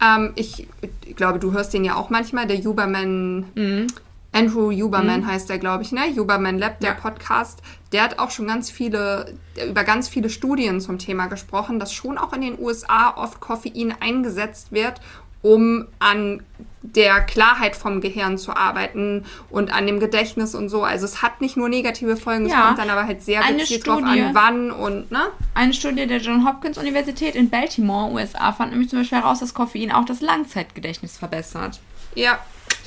Ähm, 0.00 0.32
ich, 0.34 0.66
ich, 1.06 1.16
glaube, 1.16 1.38
du 1.38 1.52
hörst 1.52 1.74
den 1.74 1.84
ja 1.84 1.96
auch 1.96 2.10
manchmal, 2.10 2.46
der 2.46 2.58
Huberman. 2.58 3.46
Mhm. 3.54 3.86
Andrew 4.32 4.70
Huberman 4.70 5.22
mhm. 5.22 5.26
heißt 5.26 5.48
der, 5.48 5.58
glaube 5.58 5.82
ich, 5.82 5.90
ne? 5.90 6.02
Huberman 6.16 6.56
Lab, 6.56 6.78
der 6.78 6.90
ja. 6.90 6.96
Podcast. 6.96 7.62
Der 7.90 8.04
hat 8.04 8.20
auch 8.20 8.30
schon 8.30 8.46
ganz 8.46 8.70
viele, 8.70 9.34
über 9.68 9.82
ganz 9.82 10.08
viele 10.08 10.30
Studien 10.30 10.80
zum 10.80 10.98
Thema 10.98 11.26
gesprochen, 11.26 11.80
dass 11.80 11.92
schon 11.92 12.16
auch 12.16 12.32
in 12.32 12.42
den 12.42 12.58
USA 12.58 13.12
oft 13.16 13.40
Koffein 13.40 13.92
eingesetzt 13.98 14.70
wird, 14.70 15.00
um 15.42 15.86
an 15.98 16.42
der 16.82 17.20
Klarheit 17.20 17.76
vom 17.76 18.00
Gehirn 18.00 18.38
zu 18.38 18.56
arbeiten 18.56 19.24
und 19.50 19.72
an 19.72 19.86
dem 19.86 20.00
Gedächtnis 20.00 20.54
und 20.54 20.70
so. 20.70 20.82
Also 20.82 21.04
es 21.04 21.20
hat 21.20 21.40
nicht 21.40 21.56
nur 21.56 21.68
negative 21.68 22.16
Folgen, 22.16 22.46
ja. 22.46 22.54
es 22.54 22.66
kommt 22.66 22.78
dann 22.78 22.90
aber 22.90 23.06
halt 23.06 23.22
sehr 23.22 23.42
gezielt 23.42 23.86
drauf 23.86 24.02
an, 24.02 24.30
wann 24.34 24.70
und, 24.70 25.10
ne? 25.10 25.26
Eine 25.54 25.74
Studie 25.74 26.06
der 26.06 26.18
John 26.18 26.46
Hopkins 26.46 26.78
Universität 26.78 27.34
in 27.34 27.50
Baltimore, 27.50 28.10
USA, 28.10 28.52
fand 28.52 28.70
nämlich 28.70 28.88
zum 28.88 29.00
Beispiel 29.00 29.18
heraus, 29.18 29.40
dass 29.40 29.52
Koffein 29.52 29.92
auch 29.92 30.06
das 30.06 30.22
Langzeitgedächtnis 30.22 31.18
verbessert. 31.18 31.80
Ja, 32.14 32.38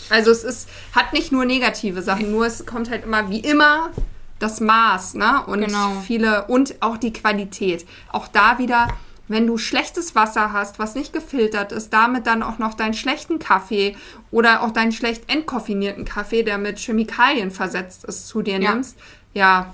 also 0.09 0.31
es 0.31 0.43
ist, 0.43 0.69
hat 0.93 1.13
nicht 1.13 1.31
nur 1.31 1.45
negative 1.45 2.01
Sachen, 2.01 2.31
nur 2.31 2.45
es 2.45 2.65
kommt 2.65 2.89
halt 2.89 3.03
immer 3.03 3.29
wie 3.29 3.39
immer 3.39 3.91
das 4.39 4.59
Maß, 4.59 5.13
ne? 5.15 5.43
Und 5.45 5.65
genau. 5.65 6.01
viele 6.05 6.45
und 6.45 6.75
auch 6.81 6.97
die 6.97 7.13
Qualität. 7.13 7.85
Auch 8.11 8.27
da 8.27 8.57
wieder, 8.57 8.87
wenn 9.27 9.47
du 9.47 9.57
schlechtes 9.57 10.15
Wasser 10.15 10.51
hast, 10.51 10.79
was 10.79 10.95
nicht 10.95 11.13
gefiltert 11.13 11.71
ist, 11.71 11.91
damit 11.93 12.27
dann 12.27 12.43
auch 12.43 12.59
noch 12.59 12.73
deinen 12.73 12.93
schlechten 12.93 13.39
Kaffee 13.39 13.95
oder 14.31 14.63
auch 14.63 14.71
deinen 14.71 14.91
schlecht 14.91 15.31
entkoffinierten 15.31 16.05
Kaffee, 16.05 16.43
der 16.43 16.57
mit 16.57 16.79
Chemikalien 16.79 17.51
versetzt 17.51 18.03
ist, 18.03 18.27
zu 18.27 18.41
dir 18.41 18.59
ja. 18.59 18.73
nimmst, 18.73 18.97
ja, 19.33 19.73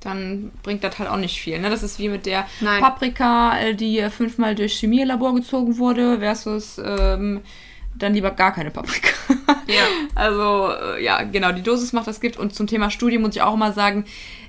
dann 0.00 0.50
bringt 0.62 0.84
das 0.84 0.98
halt 0.98 1.08
auch 1.08 1.16
nicht 1.16 1.40
viel. 1.40 1.58
Ne? 1.58 1.70
Das 1.70 1.82
ist 1.82 1.98
wie 1.98 2.08
mit 2.08 2.26
der 2.26 2.46
Nein. 2.60 2.80
Paprika, 2.80 3.58
äh, 3.58 3.74
die 3.74 4.06
fünfmal 4.10 4.54
durch 4.54 4.74
Chemielabor 4.78 5.34
gezogen 5.34 5.78
wurde, 5.78 6.18
versus 6.18 6.80
ähm, 6.84 7.40
dann 7.96 8.14
lieber 8.14 8.30
gar 8.30 8.52
keine 8.52 8.70
Paprika. 8.70 9.10
Ja. 9.66 9.84
Also, 10.16 10.70
äh, 10.72 11.02
ja, 11.02 11.22
genau, 11.24 11.50
die 11.50 11.62
Dosis 11.62 11.92
macht 11.92 12.06
das 12.06 12.20
Gift. 12.20 12.38
Und 12.38 12.54
zum 12.54 12.68
Thema 12.68 12.90
Studie 12.90 13.18
muss 13.18 13.34
ich 13.34 13.42
auch 13.42 13.54
immer 13.54 13.72
sagen, 13.72 14.04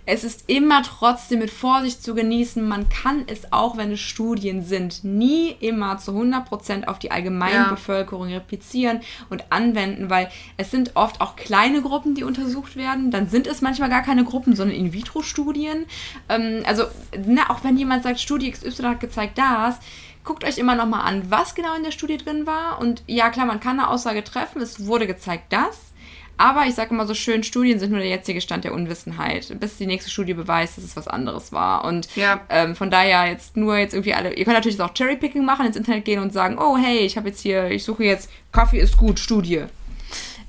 es 0.05 0.23
ist 0.23 0.43
immer 0.47 0.83
trotzdem 0.83 1.39
mit 1.39 1.49
Vorsicht 1.49 2.03
zu 2.03 2.13
genießen. 2.13 2.65
Man 2.65 2.89
kann 2.89 3.23
es 3.27 3.51
auch, 3.51 3.77
wenn 3.77 3.91
es 3.91 3.99
Studien 3.99 4.63
sind, 4.63 5.03
nie 5.03 5.55
immer 5.59 5.97
zu 5.97 6.11
100% 6.11 6.85
auf 6.85 6.99
die 6.99 7.11
allgemeine 7.11 7.55
ja. 7.55 7.69
Bevölkerung 7.69 8.27
replizieren 8.27 9.01
und 9.29 9.51
anwenden, 9.51 10.09
weil 10.09 10.29
es 10.57 10.69
sind 10.69 10.91
oft 10.95 11.21
auch 11.21 11.35
kleine 11.35 11.81
Gruppen, 11.81 12.13
die 12.13 12.23
untersucht 12.23 12.75
werden. 12.75 13.09
Dann 13.09 13.29
sind 13.29 13.47
es 13.47 13.61
manchmal 13.61 13.89
gar 13.89 14.03
keine 14.03 14.23
Gruppen, 14.23 14.55
sondern 14.55 14.77
In-vitro-Studien. 14.77 15.85
Ähm, 16.29 16.63
also, 16.65 16.83
na, 17.25 17.49
auch 17.49 17.63
wenn 17.63 17.77
jemand 17.77 18.03
sagt, 18.03 18.19
Studie 18.19 18.51
XY 18.51 18.83
hat 18.83 18.99
gezeigt 18.99 19.37
das, 19.37 19.79
guckt 20.23 20.43
euch 20.43 20.57
immer 20.57 20.75
nochmal 20.75 21.01
an, 21.01 21.31
was 21.31 21.55
genau 21.55 21.75
in 21.75 21.83
der 21.83 21.91
Studie 21.91 22.17
drin 22.17 22.45
war. 22.45 22.79
Und 22.79 23.03
ja, 23.07 23.29
klar, 23.29 23.45
man 23.45 23.59
kann 23.59 23.79
eine 23.79 23.89
Aussage 23.89 24.23
treffen. 24.23 24.61
Es 24.61 24.85
wurde 24.85 25.07
gezeigt, 25.07 25.51
dass. 25.51 25.94
Aber 26.37 26.65
ich 26.65 26.75
sage 26.75 26.93
immer 26.93 27.07
so 27.07 27.13
schön, 27.13 27.43
Studien 27.43 27.79
sind 27.79 27.91
nur 27.91 27.99
der 27.99 28.09
jetzige 28.09 28.41
Stand 28.41 28.65
der 28.65 28.73
Unwissenheit, 28.73 29.57
bis 29.59 29.77
die 29.77 29.85
nächste 29.85 30.11
Studie 30.11 30.33
beweist, 30.33 30.77
dass 30.77 30.83
es 30.83 30.97
was 30.97 31.07
anderes 31.07 31.53
war. 31.53 31.85
Und 31.85 32.13
ja. 32.15 32.41
ähm, 32.49 32.75
von 32.75 32.91
daher 32.91 33.27
jetzt 33.27 33.55
nur 33.55 33.77
jetzt 33.77 33.93
irgendwie 33.93 34.13
alle. 34.13 34.33
Ihr 34.33 34.43
könnt 34.43 34.57
natürlich 34.57 34.81
auch 34.81 34.93
Cherrypicking 34.93 35.45
machen, 35.45 35.65
ins 35.65 35.77
Internet 35.77 36.03
gehen 36.03 36.21
und 36.21 36.33
sagen, 36.33 36.57
oh 36.59 36.77
hey, 36.77 36.99
ich 36.99 37.15
habe 37.15 37.29
jetzt 37.29 37.41
hier, 37.41 37.71
ich 37.71 37.83
suche 37.83 38.03
jetzt 38.03 38.29
Kaffee 38.51 38.79
ist 38.79 38.97
gut, 38.97 39.19
Studie. 39.19 39.65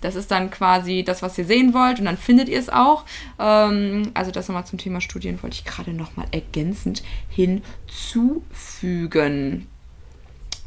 Das 0.00 0.14
ist 0.14 0.30
dann 0.30 0.50
quasi 0.50 1.02
das, 1.04 1.22
was 1.22 1.38
ihr 1.38 1.44
sehen 1.44 1.72
wollt 1.72 1.98
und 1.98 2.04
dann 2.04 2.18
findet 2.18 2.48
ihr 2.48 2.58
es 2.58 2.68
auch. 2.68 3.04
Ähm, 3.38 4.10
also 4.14 4.30
das 4.30 4.48
nochmal 4.48 4.66
zum 4.66 4.78
Thema 4.78 5.00
Studien 5.00 5.42
wollte 5.42 5.56
ich 5.56 5.64
gerade 5.64 5.92
nochmal 5.92 6.26
ergänzend 6.32 7.02
hinzufügen. 7.28 9.66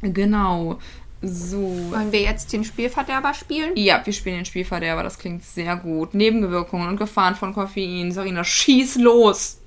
Genau. 0.01 0.79
So. 1.21 1.57
Wollen 1.91 2.11
wir 2.11 2.21
jetzt 2.21 2.53
den 2.53 2.63
Spielverderber 2.63 3.33
spielen? 3.33 3.73
Ja, 3.75 4.01
wir 4.05 4.13
spielen 4.13 4.37
den 4.37 4.45
Spielverderber. 4.45 5.03
Das 5.03 5.17
klingt 5.17 5.43
sehr 5.43 5.75
gut. 5.75 6.13
Nebenwirkungen 6.13 6.87
und 6.87 6.97
Gefahren 6.97 7.35
von 7.35 7.53
Koffein. 7.53 8.11
Sarina, 8.11 8.43
schieß 8.43 8.95
los! 8.97 9.57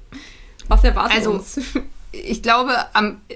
Was 0.68 0.84
erwartet 0.84 1.18
also, 1.18 1.32
uns? 1.32 1.60
ich 2.12 2.42
glaube, 2.42 2.74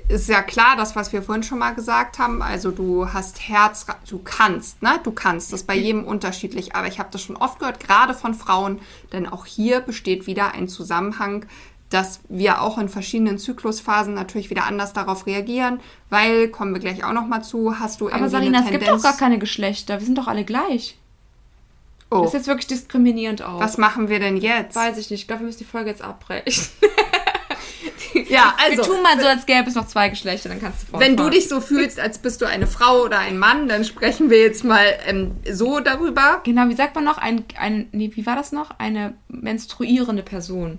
ist 0.09 0.29
ja 0.29 0.43
klar, 0.43 0.77
das, 0.77 0.97
was 0.97 1.13
wir 1.13 1.23
vorhin 1.23 1.43
schon 1.43 1.59
mal 1.59 1.75
gesagt 1.75 2.19
haben. 2.19 2.41
Also 2.41 2.71
du 2.71 3.13
hast 3.13 3.49
Herz, 3.49 3.87
du 4.09 4.19
kannst, 4.19 4.83
ne? 4.83 4.99
Du 5.03 5.11
kannst. 5.11 5.53
Das 5.53 5.61
ist 5.61 5.67
bei 5.67 5.77
jedem 5.77 6.05
unterschiedlich. 6.05 6.75
Aber 6.75 6.87
ich 6.87 6.99
habe 6.99 7.11
das 7.13 7.23
schon 7.23 7.37
oft 7.37 7.59
gehört, 7.59 7.81
gerade 7.81 8.15
von 8.15 8.33
Frauen, 8.33 8.81
denn 9.13 9.27
auch 9.27 9.45
hier 9.45 9.81
besteht 9.81 10.27
wieder 10.27 10.53
ein 10.53 10.69
Zusammenhang, 10.69 11.47
dass 11.91 12.21
wir 12.29 12.63
auch 12.63 12.79
in 12.79 12.89
verschiedenen 12.89 13.39
Zyklusphasen 13.39 14.15
natürlich 14.15 14.51
wieder 14.51 14.65
anders 14.65 14.93
darauf 14.93 15.27
reagieren, 15.27 15.81
weil, 16.11 16.49
kommen 16.49 16.75
wir 16.75 16.81
gleich 16.81 17.05
auch 17.05 17.13
noch 17.13 17.27
mal 17.27 17.43
zu, 17.43 17.79
hast 17.79 18.01
du 18.01 18.11
Aber 18.11 18.29
Sarina, 18.29 18.63
es 18.65 18.71
gibt 18.71 18.89
doch 18.89 19.03
gar 19.03 19.17
keine 19.17 19.39
Geschlechter. 19.39 19.99
Wir 20.01 20.07
sind 20.07 20.19
doch 20.19 20.27
alle 20.27 20.45
gleich. 20.45 20.99
Oh. 22.11 22.19
Das 22.19 22.29
ist 22.29 22.35
jetzt 22.35 22.47
wirklich 22.47 22.67
diskriminierend 22.67 23.43
auch. 23.43 23.61
Was 23.61 23.79
machen 23.79 24.09
wir 24.09 24.21
denn 24.21 24.37
jetzt? 24.37 24.77
Weiß 24.77 24.97
ich 24.99 25.11
nicht. 25.11 25.23
Ich 25.23 25.27
glaube, 25.27 25.43
wir 25.43 25.47
müssen 25.47 25.59
die 25.59 25.65
Folge 25.65 25.91
jetzt 25.91 26.03
abbrechen. 26.03 26.67
Ja, 28.29 28.55
also. 28.59 28.79
Wir 28.79 28.85
tun 28.85 29.03
mal 29.03 29.21
so, 29.21 29.27
als 29.27 29.47
gäbe 29.47 29.69
es 29.69 29.75
noch 29.75 29.87
zwei 29.87 30.09
Geschlechter, 30.09 30.49
dann 30.49 30.61
kannst 30.61 30.87
du 30.89 30.99
Wenn 30.99 31.17
du 31.17 31.29
dich 31.29 31.49
so 31.49 31.61
fühlst, 31.61 32.01
als 32.01 32.19
bist 32.19 32.41
du 32.41 32.47
eine 32.47 32.67
Frau 32.67 33.03
oder 33.03 33.19
ein 33.19 33.39
Mann, 33.39 33.69
dann 33.69 33.85
sprechen 33.85 34.31
wir 34.31 34.41
jetzt 34.41 34.65
mal 34.65 34.87
ähm, 35.07 35.33
so 35.51 35.81
darüber. 35.81 36.41
Genau, 36.45 36.69
wie 36.69 36.75
sagt 36.75 36.95
man 36.95 37.05
noch? 37.05 37.19
Ein, 37.19 37.45
ein, 37.59 37.89
nee, 37.93 38.11
wie 38.15 38.27
war 38.27 38.37
das 38.37 38.53
noch? 38.53 38.71
Eine 38.79 39.15
menstruierende 39.29 40.23
Person. 40.23 40.79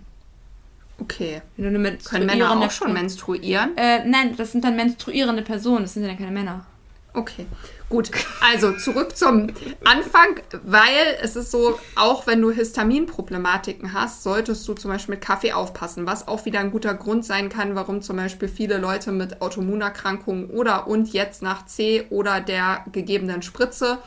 Okay. 0.99 1.41
Wenn 1.57 1.73
du 1.73 1.79
eine 1.79 1.97
Können 1.97 2.25
Männer 2.25 2.51
auch 2.51 2.71
schon 2.71 2.93
menstruieren? 2.93 3.77
Äh, 3.77 4.05
nein, 4.05 4.35
das 4.35 4.51
sind 4.51 4.63
dann 4.63 4.75
menstruierende 4.75 5.43
Personen, 5.43 5.83
das 5.83 5.93
sind 5.93 6.05
ja 6.05 6.15
keine 6.15 6.31
Männer. 6.31 6.65
Okay. 7.13 7.45
Gut, 7.89 8.11
also 8.41 8.73
zurück 8.73 9.15
zum 9.15 9.47
Anfang, 9.85 10.41
weil 10.63 11.17
es 11.21 11.35
ist 11.35 11.51
so, 11.51 11.79
auch 11.95 12.27
wenn 12.27 12.41
du 12.41 12.51
Histaminproblematiken 12.51 13.93
hast, 13.93 14.23
solltest 14.23 14.67
du 14.67 14.73
zum 14.73 14.91
Beispiel 14.91 15.15
mit 15.15 15.23
Kaffee 15.23 15.53
aufpassen, 15.53 16.05
was 16.05 16.27
auch 16.27 16.45
wieder 16.45 16.59
ein 16.59 16.69
guter 16.69 16.93
Grund 16.93 17.25
sein 17.25 17.47
kann, 17.47 17.75
warum 17.75 18.01
zum 18.01 18.17
Beispiel 18.17 18.49
viele 18.49 18.77
Leute 18.77 19.13
mit 19.13 19.41
Autoimmunerkrankungen 19.41 20.49
oder 20.49 20.87
und 20.87 21.13
jetzt 21.13 21.41
nach 21.41 21.65
C 21.65 22.05
oder 22.09 22.41
der 22.41 22.83
gegebenen 22.91 23.41
Spritze 23.41 23.99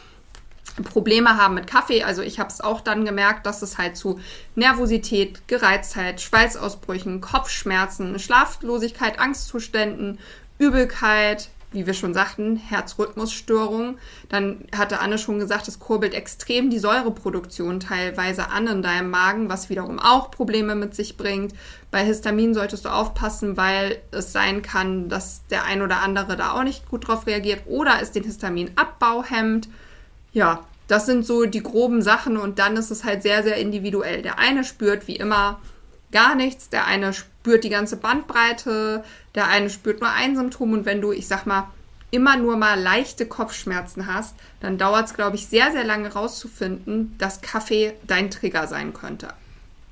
Probleme 0.85 1.37
haben 1.37 1.55
mit 1.55 1.67
Kaffee. 1.67 2.03
Also 2.03 2.23
ich 2.23 2.39
habe 2.39 2.51
es 2.51 2.61
auch 2.61 2.81
dann 2.81 3.05
gemerkt, 3.05 3.47
dass 3.47 3.63
es 3.63 3.79
halt 3.79 3.97
zu 3.97 4.21
Nervosität, 4.55 5.47
Gereiztheit, 5.49 6.21
Schweißausbrüchen, 6.21 7.21
Kopfschmerzen, 7.21 8.19
Schlaflosigkeit, 8.19 9.19
Angstzuständen, 9.19 10.19
Übelkeit, 10.59 11.49
wie 11.73 11.87
wir 11.87 11.95
schon 11.95 12.15
sagten, 12.15 12.57
Herzrhythmusstörung. 12.57 13.99
Dann 14.29 14.65
hatte 14.77 15.01
Anne 15.01 15.19
schon 15.19 15.39
gesagt, 15.39 15.69
es 15.69 15.79
kurbelt 15.79 16.15
extrem 16.15 16.69
die 16.69 16.79
Säureproduktion 16.81 17.79
teilweise 17.81 18.49
an 18.49 18.67
in 18.67 18.83
deinem 18.83 19.11
Magen, 19.11 19.49
was 19.49 19.71
wiederum 19.71 19.99
auch 19.99 20.31
Probleme 20.31 20.75
mit 20.75 20.95
sich 20.95 21.17
bringt. 21.17 21.55
Bei 21.91 22.05
Histamin 22.05 22.55
solltest 22.55 22.85
du 22.85 22.89
aufpassen, 22.89 23.57
weil 23.57 23.99
es 24.11 24.33
sein 24.33 24.63
kann, 24.63 25.09
dass 25.09 25.47
der 25.49 25.65
ein 25.65 25.83
oder 25.83 26.03
andere 26.03 26.37
da 26.37 26.53
auch 26.53 26.65
nicht 26.65 26.89
gut 26.89 27.07
drauf 27.07 27.27
reagiert 27.27 27.63
oder 27.67 28.01
es 28.03 28.13
den 28.13 28.25
Histaminabbau 28.25 29.25
hemmt. 29.25 29.69
Ja, 30.33 30.64
das 30.89 31.07
sind 31.07 31.24
so 31.24 31.45
die 31.45 31.62
groben 31.62 32.03
Sachen 32.03 32.37
und 32.37 32.59
dann 32.59 32.76
ist 32.76 32.91
es 32.91 33.05
halt 33.05 33.22
sehr, 33.22 33.43
sehr 33.43 33.57
individuell. 33.57 34.22
Der 34.22 34.39
eine 34.39 34.64
spürt 34.64 35.07
wie 35.07 35.16
immer 35.16 35.61
gar 36.12 36.35
nichts, 36.35 36.68
der 36.68 36.87
eine 36.87 37.12
spürt 37.12 37.64
die 37.64 37.68
ganze 37.68 37.97
Bandbreite, 37.97 39.05
der 39.35 39.47
eine 39.47 39.70
spürt 39.70 40.01
nur 40.01 40.11
ein 40.11 40.37
Symptom 40.37 40.72
und 40.72 40.87
wenn 40.87 41.01
du, 41.01 41.12
ich 41.12 41.28
sag 41.28 41.47
mal, 41.47 41.70
immer 42.11 42.37
nur 42.37 42.57
mal 42.57 42.81
leichte 42.81 43.26
Kopfschmerzen 43.26 44.12
hast, 44.12 44.35
dann 44.61 44.78
dauert 44.78 45.07
es, 45.07 45.14
glaube 45.14 45.37
ich, 45.37 45.47
sehr, 45.47 45.70
sehr 45.70 45.85
lange 45.85 46.12
rauszufinden, 46.12 47.14
dass 47.18 47.41
Kaffee 47.41 47.93
dein 48.07 48.31
Trigger 48.31 48.66
sein 48.66 48.93
könnte. 48.93 49.28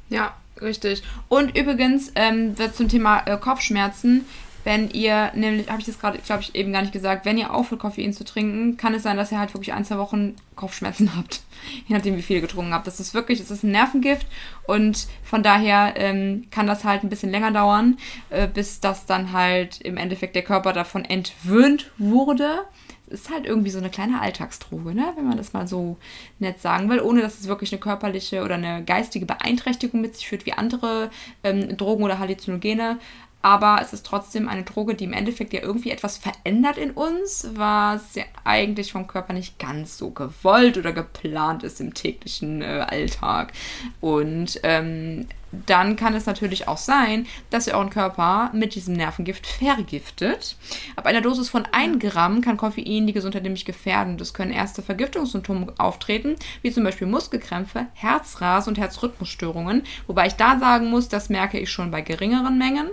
Ja, 0.09 0.35
richtig. 0.61 1.03
Und 1.29 1.57
übrigens 1.57 2.11
ähm, 2.17 2.57
zum 2.75 2.89
Thema 2.89 3.23
äh, 3.27 3.37
Kopfschmerzen, 3.39 4.27
wenn 4.69 4.91
ihr 4.91 5.33
nämlich, 5.35 5.71
habe 5.71 5.81
ich 5.81 5.87
das 5.87 5.99
gerade, 5.99 6.19
glaube 6.19 6.43
ich, 6.43 6.55
eben 6.55 6.75
gar 6.75 6.83
nicht 6.83 6.93
gesagt, 6.93 7.25
wenn 7.25 7.39
ihr 7.39 7.55
aufhört, 7.55 7.81
Koffein 7.81 8.13
zu 8.13 8.23
trinken, 8.23 8.77
kann 8.77 8.93
es 8.93 9.03
sein, 9.03 9.17
dass 9.17 9.33
ihr 9.33 9.39
halt 9.39 9.55
wirklich 9.55 9.73
ein, 9.73 9.87
zwei 9.87 9.97
Wochen 9.97 10.37
Kopfschmerzen 10.57 11.11
habt. 11.17 11.41
Je 11.87 11.97
nachdem, 11.97 12.19
wie 12.19 12.23
viel 12.23 12.37
ihr 12.37 12.43
getrunken 12.43 12.75
habt. 12.75 12.87
Das 12.87 13.01
ist 13.01 13.15
wirklich, 13.15 13.39
das 13.39 13.51
ist 13.51 13.63
ein 13.63 13.71
Nervengift 13.71 14.27
und 14.67 15.07
von 15.25 15.43
daher 15.43 15.95
ähm, 15.97 16.49
kann 16.51 16.67
das 16.67 16.85
halt 16.85 17.03
ein 17.03 17.09
bisschen 17.09 17.31
länger 17.31 17.51
dauern, 17.51 17.97
äh, 18.29 18.47
bis 18.47 18.81
das 18.81 19.07
dann 19.07 19.33
halt 19.33 19.81
im 19.81 19.97
Endeffekt 19.97 20.37
der 20.37 20.43
Körper 20.45 20.75
davon 20.75 21.07
entwöhnt 21.07 21.91
wurde 21.97 22.67
ist 23.11 23.31
halt 23.31 23.47
irgendwie 23.47 23.71
so 23.71 23.79
eine 23.79 23.91
kleine 23.91 24.21
Alltagsdroge, 24.21 24.95
ne? 24.95 25.13
wenn 25.17 25.27
man 25.27 25.37
das 25.37 25.53
mal 25.53 25.67
so 25.67 25.97
nett 26.39 26.61
sagen 26.61 26.89
will, 26.91 27.01
ohne 27.01 27.23
dass 27.23 27.41
es 27.41 27.49
wirklich 27.49 27.73
eine 27.73 27.81
körperliche 27.81 28.45
oder 28.45 28.57
eine 28.57 28.85
geistige 28.85 29.27
Beeinträchtigung 29.27 30.01
mit 30.01 30.15
sich 30.15 30.29
führt, 30.29 30.47
wie 30.47 30.53
andere 30.53 31.11
ähm, 31.43 31.77
Drogen 31.77 32.05
oder 32.05 32.19
Halluzinogene. 32.19 32.99
Aber 33.41 33.79
es 33.81 33.93
ist 33.93 34.05
trotzdem 34.05 34.49
eine 34.49 34.65
Droge, 34.65 34.95
die 34.95 35.05
im 35.05 35.13
Endeffekt 35.13 35.53
ja 35.53 35.63
irgendwie 35.63 35.91
etwas 35.91 36.19
verändert 36.19 36.77
in 36.77 36.91
uns, 36.91 37.49
was 37.55 38.17
ja 38.17 38.25
eigentlich 38.45 38.93
vom 38.93 39.07
Körper 39.07 39.33
nicht 39.33 39.59
ganz 39.59 39.97
so 39.97 40.11
gewollt 40.11 40.77
oder 40.77 40.93
geplant 40.93 41.63
ist 41.63 41.81
im 41.81 41.95
täglichen 41.95 42.63
äh, 42.63 42.85
Alltag. 42.89 43.53
Und 44.01 44.59
ähm, 44.65 45.27
dann 45.67 45.97
kann 45.97 46.15
es 46.15 46.27
natürlich 46.27 46.69
auch 46.69 46.77
sein, 46.77 47.27
dass 47.51 47.67
ihr 47.67 47.75
euren 47.75 47.91
Körper 47.91 48.51
mit 48.53 48.75
diesem 48.75 48.95
Nervengift 48.95 49.47
vergiftet. 49.47 50.57
Ab 50.97 51.07
einer 51.07 51.21
Dosis 51.21 51.49
von 51.49 51.65
1 51.71 52.01
Gramm 52.01 52.41
kann 52.41 52.57
Koffein 52.57 53.07
die 53.07 53.13
Gesundheit 53.13 53.45
nämlich 53.45 53.65
gefährden. 53.65 54.19
Das 54.19 54.35
können 54.35 54.51
erste 54.51 54.83
Vergiftungssymptome 54.83 55.73
auftreten, 55.79 56.37
wie 56.63 56.73
zum 56.73 56.85
Beispiel 56.85 57.07
Muskelkrämpfe, 57.07 57.87
Herzrasen 57.95 58.73
und 58.73 58.79
Herzrhythmusstörungen. 58.79 59.85
Wobei 60.07 60.27
ich 60.27 60.35
da 60.35 60.59
sagen 60.59 60.91
muss, 60.91 61.09
das 61.09 61.29
merke 61.29 61.59
ich 61.59 61.71
schon 61.71 61.91
bei 61.91 62.03
geringeren 62.03 62.59
Mengen 62.59 62.89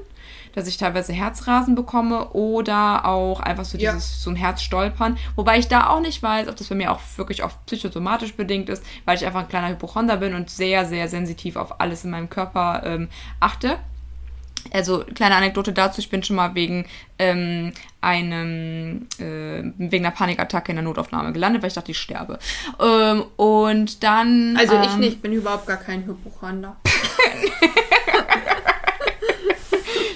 dass 0.56 0.68
ich 0.68 0.78
teilweise 0.78 1.14
Herzrasen 1.14 1.76
bekomme 1.76 2.30
oder 2.30 3.06
auch 3.06 3.40
einfach 3.40 3.66
so 3.66 3.78
dieses, 3.78 4.24
so 4.24 4.30
ein 4.30 4.36
Herzstolpern. 4.36 5.18
Wobei 5.36 5.60
ich 5.60 5.68
da 5.68 5.90
auch 5.90 6.00
nicht 6.00 6.24
weiß, 6.24 6.48
ob 6.48 6.56
das 6.56 6.68
bei 6.68 6.76
mir 6.76 6.92
auch 6.92 7.02
wirklich 7.18 7.44
oft 7.44 7.64
psychosomatisch 7.66 8.34
bedingt 8.34 8.70
ist, 8.70 8.84
weil 9.04 9.18
ich 9.18 9.26
einfach 9.26 9.42
ein 9.42 9.50
kleiner 9.50 9.70
Hypochonder 9.70 10.18
bin 10.18 10.34
und 10.34 10.50
sehr, 10.50 10.86
sehr 10.86 11.08
sensitiv 11.08 11.58
auf 11.58 11.80
alles 11.80 12.04
in 12.04 12.12
meinem 12.12 12.30
Körper 12.30 12.82
ähm, 12.86 13.10
achte. 13.40 13.78
Also, 14.72 15.04
kleine 15.14 15.36
Anekdote 15.36 15.74
dazu, 15.74 16.00
ich 16.00 16.10
bin 16.10 16.24
schon 16.24 16.38
mal 16.38 16.56
wegen 16.56 16.88
ähm, 17.20 17.72
einem, 18.02 19.08
äh, 19.20 19.62
wegen 19.78 20.06
einer 20.06 20.16
Panikattacke 20.16 20.72
in 20.72 20.78
der 20.78 20.84
Notaufnahme 20.84 21.34
gelandet, 21.34 21.62
weil 21.62 21.68
ich 21.68 21.76
dachte, 21.76 21.92
ich 21.92 22.00
sterbe. 22.00 22.40
Ähm, 22.80 23.26
und 23.36 24.04
dann. 24.04 24.58
Also 24.58 24.80
ich 24.82 24.94
ähm, 24.94 25.00
nicht, 25.00 25.22
bin 25.22 25.34
überhaupt 25.34 25.68
gar 25.68 25.78
kein 25.78 26.06
Hypochonder. 26.06 26.78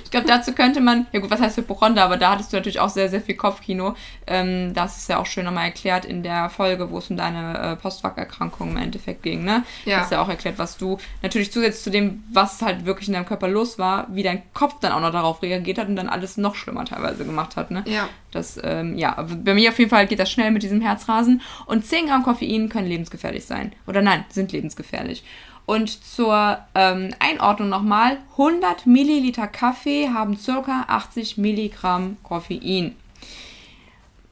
Ich 0.04 0.12
glaube, 0.12 0.28
dazu 0.28 0.54
könnte 0.54 0.82
man, 0.82 1.06
ja 1.12 1.20
gut, 1.20 1.30
was 1.30 1.40
heißt 1.40 1.58
Hypochonder, 1.58 2.04
aber 2.04 2.18
da 2.18 2.32
hattest 2.32 2.52
du 2.52 2.58
natürlich 2.58 2.80
auch 2.80 2.90
sehr, 2.90 3.10
sehr 3.10 3.22
viel 3.22 3.36
Kopfkino. 3.36 3.96
Ähm, 4.26 4.74
das 4.74 4.98
ist 4.98 5.10
ja 5.10 5.18
auch 5.18 5.26
schön 5.26 5.46
nochmal 5.46 5.66
erklärt 5.66 6.06
in 6.06 6.24
der 6.24 6.50
Folge, 6.50 6.90
wo 6.90 6.98
es 6.98 7.10
um 7.10 7.18
deine 7.18 7.58
äh, 7.60 7.76
Postwag-Erkrankung 7.76 8.72
im 8.72 8.78
Endeffekt 8.78 9.24
ging, 9.24 9.44
ne? 9.44 9.64
Ja. 9.86 9.98
Du 9.98 10.02
hast 10.02 10.12
ja 10.12 10.22
auch 10.22 10.30
erklärt, 10.30 10.58
was 10.58 10.78
du 10.78 10.98
natürlich 11.22 11.52
zusätzlich 11.52 11.84
zu 11.84 11.92
dem, 11.92 12.24
was 12.32 12.62
halt 12.62 12.86
wirklich 12.86 13.08
in 13.08 13.14
deinem 13.14 13.26
Körper 13.26 13.48
los 13.48 13.78
war, 13.78 14.08
wie 14.10 14.24
dein 14.24 14.42
Kopf 14.54 14.76
dann 14.82 14.92
auch 14.92 15.02
noch 15.02 15.12
darauf 15.12 15.42
reagiert 15.42 15.78
hat 15.78 15.88
und 15.88 15.96
dann 15.96 16.10
alles 16.10 16.38
noch 16.38 16.56
schlimmer 16.56 16.86
teilweise 16.86 17.24
gemacht 17.24 17.56
hat, 17.56 17.72
ne? 17.72 17.84
Ja. 17.86 18.10
Das, 18.32 18.60
ähm, 18.64 18.98
ja, 18.98 19.26
bei 19.44 19.54
mir 19.54 19.70
auf 19.70 19.80
jeden 19.80 19.90
Fall 19.90 20.08
geht 20.08 20.20
das 20.20 20.32
schnell 20.32 20.52
mit 20.52 20.64
diesem 20.64 20.82
Herzrasen 20.82 21.42
und 21.66 21.86
10 21.86 22.08
Gramm 22.08 22.24
Koffein 22.24 22.70
können 22.70 22.88
lebensgefährlich 22.88 23.46
sein. 23.46 23.74
Oder 23.88 24.02
nein, 24.02 24.26
sind 24.30 24.52
lebensgefährlich. 24.52 25.24
Und 25.70 26.04
zur 26.04 26.58
ähm, 26.74 27.14
Einordnung 27.20 27.70
nochmal, 27.70 28.18
100 28.32 28.88
Milliliter 28.88 29.46
Kaffee 29.46 30.10
haben 30.10 30.36
ca. 30.44 30.86
80 30.88 31.38
Milligramm 31.38 32.18
Koffein. 32.24 32.96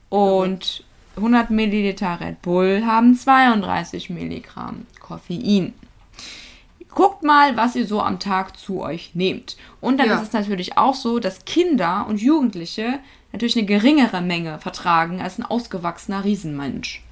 Und 0.08 0.82
100 1.14 1.50
Milliliter 1.50 2.18
Red 2.20 2.42
Bull 2.42 2.82
haben 2.84 3.14
32 3.14 4.10
Milligramm 4.10 4.88
Koffein. 4.98 5.74
Guckt 6.88 7.22
mal, 7.22 7.56
was 7.56 7.76
ihr 7.76 7.86
so 7.86 8.02
am 8.02 8.18
Tag 8.18 8.58
zu 8.58 8.80
euch 8.80 9.14
nehmt. 9.14 9.56
Und 9.80 9.98
dann 9.98 10.08
ja. 10.08 10.16
ist 10.16 10.22
es 10.22 10.32
natürlich 10.32 10.76
auch 10.76 10.96
so, 10.96 11.20
dass 11.20 11.44
Kinder 11.44 12.06
und 12.08 12.20
Jugendliche 12.20 12.98
natürlich 13.30 13.56
eine 13.56 13.66
geringere 13.66 14.22
Menge 14.22 14.58
vertragen 14.58 15.22
als 15.22 15.38
ein 15.38 15.44
ausgewachsener 15.44 16.24
Riesenmensch. 16.24 17.04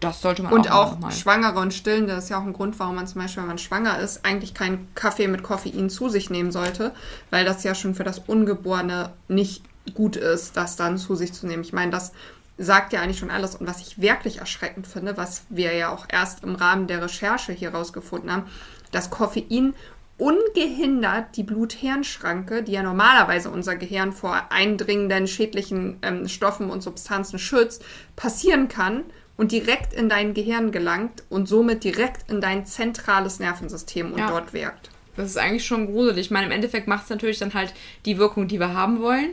Das 0.00 0.20
sollte 0.20 0.42
man 0.42 0.52
und 0.52 0.70
auch, 0.70 1.00
auch 1.02 1.10
Schwangere 1.10 1.58
und 1.58 1.72
Stillende 1.72 2.12
ist 2.14 2.28
ja 2.28 2.38
auch 2.38 2.44
ein 2.44 2.52
Grund, 2.52 2.78
warum 2.78 2.96
man 2.96 3.06
zum 3.06 3.22
Beispiel, 3.22 3.42
wenn 3.42 3.48
man 3.48 3.58
schwanger 3.58 3.98
ist, 3.98 4.24
eigentlich 4.24 4.52
keinen 4.52 4.88
Kaffee 4.94 5.26
mit 5.26 5.42
Koffein 5.42 5.88
zu 5.88 6.08
sich 6.08 6.28
nehmen 6.28 6.52
sollte, 6.52 6.92
weil 7.30 7.44
das 7.44 7.64
ja 7.64 7.74
schon 7.74 7.94
für 7.94 8.04
das 8.04 8.18
Ungeborene 8.18 9.12
nicht 9.28 9.62
gut 9.94 10.16
ist, 10.16 10.56
das 10.56 10.76
dann 10.76 10.98
zu 10.98 11.14
sich 11.14 11.32
zu 11.32 11.46
nehmen. 11.46 11.62
Ich 11.62 11.72
meine, 11.72 11.90
das 11.90 12.12
sagt 12.58 12.92
ja 12.92 13.00
eigentlich 13.00 13.18
schon 13.18 13.30
alles. 13.30 13.54
Und 13.54 13.66
was 13.66 13.80
ich 13.80 14.00
wirklich 14.00 14.38
erschreckend 14.38 14.86
finde, 14.86 15.16
was 15.16 15.44
wir 15.48 15.74
ja 15.74 15.90
auch 15.90 16.06
erst 16.08 16.42
im 16.42 16.54
Rahmen 16.54 16.86
der 16.86 17.02
Recherche 17.02 17.52
hier 17.52 17.74
rausgefunden 17.74 18.30
haben, 18.30 18.44
dass 18.92 19.10
Koffein 19.10 19.74
ungehindert 20.18 21.36
die 21.36 21.42
Blut-Hirn-Schranke, 21.42 22.62
die 22.62 22.72
ja 22.72 22.82
normalerweise 22.82 23.50
unser 23.50 23.76
Gehirn 23.76 24.12
vor 24.12 24.46
eindringenden 24.50 25.26
schädlichen 25.26 25.98
ähm, 26.02 26.26
Stoffen 26.28 26.70
und 26.70 26.82
Substanzen 26.82 27.38
schützt, 27.38 27.84
passieren 28.16 28.68
kann 28.68 29.04
und 29.36 29.52
direkt 29.52 29.92
in 29.92 30.08
dein 30.08 30.34
Gehirn 30.34 30.72
gelangt 30.72 31.22
und 31.28 31.48
somit 31.48 31.84
direkt 31.84 32.30
in 32.30 32.40
dein 32.40 32.66
zentrales 32.66 33.38
Nervensystem 33.38 34.12
und 34.12 34.18
ja. 34.18 34.28
dort 34.28 34.52
wirkt. 34.52 34.90
Das 35.16 35.30
ist 35.30 35.38
eigentlich 35.38 35.66
schon 35.66 35.86
gruselig. 35.86 36.26
Ich 36.26 36.30
meine, 36.30 36.46
im 36.46 36.52
Endeffekt 36.52 36.88
macht 36.88 37.04
es 37.04 37.10
natürlich 37.10 37.38
dann 37.38 37.54
halt 37.54 37.72
die 38.04 38.18
Wirkung, 38.18 38.48
die 38.48 38.60
wir 38.60 38.74
haben 38.74 39.00
wollen. 39.00 39.30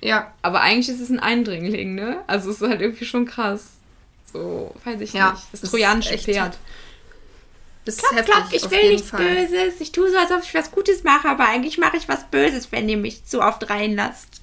Ja. 0.00 0.32
Aber 0.42 0.60
eigentlich 0.60 0.88
ist 0.88 1.00
es 1.00 1.10
ein 1.10 1.20
Eindringling, 1.20 1.94
ne? 1.94 2.22
Also 2.26 2.50
es 2.50 2.60
ist 2.60 2.68
halt 2.68 2.80
irgendwie 2.80 3.04
schon 3.04 3.26
krass. 3.26 3.72
So, 4.32 4.74
weiß 4.84 5.00
ich 5.00 5.12
ja, 5.12 5.32
nicht. 5.32 5.42
Das, 5.52 5.60
das 5.62 5.70
trojanische 5.70 6.18
Pferd. 6.18 6.58
Das 7.84 7.98
klopp, 7.98 8.24
klopp, 8.24 8.44
ich 8.50 8.68
will 8.70 8.90
nichts 8.90 9.10
Fall. 9.10 9.24
Böses. 9.24 9.80
Ich 9.80 9.92
tue 9.92 10.10
so, 10.10 10.18
als 10.18 10.32
ob 10.32 10.42
ich 10.42 10.52
was 10.54 10.72
Gutes 10.72 11.04
mache, 11.04 11.28
aber 11.28 11.46
eigentlich 11.46 11.78
mache 11.78 11.96
ich 11.96 12.08
was 12.08 12.24
Böses, 12.24 12.72
wenn 12.72 12.88
ihr 12.88 12.96
mich 12.96 13.24
zu 13.24 13.40
oft 13.40 13.70
reinlasst. 13.70 14.40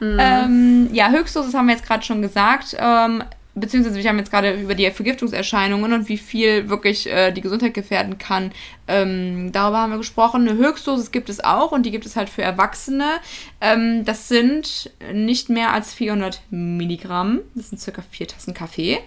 Mhm. 0.00 0.18
Ähm, 0.18 0.88
ja, 0.92 1.10
Höchstdosis 1.10 1.54
haben 1.54 1.66
wir 1.66 1.74
jetzt 1.74 1.86
gerade 1.86 2.02
schon 2.02 2.22
gesagt. 2.22 2.76
Ähm, 2.78 3.22
beziehungsweise 3.56 3.98
wir 3.98 4.08
haben 4.08 4.18
jetzt 4.18 4.30
gerade 4.30 4.52
über 4.52 4.74
die 4.74 4.88
Vergiftungserscheinungen 4.90 5.92
und 5.92 6.08
wie 6.08 6.18
viel 6.18 6.68
wirklich 6.68 7.10
äh, 7.10 7.32
die 7.32 7.40
Gesundheit 7.40 7.74
gefährden 7.74 8.18
kann. 8.18 8.52
Ähm, 8.86 9.50
darüber 9.50 9.78
haben 9.78 9.90
wir 9.90 9.98
gesprochen. 9.98 10.46
Eine 10.46 10.58
Höchstdosis 10.58 11.10
gibt 11.10 11.28
es 11.28 11.42
auch 11.42 11.72
und 11.72 11.84
die 11.84 11.90
gibt 11.90 12.06
es 12.06 12.16
halt 12.16 12.28
für 12.28 12.42
Erwachsene. 12.42 13.14
Ähm, 13.60 14.04
das 14.04 14.28
sind 14.28 14.92
nicht 15.12 15.48
mehr 15.48 15.72
als 15.72 15.94
400 15.94 16.42
Milligramm. 16.50 17.40
Das 17.54 17.70
sind 17.70 17.80
circa 17.80 18.02
vier 18.10 18.28
Tassen 18.28 18.54
Kaffee. 18.54 19.00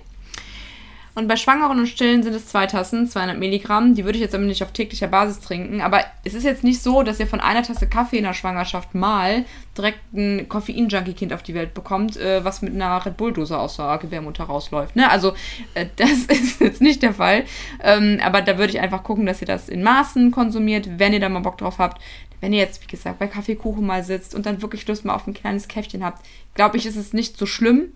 Und 1.19 1.27
bei 1.27 1.35
Schwangeren 1.35 1.79
und 1.79 1.87
Stillen 1.87 2.23
sind 2.23 2.33
es 2.33 2.47
zwei 2.47 2.65
Tassen, 2.65 3.05
200 3.05 3.37
Milligramm. 3.37 3.93
Die 3.93 4.05
würde 4.05 4.17
ich 4.17 4.21
jetzt 4.21 4.33
aber 4.33 4.45
nicht 4.45 4.63
auf 4.63 4.71
täglicher 4.71 5.09
Basis 5.09 5.41
trinken. 5.41 5.81
Aber 5.81 6.01
es 6.23 6.33
ist 6.33 6.45
jetzt 6.45 6.63
nicht 6.63 6.81
so, 6.81 7.03
dass 7.03 7.19
ihr 7.19 7.27
von 7.27 7.41
einer 7.41 7.61
Tasse 7.61 7.89
Kaffee 7.89 8.19
in 8.19 8.23
der 8.23 8.33
Schwangerschaft 8.33 8.95
mal 8.95 9.43
direkt 9.77 9.99
ein 10.13 10.47
Koffein-Junkie-Kind 10.47 11.33
auf 11.33 11.43
die 11.43 11.55
Welt 11.55 11.73
bekommt, 11.73 12.15
äh, 12.15 12.45
was 12.45 12.61
mit 12.61 12.73
einer 12.73 13.05
Red 13.05 13.17
Bull-Dose 13.17 13.59
aus 13.59 13.75
der 13.75 13.97
Gebärmutter 13.97 14.45
rausläuft. 14.45 14.95
Ne? 14.95 15.11
Also 15.11 15.33
äh, 15.73 15.87
das 15.97 16.09
ist 16.09 16.61
jetzt 16.61 16.81
nicht 16.81 17.03
der 17.03 17.13
Fall. 17.13 17.43
Ähm, 17.83 18.21
aber 18.23 18.41
da 18.41 18.57
würde 18.57 18.71
ich 18.71 18.79
einfach 18.79 19.03
gucken, 19.03 19.25
dass 19.25 19.41
ihr 19.41 19.47
das 19.47 19.67
in 19.67 19.83
Maßen 19.83 20.31
konsumiert, 20.31 20.99
wenn 20.99 21.11
ihr 21.11 21.19
da 21.19 21.27
mal 21.27 21.41
Bock 21.41 21.57
drauf 21.57 21.79
habt. 21.79 22.01
Wenn 22.39 22.53
ihr 22.53 22.59
jetzt, 22.59 22.81
wie 22.81 22.87
gesagt, 22.87 23.19
bei 23.19 23.27
Kaffeekuchen 23.27 23.85
mal 23.85 24.05
sitzt 24.05 24.35
und 24.35 24.45
dann 24.45 24.61
wirklich 24.61 24.87
Lust 24.87 25.03
mal 25.03 25.15
auf 25.15 25.27
ein 25.27 25.33
kleines 25.33 25.67
Käffchen 25.67 26.01
habt, 26.01 26.25
glaube 26.55 26.77
ich, 26.77 26.85
ist 26.85 26.95
es 26.95 27.11
nicht 27.11 27.37
so 27.37 27.45
schlimm 27.45 27.91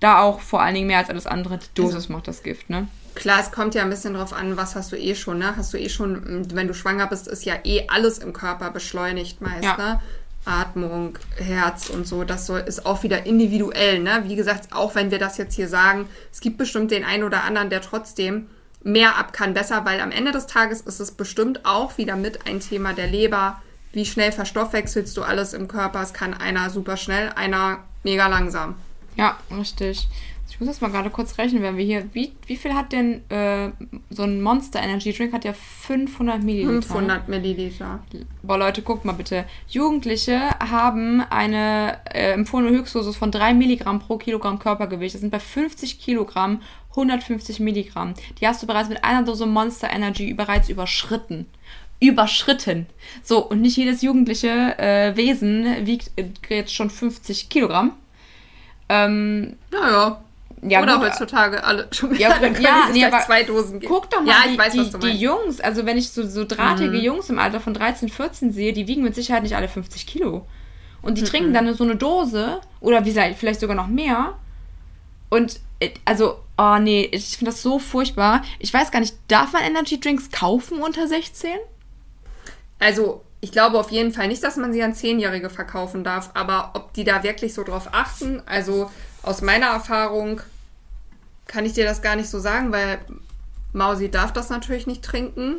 da 0.00 0.20
auch 0.20 0.40
vor 0.40 0.62
allen 0.62 0.74
Dingen 0.74 0.86
mehr 0.86 0.98
als 0.98 1.10
alles 1.10 1.26
andere, 1.26 1.58
die 1.58 1.66
Dosis 1.74 1.94
also, 1.94 2.12
macht 2.12 2.28
das 2.28 2.42
Gift, 2.42 2.70
ne? 2.70 2.88
Klar, 3.14 3.40
es 3.40 3.50
kommt 3.50 3.74
ja 3.74 3.82
ein 3.82 3.90
bisschen 3.90 4.14
drauf 4.14 4.32
an, 4.32 4.56
was 4.56 4.76
hast 4.76 4.92
du 4.92 4.96
eh 4.96 5.14
schon, 5.14 5.38
ne? 5.38 5.56
Hast 5.56 5.72
du 5.72 5.78
eh 5.78 5.88
schon, 5.88 6.46
wenn 6.54 6.68
du 6.68 6.74
schwanger 6.74 7.06
bist, 7.08 7.26
ist 7.26 7.44
ja 7.44 7.54
eh 7.64 7.88
alles 7.88 8.18
im 8.18 8.32
Körper 8.32 8.70
beschleunigt 8.70 9.40
meist, 9.40 9.64
ja. 9.64 9.76
ne? 9.76 10.00
Atmung, 10.44 11.18
Herz 11.36 11.90
und 11.90 12.06
so, 12.06 12.24
das 12.24 12.46
soll, 12.46 12.60
ist 12.60 12.86
auch 12.86 13.02
wieder 13.02 13.26
individuell, 13.26 13.98
ne? 13.98 14.22
Wie 14.26 14.36
gesagt, 14.36 14.72
auch 14.72 14.94
wenn 14.94 15.10
wir 15.10 15.18
das 15.18 15.36
jetzt 15.36 15.54
hier 15.54 15.68
sagen, 15.68 16.08
es 16.32 16.40
gibt 16.40 16.58
bestimmt 16.58 16.90
den 16.90 17.04
einen 17.04 17.24
oder 17.24 17.44
anderen, 17.44 17.70
der 17.70 17.82
trotzdem 17.82 18.48
mehr 18.82 19.16
ab 19.18 19.32
kann, 19.32 19.54
besser, 19.54 19.84
weil 19.84 20.00
am 20.00 20.12
Ende 20.12 20.32
des 20.32 20.46
Tages 20.46 20.80
ist 20.80 21.00
es 21.00 21.10
bestimmt 21.10 21.64
auch 21.64 21.98
wieder 21.98 22.16
mit 22.16 22.46
ein 22.46 22.60
Thema 22.60 22.92
der 22.92 23.08
Leber. 23.08 23.60
Wie 23.92 24.06
schnell 24.06 24.32
verstoffwechselst 24.32 25.16
du 25.16 25.22
alles 25.22 25.54
im 25.54 25.66
Körper? 25.66 26.02
Es 26.02 26.12
kann 26.12 26.34
einer 26.34 26.70
super 26.70 26.96
schnell, 26.96 27.30
einer 27.34 27.80
mega 28.04 28.28
langsam. 28.28 28.76
Ja, 29.18 29.36
richtig. 29.56 30.08
Ich 30.50 30.58
muss 30.60 30.68
das 30.68 30.80
mal 30.80 30.90
gerade 30.90 31.10
kurz 31.10 31.36
rechnen, 31.36 31.62
wenn 31.62 31.76
wir 31.76 31.84
hier. 31.84 32.08
Wie, 32.14 32.32
wie 32.46 32.56
viel 32.56 32.72
hat 32.72 32.92
denn 32.92 33.28
äh, 33.30 33.70
so 34.08 34.22
ein 34.22 34.40
Monster 34.40 34.80
Energy 34.80 35.12
Drink? 35.12 35.32
Hat 35.32 35.44
ja 35.44 35.52
500 35.52 36.42
Milliliter. 36.42 36.82
500 36.82 37.28
Milliliter. 37.28 38.00
Boah, 38.42 38.58
Leute, 38.58 38.82
guckt 38.82 39.04
mal 39.04 39.12
bitte. 39.12 39.44
Jugendliche 39.68 40.40
haben 40.58 41.20
eine 41.20 41.98
äh, 42.06 42.32
empfohlene 42.32 42.76
Höchstdosis 42.76 43.16
von 43.16 43.30
3 43.30 43.54
Milligramm 43.54 43.98
pro 43.98 44.16
Kilogramm 44.16 44.58
Körpergewicht. 44.58 45.14
Das 45.14 45.20
sind 45.20 45.30
bei 45.30 45.40
50 45.40 46.00
Kilogramm 46.00 46.62
150 46.90 47.60
Milligramm. 47.60 48.14
Die 48.40 48.46
hast 48.46 48.62
du 48.62 48.66
bereits 48.66 48.88
mit 48.88 49.04
einer 49.04 49.24
Dose 49.24 49.46
Monster 49.46 49.90
Energy 49.90 50.32
bereits 50.32 50.68
überschritten 50.68 51.46
überschritten. 52.00 52.86
So, 53.24 53.44
und 53.44 53.60
nicht 53.60 53.76
jedes 53.76 54.02
jugendliche 54.02 54.78
äh, 54.78 55.16
Wesen 55.16 55.84
wiegt 55.84 56.12
äh, 56.16 56.26
jetzt 56.48 56.72
schon 56.72 56.90
50 56.90 57.48
Kilogramm. 57.48 57.92
Ähm, 58.88 59.56
naja. 59.70 60.20
Ja, 60.62 60.82
Oder 60.82 60.98
gut, 60.98 61.10
heutzutage 61.10 61.62
alle 61.62 61.86
schon 61.92 62.16
ja, 62.16 62.36
können 62.36 62.60
ja, 62.60 62.88
nee, 62.92 63.04
aber 63.04 63.20
zwei 63.20 63.44
Dosen 63.44 63.78
geben. 63.78 63.92
Guck 63.92 64.10
doch 64.10 64.20
mal, 64.22 64.28
ja, 64.28 64.50
die, 64.50 64.58
weiß, 64.58 64.72
die, 64.72 64.98
die, 64.98 65.16
Jungs, 65.16 65.60
also 65.60 65.86
wenn 65.86 65.96
ich 65.96 66.10
so, 66.10 66.26
so 66.26 66.44
drahtige 66.44 66.96
mhm. 66.96 67.04
Jungs 67.04 67.30
im 67.30 67.38
Alter 67.38 67.60
von 67.60 67.74
13, 67.74 68.08
14 68.08 68.52
sehe, 68.52 68.72
die 68.72 68.88
wiegen 68.88 69.04
mit 69.04 69.14
Sicherheit 69.14 69.44
nicht 69.44 69.54
alle 69.54 69.68
50 69.68 70.06
Kilo. 70.06 70.46
Und 71.00 71.16
die 71.16 71.22
mhm. 71.22 71.26
trinken 71.26 71.54
dann 71.54 71.72
so 71.74 71.84
eine 71.84 71.94
Dose, 71.94 72.60
oder 72.80 73.04
wie 73.04 73.10
gesagt, 73.10 73.36
vielleicht 73.36 73.60
sogar 73.60 73.76
noch 73.76 73.86
mehr, 73.86 74.34
Und 75.30 75.60
äh, 75.80 75.90
also, 76.04 76.38
oh 76.56 76.78
nee, 76.78 77.08
ich 77.12 77.36
finde 77.36 77.52
das 77.52 77.62
so 77.62 77.78
furchtbar. 77.78 78.42
Ich 78.58 78.72
weiß 78.72 78.90
gar 78.90 79.00
nicht, 79.00 79.14
darf 79.28 79.52
man 79.52 79.62
Energy 79.62 80.00
Drinks 80.00 80.30
kaufen 80.30 80.80
unter 80.80 81.06
16? 81.06 81.50
Also, 82.80 83.22
ich 83.40 83.52
glaube 83.52 83.78
auf 83.78 83.90
jeden 83.90 84.12
Fall 84.12 84.28
nicht, 84.28 84.42
dass 84.42 84.56
man 84.56 84.72
sie 84.72 84.82
an 84.82 84.94
Zehnjährige 84.94 85.50
verkaufen 85.50 86.04
darf, 86.04 86.30
aber 86.34 86.72
ob 86.74 86.92
die 86.94 87.04
da 87.04 87.22
wirklich 87.22 87.54
so 87.54 87.62
drauf 87.62 87.88
achten, 87.92 88.42
also 88.46 88.90
aus 89.22 89.42
meiner 89.42 89.66
Erfahrung 89.66 90.40
kann 91.46 91.64
ich 91.64 91.72
dir 91.72 91.84
das 91.84 92.02
gar 92.02 92.16
nicht 92.16 92.28
so 92.28 92.38
sagen, 92.40 92.72
weil 92.72 92.98
Mausi 93.72 94.10
darf 94.10 94.32
das 94.32 94.50
natürlich 94.50 94.86
nicht 94.86 95.02
trinken. 95.04 95.56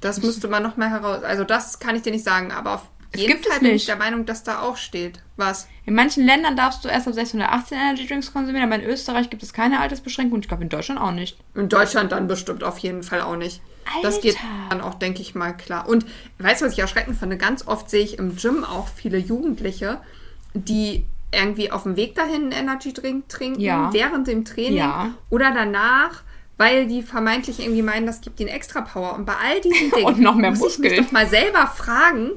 Das 0.00 0.22
müsste 0.22 0.48
man 0.48 0.62
noch 0.62 0.76
mal 0.76 0.90
heraus. 0.90 1.22
Also 1.22 1.44
das 1.44 1.78
kann 1.78 1.94
ich 1.94 2.02
dir 2.02 2.12
nicht 2.12 2.24
sagen, 2.24 2.52
aber 2.52 2.74
auf 2.74 2.82
Es 3.12 3.20
jeden 3.20 3.32
gibt 3.34 3.46
Fall 3.46 3.56
es 3.56 3.60
bin 3.62 3.72
nicht. 3.72 3.82
ich 3.82 3.86
der 3.86 3.96
Meinung, 3.96 4.24
dass 4.24 4.42
da 4.42 4.62
auch 4.62 4.76
steht. 4.78 5.20
Was? 5.36 5.68
In 5.84 5.94
manchen 5.94 6.24
Ländern 6.24 6.56
darfst 6.56 6.84
du 6.84 6.88
erst 6.88 7.06
ab 7.06 7.14
16 7.14 7.40
oder 7.40 7.52
18 7.52 7.76
Energy 7.76 8.06
Drinks 8.06 8.32
konsumieren, 8.32 8.72
aber 8.72 8.82
in 8.82 8.88
Österreich 8.88 9.28
gibt 9.28 9.42
es 9.42 9.52
keine 9.52 9.80
Altersbeschränkung 9.80 10.36
und 10.36 10.44
ich 10.44 10.48
glaube 10.48 10.62
in 10.62 10.68
Deutschland 10.70 11.00
auch 11.00 11.12
nicht. 11.12 11.36
In 11.54 11.68
Deutschland 11.68 12.12
dann 12.12 12.26
bestimmt 12.28 12.64
auf 12.64 12.78
jeden 12.78 13.02
Fall 13.02 13.20
auch 13.20 13.36
nicht. 13.36 13.60
Das 14.02 14.20
geht 14.20 14.36
Alter. 14.36 14.46
dann 14.70 14.80
auch, 14.80 14.94
denke 14.94 15.20
ich 15.22 15.34
mal, 15.34 15.52
klar. 15.56 15.88
Und 15.88 16.06
weißt 16.38 16.60
du, 16.62 16.66
was 16.66 16.72
ich 16.74 16.78
erschreckend 16.78 17.16
finde? 17.18 17.36
Ganz 17.36 17.66
oft 17.66 17.90
sehe 17.90 18.02
ich 18.04 18.18
im 18.18 18.36
Gym 18.36 18.64
auch 18.64 18.88
viele 18.88 19.18
Jugendliche, 19.18 20.00
die 20.54 21.04
irgendwie 21.32 21.70
auf 21.70 21.84
dem 21.84 21.96
Weg 21.96 22.14
dahin 22.14 22.42
einen 22.42 22.52
Energy 22.52 22.92
Drink 22.92 23.28
trinken, 23.28 23.60
Ja. 23.60 23.92
während 23.92 24.26
dem 24.26 24.44
Training 24.44 24.78
Ja. 24.78 25.10
oder 25.28 25.52
danach, 25.54 26.22
weil 26.56 26.86
die 26.88 27.02
vermeintlich 27.02 27.60
irgendwie 27.60 27.82
meinen, 27.82 28.06
das 28.06 28.20
gibt 28.20 28.38
ihnen 28.40 28.48
extra 28.48 28.80
Power. 28.82 29.14
Und 29.14 29.24
bei 29.26 29.34
all 29.34 29.60
diesen 29.60 29.90
Dingen 29.92 30.04
Und 30.06 30.20
noch 30.20 30.34
mehr 30.34 30.50
muss 30.50 30.74
ich 30.74 30.78
mich 30.78 30.90
Muskeln. 30.90 31.04
doch 31.06 31.12
mal 31.12 31.26
selber 31.28 31.66
fragen, 31.68 32.32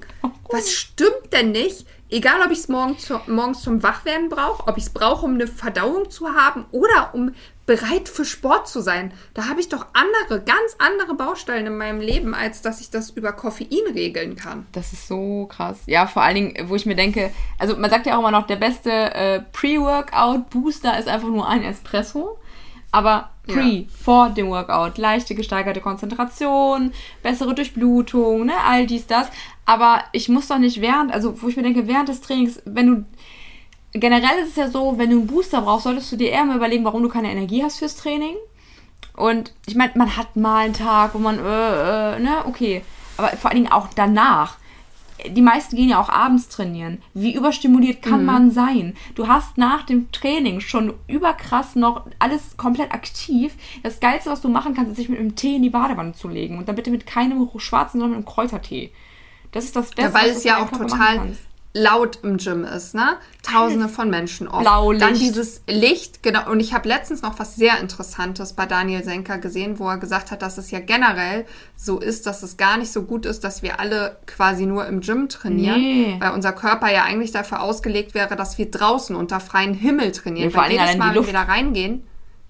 was 0.50 0.72
stimmt 0.72 1.32
denn 1.34 1.52
nicht? 1.52 1.86
Egal, 2.14 2.42
ob 2.46 2.52
ich 2.52 2.60
es 2.60 2.68
morgen 2.70 3.00
zu, 3.00 3.20
morgens 3.26 3.62
zum 3.62 3.82
Wachwerden 3.82 4.30
brauche, 4.30 4.68
ob 4.68 4.78
ich 4.78 4.84
es 4.84 4.90
brauche, 4.92 5.26
um 5.26 5.34
eine 5.34 5.48
Verdauung 5.48 6.12
zu 6.12 6.30
haben 6.30 6.66
oder 6.72 7.10
um 7.14 7.34
bereit 7.66 8.08
für 8.08 8.24
Sport 8.24 8.68
zu 8.68 8.82
sein. 8.82 9.12
Da 9.34 9.48
habe 9.48 9.60
ich 9.62 9.70
doch 9.70 9.88
andere, 9.94 10.44
ganz 10.44 10.76
andere 10.78 11.16
Baustellen 11.16 11.66
in 11.66 11.76
meinem 11.78 12.02
Leben, 12.02 12.36
als 12.36 12.62
dass 12.62 12.82
ich 12.82 12.92
das 12.92 13.10
über 13.10 13.32
Koffein 13.32 13.80
regeln 13.94 14.36
kann. 14.36 14.68
Das 14.74 14.94
ist 14.94 15.08
so 15.08 15.48
krass. 15.48 15.80
Ja, 15.88 16.06
vor 16.06 16.22
allen 16.22 16.36
Dingen, 16.36 16.70
wo 16.70 16.76
ich 16.76 16.86
mir 16.86 16.96
denke, 16.96 17.32
also 17.58 17.76
man 17.78 17.90
sagt 17.90 18.06
ja 18.06 18.16
auch 18.16 18.20
immer 18.20 18.32
noch, 18.32 18.46
der 18.46 18.58
beste 18.58 18.92
äh, 18.92 19.42
Pre-Workout-Booster 19.52 21.00
ist 21.00 21.08
einfach 21.08 21.30
nur 21.30 21.48
ein 21.48 21.64
Espresso. 21.64 22.38
Aber 22.92 23.32
pre, 23.48 23.60
Ja. 23.62 23.84
vor 24.04 24.30
dem 24.30 24.50
Workout, 24.50 25.00
leichte 25.00 25.34
gesteigerte 25.34 25.82
Konzentration, 25.82 26.94
bessere 27.24 27.56
Durchblutung, 27.56 28.46
ne, 28.46 28.54
all 28.68 28.86
dies, 28.86 29.08
das. 29.08 29.30
Aber 29.66 30.04
ich 30.12 30.30
muss 30.30 30.48
doch 30.48 30.58
nicht 30.58 30.82
während, 30.82 31.12
also 31.12 31.42
wo 31.42 31.48
ich 31.48 31.56
mir 31.56 31.64
denke, 31.64 31.88
während 31.88 32.10
des 32.10 32.22
Trainings, 32.22 32.62
wenn 32.66 32.88
du 32.88 33.06
generell 33.94 34.40
ist 34.40 34.50
es 34.50 34.56
ja 34.56 34.70
so, 34.70 34.98
wenn 34.98 35.10
du 35.10 35.20
einen 35.20 35.28
Booster 35.28 35.62
brauchst, 35.62 35.84
solltest 35.84 36.12
du 36.12 36.18
dir 36.18 36.32
eher 36.32 36.46
mal 36.46 36.58
überlegen, 36.58 36.84
warum 36.84 37.04
du 37.04 37.10
keine 37.10 37.32
Energie 37.32 37.64
hast 37.64 37.80
fürs 37.80 37.96
Training. 37.96 38.36
Und 39.16 39.54
ich 39.68 39.76
meine, 39.76 39.94
man 39.96 40.18
hat 40.18 40.36
mal 40.36 40.66
einen 40.66 40.74
Tag, 40.74 41.14
wo 41.14 41.20
man, 41.20 41.38
äh, 41.40 42.16
äh, 42.16 42.20
ne, 42.20 42.46
okay. 42.46 42.84
Aber 43.18 43.30
vor 43.30 43.52
allen 43.52 43.64
Dingen 43.64 43.72
auch 43.72 43.88
danach. 43.96 44.58
Die 45.28 45.44
meisten 45.44 45.76
gehen 45.76 45.90
ja 45.90 46.02
auch 46.02 46.10
abends 46.10 46.50
trainieren. 46.50 47.02
Wie 47.14 47.36
überstimuliert 47.36 48.02
kann 48.02 48.26
man 48.26 48.50
sein? 48.52 48.96
Du 49.14 49.28
hast 49.28 49.58
nach 49.58 49.84
dem 49.84 50.12
Training 50.12 50.60
schon 50.60 50.96
überkrass 51.08 51.76
noch 51.76 52.08
alles 52.18 52.58
komplett 52.58 52.92
aktiv. 52.92 53.54
Das 53.84 54.00
Geilste, 54.00 54.32
was 54.32 54.42
du 54.42 54.50
machen 54.50 54.74
kannst, 54.74 54.90
ist 54.90 54.98
sich 54.98 55.10
mit 55.10 55.20
einem 55.20 55.36
Tee 55.36 55.58
in 55.58 55.62
die 55.62 55.70
Badewanne 55.70 56.14
zu 56.14 56.28
legen. 56.28 56.58
Und 56.58 56.68
dann 56.68 56.76
bitte 56.76 56.90
mit 56.90 57.06
keinem 57.06 57.48
schwarzen, 57.58 58.00
sondern 58.00 58.18
mit 58.18 58.28
einem 58.28 58.34
Kräutertee. 58.34 58.92
Das 59.54 59.66
ist 59.66 59.76
das 59.76 59.88
Beste. 59.92 60.02
Ja, 60.02 60.14
weil 60.14 60.30
es 60.30 60.44
ja 60.44 60.62
auch 60.62 60.70
total 60.70 61.22
laut 61.76 62.20
im 62.22 62.38
Gym 62.38 62.66
ist, 62.66 62.94
ne? 62.94 63.18
Tausende 63.42 63.90
von 63.90 64.08
Menschen 64.08 64.48
oft. 64.48 64.62
Blaulicht. 64.62 65.02
Dann 65.02 65.16
dieses 65.16 65.64
Licht, 65.68 66.22
genau. 66.22 66.52
Und 66.52 66.60
ich 66.60 66.72
habe 66.72 66.88
letztens 66.88 67.24
noch 67.24 67.40
was 67.40 67.56
sehr 67.56 67.80
Interessantes 67.80 68.54
bei 68.54 68.68
Daniel 68.68 69.04
Senker 69.04 69.40
gesehen, 69.40 69.80
wo 69.80 69.90
er 69.90 69.98
gesagt 69.98 70.30
hat, 70.30 70.44
dass 70.44 70.60
es 70.60 70.70
ja 70.70 70.80
generell 70.80 71.46
so 71.76 72.00
ist, 72.00 72.28
dass 72.28 72.44
es 72.44 72.58
gar 72.58 72.78
nicht 72.78 72.92
so 72.92 73.02
gut 73.02 73.26
ist, 73.26 73.44
dass 73.44 73.64
wir 73.64 73.80
alle 73.80 74.18
quasi 74.28 74.68
nur 74.68 74.86
im 74.86 75.02
Gym 75.02 75.30
trainieren, 75.30 75.82
Nee. 75.82 76.16
weil 76.20 76.34
unser 76.34 76.52
Körper 76.52 76.92
ja 76.92 77.06
eigentlich 77.06 77.32
dafür 77.32 77.64
ausgelegt 77.64 78.14
wäre, 78.14 78.36
dass 78.36 78.60
wir 78.60 78.70
draußen 78.70 79.16
unter 79.16 79.40
freiem 79.40 79.74
Himmel 79.74 80.12
trainieren. 80.12 80.50
Nee, 80.50 80.54
vor 80.54 80.64
weil 80.64 80.74
jedes 80.74 80.96
Mal, 80.98 81.16
wenn 81.16 81.26
wir 81.26 81.34
da 81.34 81.44
reingehen, 81.44 82.04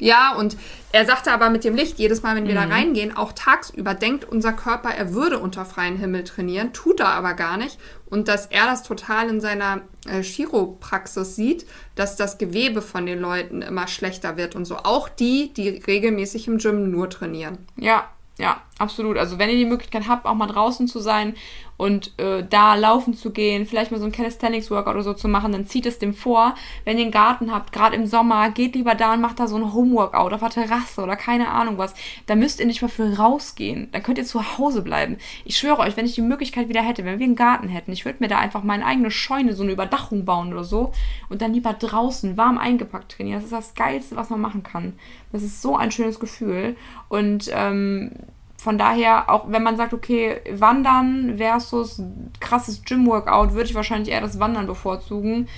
ja, 0.03 0.35
und 0.35 0.57
er 0.91 1.05
sagte 1.05 1.31
aber 1.31 1.49
mit 1.49 1.63
dem 1.63 1.75
Licht, 1.75 1.97
jedes 1.97 2.21
Mal, 2.23 2.35
wenn 2.35 2.47
wir 2.47 2.53
Mhm. 2.55 2.69
da 2.69 2.75
reingehen, 2.75 3.15
auch 3.17 3.31
tagsüber, 3.33 3.93
denkt 3.93 4.25
unser 4.25 4.53
Körper, 4.53 4.89
er 4.89 5.13
würde 5.13 5.39
unter 5.39 5.65
freiem 5.65 5.97
Himmel 5.97 6.23
trainieren, 6.23 6.73
tut 6.73 6.99
er 6.99 7.09
aber 7.09 7.33
gar 7.33 7.57
nicht. 7.57 7.79
Und 8.05 8.27
dass 8.27 8.45
er 8.47 8.65
das 8.65 8.83
total 8.83 9.29
in 9.29 9.41
seiner 9.41 9.81
äh, 10.07 10.21
Chiropraxis 10.21 11.35
sieht, 11.35 11.65
dass 11.95 12.15
das 12.15 12.37
Gewebe 12.37 12.81
von 12.81 13.05
den 13.05 13.19
Leuten 13.19 13.61
immer 13.61 13.87
schlechter 13.87 14.37
wird 14.37 14.55
und 14.55 14.65
so. 14.65 14.77
Auch 14.77 15.09
die, 15.09 15.51
die 15.53 15.69
regelmäßig 15.69 16.47
im 16.47 16.57
Gym 16.59 16.91
nur 16.91 17.09
trainieren. 17.09 17.57
Ja, 17.75 18.09
ja, 18.37 18.61
absolut. 18.79 19.17
Also 19.17 19.37
wenn 19.39 19.49
ihr 19.49 19.57
die 19.57 19.65
Möglichkeit 19.65 20.07
habt, 20.07 20.25
auch 20.25 20.33
mal 20.35 20.47
draußen 20.47 20.87
zu 20.87 20.99
sein 20.99 21.35
und 21.83 22.17
äh, 22.17 22.45
da 22.49 22.75
laufen 22.75 23.13
zu 23.13 23.31
gehen, 23.31 23.65
vielleicht 23.65 23.91
mal 23.91 23.99
so 23.99 24.05
ein 24.05 24.13
Calisthenics-Workout 24.13 24.93
oder 24.93 25.03
so 25.03 25.13
zu 25.13 25.27
machen, 25.27 25.51
dann 25.51 25.65
zieht 25.65 25.85
es 25.85 25.99
dem 25.99 26.13
vor. 26.13 26.55
Wenn 26.85 26.97
ihr 26.97 27.03
einen 27.03 27.11
Garten 27.11 27.51
habt, 27.51 27.73
gerade 27.73 27.97
im 27.97 28.05
Sommer, 28.05 28.51
geht 28.51 28.75
lieber 28.75 28.95
da 28.95 29.11
und 29.11 29.19
macht 29.19 29.41
da 29.41 29.47
so 29.47 29.57
ein 29.57 29.73
Homeworkout 29.73 30.31
auf 30.31 30.39
der 30.39 30.49
Terrasse 30.49 31.01
oder 31.03 31.17
keine 31.17 31.49
Ahnung 31.49 31.77
was. 31.77 31.93
Da 32.25 32.35
müsst 32.35 32.61
ihr 32.61 32.67
nicht 32.67 32.81
mal 32.81 32.87
für 32.87 33.17
rausgehen. 33.17 33.89
Dann 33.91 34.01
könnt 34.01 34.17
ihr 34.17 34.23
zu 34.23 34.57
Hause 34.57 34.81
bleiben. 34.81 35.17
Ich 35.43 35.57
schwöre 35.57 35.79
euch, 35.79 35.97
wenn 35.97 36.05
ich 36.05 36.15
die 36.15 36.21
Möglichkeit 36.21 36.69
wieder 36.69 36.81
hätte, 36.81 37.03
wenn 37.03 37.19
wir 37.19 37.25
einen 37.25 37.35
Garten 37.35 37.67
hätten, 37.67 37.91
ich 37.91 38.05
würde 38.05 38.19
mir 38.21 38.29
da 38.29 38.39
einfach 38.39 38.63
meine 38.63 38.85
eigene 38.85 39.11
Scheune, 39.11 39.53
so 39.53 39.63
eine 39.63 39.73
Überdachung 39.73 40.23
bauen 40.23 40.53
oder 40.53 40.63
so 40.63 40.93
und 41.27 41.41
dann 41.41 41.53
lieber 41.53 41.73
draußen 41.73 42.37
warm 42.37 42.59
eingepackt 42.59 43.11
trainieren. 43.11 43.41
Das 43.41 43.51
ist 43.51 43.51
das 43.51 43.75
Geilste, 43.75 44.15
was 44.15 44.29
man 44.29 44.39
machen 44.39 44.63
kann. 44.63 44.93
Das 45.33 45.43
ist 45.43 45.61
so 45.61 45.75
ein 45.75 45.91
schönes 45.91 46.21
Gefühl. 46.21 46.77
Und 47.09 47.51
ähm, 47.53 48.11
von 48.63 48.77
daher, 48.77 49.29
auch 49.29 49.51
wenn 49.51 49.61
man 49.61 49.75
sagt, 49.75 49.93
okay, 49.93 50.39
Wandern 50.49 51.37
versus 51.37 52.01
krasses 52.39 52.81
Gym-Workout, 52.85 53.51
würde 53.53 53.65
ich 53.65 53.75
wahrscheinlich 53.75 54.09
eher 54.09 54.21
das 54.21 54.39
Wandern 54.39 54.67
bevorzugen, 54.67 55.49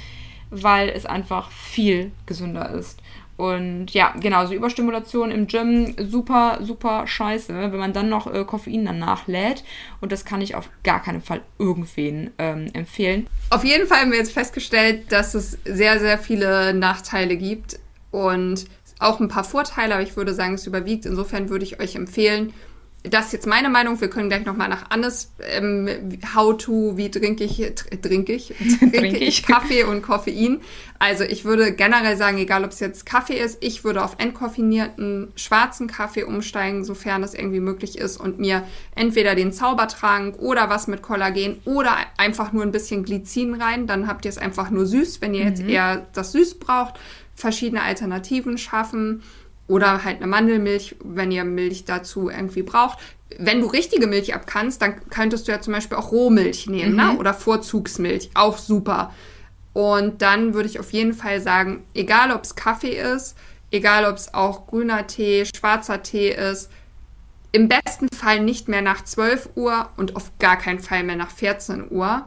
weil 0.49 0.89
es 0.89 1.05
einfach 1.05 1.51
viel 1.51 2.11
gesünder 2.25 2.71
ist. 2.71 2.99
Und 3.37 3.91
ja, 3.91 4.13
genau, 4.19 4.47
so 4.47 4.55
Überstimulation 4.55 5.29
im 5.29 5.45
Gym, 5.45 5.93
super, 5.99 6.57
super 6.61 7.05
scheiße, 7.05 7.53
wenn 7.53 7.77
man 7.77 7.93
dann 7.93 8.09
noch 8.09 8.33
äh, 8.33 8.43
Koffein 8.43 8.85
danach 8.85 9.27
lädt. 9.27 9.63
Und 10.01 10.11
das 10.11 10.25
kann 10.25 10.41
ich 10.41 10.55
auf 10.55 10.69
gar 10.83 11.03
keinen 11.03 11.21
Fall 11.21 11.41
irgendwen 11.59 12.31
ähm, 12.39 12.69
empfehlen. 12.73 13.27
Auf 13.51 13.63
jeden 13.63 13.85
Fall 13.85 13.99
haben 13.99 14.11
wir 14.11 14.17
jetzt 14.17 14.31
festgestellt, 14.31 15.11
dass 15.11 15.35
es 15.35 15.59
sehr, 15.63 15.99
sehr 15.99 16.17
viele 16.17 16.73
Nachteile 16.73 17.37
gibt 17.37 17.77
und 18.09 18.65
auch 18.97 19.19
ein 19.19 19.27
paar 19.27 19.43
Vorteile, 19.43 19.93
aber 19.93 20.03
ich 20.03 20.17
würde 20.17 20.33
sagen, 20.33 20.55
es 20.55 20.65
überwiegt. 20.65 21.05
Insofern 21.05 21.49
würde 21.49 21.65
ich 21.65 21.79
euch 21.79 21.95
empfehlen, 21.95 22.51
das 23.09 23.27
ist 23.27 23.33
jetzt 23.33 23.47
meine 23.47 23.69
Meinung. 23.69 23.99
Wir 24.01 24.09
können 24.09 24.29
gleich 24.29 24.45
nochmal 24.45 24.69
nach 24.69 24.89
Annes 24.89 25.31
ähm, 25.41 25.87
How-to, 26.35 26.97
wie 26.97 27.09
trinke 27.11 27.43
ich, 27.43 27.59
tr- 27.59 28.01
trinke 28.01 28.33
ich, 28.33 28.53
trinke 28.79 29.17
ich. 29.17 29.43
Kaffee 29.43 29.83
und 29.83 30.01
Koffein. 30.01 30.61
Also 30.99 31.23
ich 31.23 31.43
würde 31.45 31.73
generell 31.73 32.15
sagen, 32.17 32.37
egal 32.37 32.63
ob 32.63 32.71
es 32.71 32.79
jetzt 32.79 33.05
Kaffee 33.05 33.37
ist, 33.37 33.57
ich 33.61 33.83
würde 33.83 34.03
auf 34.03 34.15
entkoffinierten 34.17 35.31
schwarzen 35.35 35.87
Kaffee 35.87 36.23
umsteigen, 36.23 36.85
sofern 36.85 37.21
es 37.23 37.33
irgendwie 37.33 37.59
möglich 37.59 37.97
ist 37.97 38.17
und 38.17 38.39
mir 38.39 38.63
entweder 38.95 39.35
den 39.35 39.51
Zaubertrank 39.51 40.37
oder 40.39 40.69
was 40.69 40.87
mit 40.87 41.01
Kollagen 41.01 41.59
oder 41.65 41.95
einfach 42.17 42.53
nur 42.53 42.63
ein 42.63 42.71
bisschen 42.71 43.03
Glycin 43.03 43.55
rein. 43.55 43.87
Dann 43.87 44.07
habt 44.07 44.25
ihr 44.25 44.29
es 44.29 44.37
einfach 44.37 44.69
nur 44.69 44.85
süß, 44.85 45.21
wenn 45.21 45.33
ihr 45.33 45.43
jetzt 45.43 45.63
eher 45.63 46.05
das 46.13 46.31
süß 46.31 46.59
braucht. 46.59 46.95
Verschiedene 47.35 47.81
Alternativen 47.83 48.57
schaffen 48.57 49.21
oder 49.67 50.03
halt 50.03 50.17
eine 50.17 50.27
Mandelmilch, 50.27 50.95
wenn 51.03 51.31
ihr 51.31 51.43
Milch 51.43 51.85
dazu 51.85 52.29
irgendwie 52.29 52.63
braucht. 52.63 52.99
Wenn 53.37 53.61
du 53.61 53.67
richtige 53.67 54.07
Milch 54.07 54.35
abkannst, 54.35 54.81
dann 54.81 55.09
könntest 55.09 55.47
du 55.47 55.51
ja 55.51 55.59
zum 55.59 55.73
Beispiel 55.73 55.97
auch 55.97 56.11
Rohmilch 56.11 56.67
nehmen, 56.67 56.95
ne? 56.95 57.17
oder 57.17 57.33
Vorzugsmilch, 57.33 58.29
auch 58.35 58.57
super. 58.57 59.11
Und 59.73 60.21
dann 60.21 60.53
würde 60.53 60.69
ich 60.69 60.79
auf 60.79 60.91
jeden 60.91 61.13
Fall 61.13 61.41
sagen, 61.41 61.83
egal 61.93 62.31
ob 62.31 62.43
es 62.43 62.55
Kaffee 62.55 62.95
ist, 62.95 63.35
egal 63.71 64.05
ob 64.05 64.15
es 64.15 64.33
auch 64.33 64.67
grüner 64.67 65.07
Tee, 65.07 65.45
schwarzer 65.45 66.01
Tee 66.01 66.29
ist, 66.29 66.69
im 67.51 67.67
besten 67.67 68.07
Fall 68.15 68.41
nicht 68.41 68.67
mehr 68.67 68.81
nach 68.81 69.03
12 69.03 69.49
Uhr 69.55 69.89
und 69.97 70.15
auf 70.15 70.31
gar 70.39 70.57
keinen 70.57 70.79
Fall 70.79 71.03
mehr 71.03 71.15
nach 71.15 71.31
14 71.31 71.89
Uhr. 71.89 72.25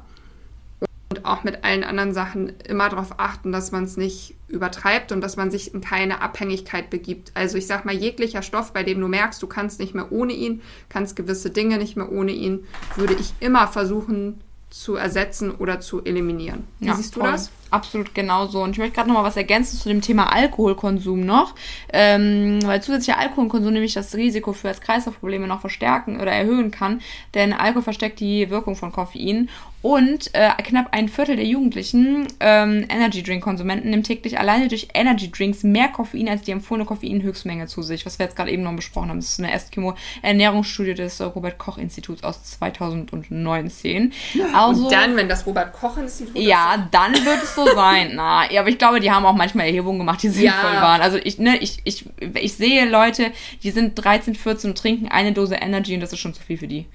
Und 1.11 1.25
auch 1.25 1.43
mit 1.43 1.65
allen 1.65 1.85
anderen 1.85 2.13
Sachen 2.13 2.53
immer 2.69 2.91
darauf 2.91 3.19
achten, 3.19 3.51
dass 3.51 3.73
man 3.73 3.85
es 3.85 3.97
nicht 3.97 4.35
übertreibt 4.47 5.11
und 5.11 5.23
dass 5.23 5.37
man 5.37 5.51
sich 5.51 5.73
in 5.73 5.81
keine 5.81 6.21
Abhängigkeit 6.21 6.91
begibt. 6.91 7.33
Also 7.35 7.57
ich 7.57 7.67
sag 7.67 7.87
mal, 7.87 7.95
jeglicher 7.95 8.43
Stoff, 8.43 8.73
bei 8.75 8.83
dem 8.83 9.01
du 9.01 9.09
merkst, 9.09 9.43
du 9.43 9.47
kannst 9.47 9.81
nicht 9.81 9.95
mehr 9.95 10.13
ohne 10.13 10.35
ihn, 10.35 10.61
kannst 10.91 11.17
gewisse 11.17 11.49
Dinge 11.51 11.79
nicht 11.79 11.97
mehr 11.97 12.13
ohne 12.13 12.33
ihn, 12.33 12.67
würde 12.97 13.15
ich 13.15 13.33
immer 13.41 13.69
versuchen 13.69 14.41
zu 14.69 14.97
ersetzen 14.97 15.51
oder 15.51 15.81
zu 15.81 16.05
eliminieren. 16.05 16.65
Wie 16.79 16.89
Ja, 16.89 16.95
siehst 16.95 17.17
du 17.17 17.21
voll. 17.21 17.33
das? 17.33 17.51
Absolut 17.71 18.15
genauso. 18.15 18.63
Und 18.63 18.73
ich 18.73 18.79
möchte 18.79 18.95
gerade 18.95 19.09
noch 19.09 19.17
mal 19.17 19.25
was 19.25 19.37
ergänzen 19.37 19.79
zu 19.79 19.89
dem 19.89 20.01
Thema 20.01 20.33
Alkoholkonsum 20.33 21.21
noch, 21.21 21.55
ähm, 21.93 22.61
weil 22.65 22.83
zusätzlicher 22.83 23.19
Alkoholkonsum 23.19 23.73
nämlich 23.73 23.95
das 23.95 24.15
Risiko 24.15 24.53
für 24.53 24.69
Herz-Kreislauf-Probleme 24.69 25.47
noch 25.47 25.61
verstärken 25.61 26.21
oder 26.21 26.33
erhöhen 26.33 26.71
kann, 26.71 27.01
denn 27.35 27.53
Alkohol 27.53 27.83
versteckt 27.83 28.21
die 28.21 28.51
Wirkung 28.51 28.77
von 28.77 28.93
Koffein 28.93 29.49
und 29.81 30.35
äh, 30.35 30.51
knapp 30.65 30.89
ein 30.91 31.09
Viertel 31.09 31.37
der 31.37 31.45
Jugendlichen 31.45 32.27
ähm, 32.41 32.85
Energy 32.89 33.23
Drink 33.23 33.45
Konsumenten 33.45 33.91
nimmt 33.91 34.07
täglich 34.07 34.39
alleine 34.39 34.67
durch 34.67 34.89
Energy 34.93 35.31
Drinks 35.31 35.63
mehr 35.63 35.89
Koffein 35.89 36.29
als 36.29 36.43
die 36.43 36.51
empfohlene 36.51 36.85
Koffeinhöchstmenge 36.85 37.69
zu 37.69 37.83
sich, 37.83 38.05
was 38.05 38.19
wir 38.19 38.27
jetzt 38.27 38.35
gerade 38.35 38.51
eben 38.51 38.65
noch 38.65 38.75
besprochen 38.75 39.11
haben. 39.11 39.21
Das 39.21 39.29
ist 39.29 39.39
eine 39.39 39.53
Eskimo 39.53 39.95
Ernährungsstudie 40.23 40.95
des 40.95 41.21
Robert 41.21 41.59
Koch 41.59 41.79
Instituts 41.79 42.25
aus 42.25 42.43
2019. 42.43 44.13
Also, 44.53 44.85
und 44.85 44.93
dann, 44.93 45.17
wenn 45.17 45.29
das 45.29 45.47
Robert 45.47 45.73
Koch 45.73 45.97
Institut 45.97 46.37
Ja, 46.37 46.89
dann 46.91 47.13
wird 47.13 47.45
es 47.45 47.55
so 47.65 47.75
sein. 47.75 48.13
Na, 48.15 48.51
ja, 48.51 48.61
aber 48.61 48.71
ich 48.71 48.79
glaube, 48.79 49.01
die 49.01 49.11
haben 49.11 49.27
auch 49.27 49.35
manchmal 49.35 49.67
Erhebungen 49.67 49.99
gemacht, 49.99 50.23
die 50.23 50.29
sinnvoll 50.29 50.75
ja. 50.75 50.83
waren. 50.83 51.01
Also 51.01 51.19
ich, 51.23 51.39
ne, 51.39 51.59
ich, 51.59 51.79
ich, 51.85 52.07
ich 52.35 52.55
sehe 52.55 52.89
Leute, 52.89 53.33
die 53.63 53.71
sind 53.71 53.95
13, 53.95 54.35
14 54.35 54.71
und 54.71 54.79
trinken 54.79 55.09
eine 55.09 55.33
Dose 55.33 55.57
Energy 55.57 55.95
und 55.95 56.01
das 56.01 56.13
ist 56.13 56.21
schon 56.21 56.35
zu 56.35 56.43
viel 56.43 56.59
für 56.59 56.69
die 56.69 56.87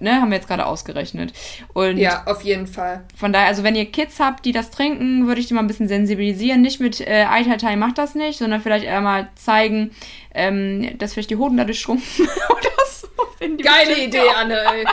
ne, 0.00 0.20
haben 0.20 0.30
wir 0.30 0.36
jetzt 0.36 0.48
gerade 0.48 0.66
ausgerechnet. 0.66 1.32
Und 1.72 1.96
ja, 1.96 2.24
auf 2.26 2.42
jeden 2.42 2.66
Fall. 2.66 3.04
Von 3.16 3.32
daher, 3.32 3.48
also 3.48 3.62
wenn 3.62 3.74
ihr 3.74 3.86
Kids 3.86 4.20
habt, 4.20 4.44
die 4.44 4.52
das 4.52 4.70
trinken, 4.70 5.26
würde 5.26 5.40
ich 5.40 5.46
die 5.46 5.54
mal 5.54 5.60
ein 5.60 5.66
bisschen 5.66 5.88
sensibilisieren. 5.88 6.62
Nicht 6.62 6.80
mit 6.80 7.00
äh, 7.00 7.26
Eitelteil 7.28 7.76
macht 7.76 7.98
das 7.98 8.14
nicht, 8.14 8.38
sondern 8.38 8.60
vielleicht 8.60 8.84
eher 8.84 9.00
mal 9.00 9.28
zeigen, 9.34 9.92
ähm, 10.34 10.98
dass 10.98 11.14
vielleicht 11.14 11.30
die 11.30 11.36
Hoden 11.36 11.56
dadurch 11.56 11.80
schrumpfen 11.80 12.26
oder 12.50 12.70
so. 12.86 13.08
Geile 13.40 14.04
Idee, 14.04 14.20
auch. 14.20 14.36
Anne, 14.36 14.58
ey. 14.72 14.84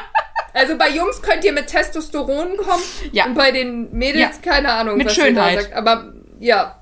Also 0.53 0.77
bei 0.77 0.89
Jungs 0.89 1.21
könnt 1.21 1.43
ihr 1.43 1.53
mit 1.53 1.67
Testosteron 1.67 2.57
kommen 2.57 2.83
ja. 3.11 3.25
und 3.25 3.35
bei 3.35 3.51
den 3.51 3.91
Mädels 3.91 4.39
ja. 4.43 4.51
keine 4.51 4.71
Ahnung, 4.71 4.97
mit 4.97 5.07
was 5.07 5.15
Schönheit. 5.15 5.53
ihr 5.53 5.55
da 5.57 5.61
sagt. 5.61 5.73
Aber 5.75 6.13
ja, 6.39 6.79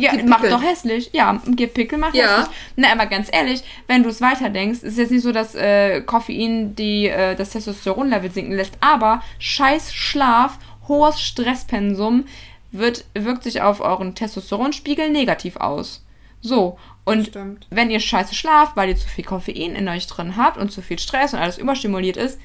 ja, 0.00 0.12
macht 0.24 0.44
doch 0.44 0.62
hässlich. 0.62 1.10
Ja, 1.12 1.40
gib 1.46 1.74
Pickel, 1.74 1.98
macht 1.98 2.14
ja. 2.14 2.38
hässlich. 2.38 2.56
Na, 2.76 2.92
aber 2.92 3.06
ganz 3.06 3.28
ehrlich, 3.30 3.62
wenn 3.86 4.02
du 4.02 4.08
es 4.08 4.20
weiterdenkst, 4.20 4.82
ist 4.82 4.98
jetzt 4.98 5.10
nicht 5.10 5.22
so, 5.22 5.32
dass 5.32 5.54
äh, 5.54 6.00
Koffein 6.02 6.74
die, 6.74 7.08
äh, 7.08 7.34
das 7.34 7.50
Testosteronlevel 7.50 8.30
sinken 8.30 8.52
lässt, 8.52 8.74
aber 8.80 9.22
scheiß 9.38 9.92
Schlaf, 9.92 10.58
hohes 10.88 11.20
Stresspensum 11.20 12.26
wird, 12.72 13.04
wirkt 13.14 13.42
sich 13.42 13.62
auf 13.62 13.80
euren 13.80 14.14
Testosteronspiegel 14.14 15.10
negativ 15.10 15.56
aus. 15.56 16.04
So, 16.40 16.78
und 17.04 17.32
wenn 17.70 17.90
ihr 17.90 18.00
scheiße 18.00 18.34
schlaft, 18.34 18.76
weil 18.76 18.88
ihr 18.88 18.96
zu 18.96 19.08
viel 19.08 19.24
Koffein 19.24 19.74
in 19.74 19.88
euch 19.88 20.06
drin 20.06 20.36
habt 20.36 20.56
und 20.56 20.70
zu 20.70 20.80
viel 20.80 20.98
Stress 20.98 21.34
und 21.34 21.40
alles 21.40 21.58
überstimuliert 21.58 22.16
ist, 22.16 22.38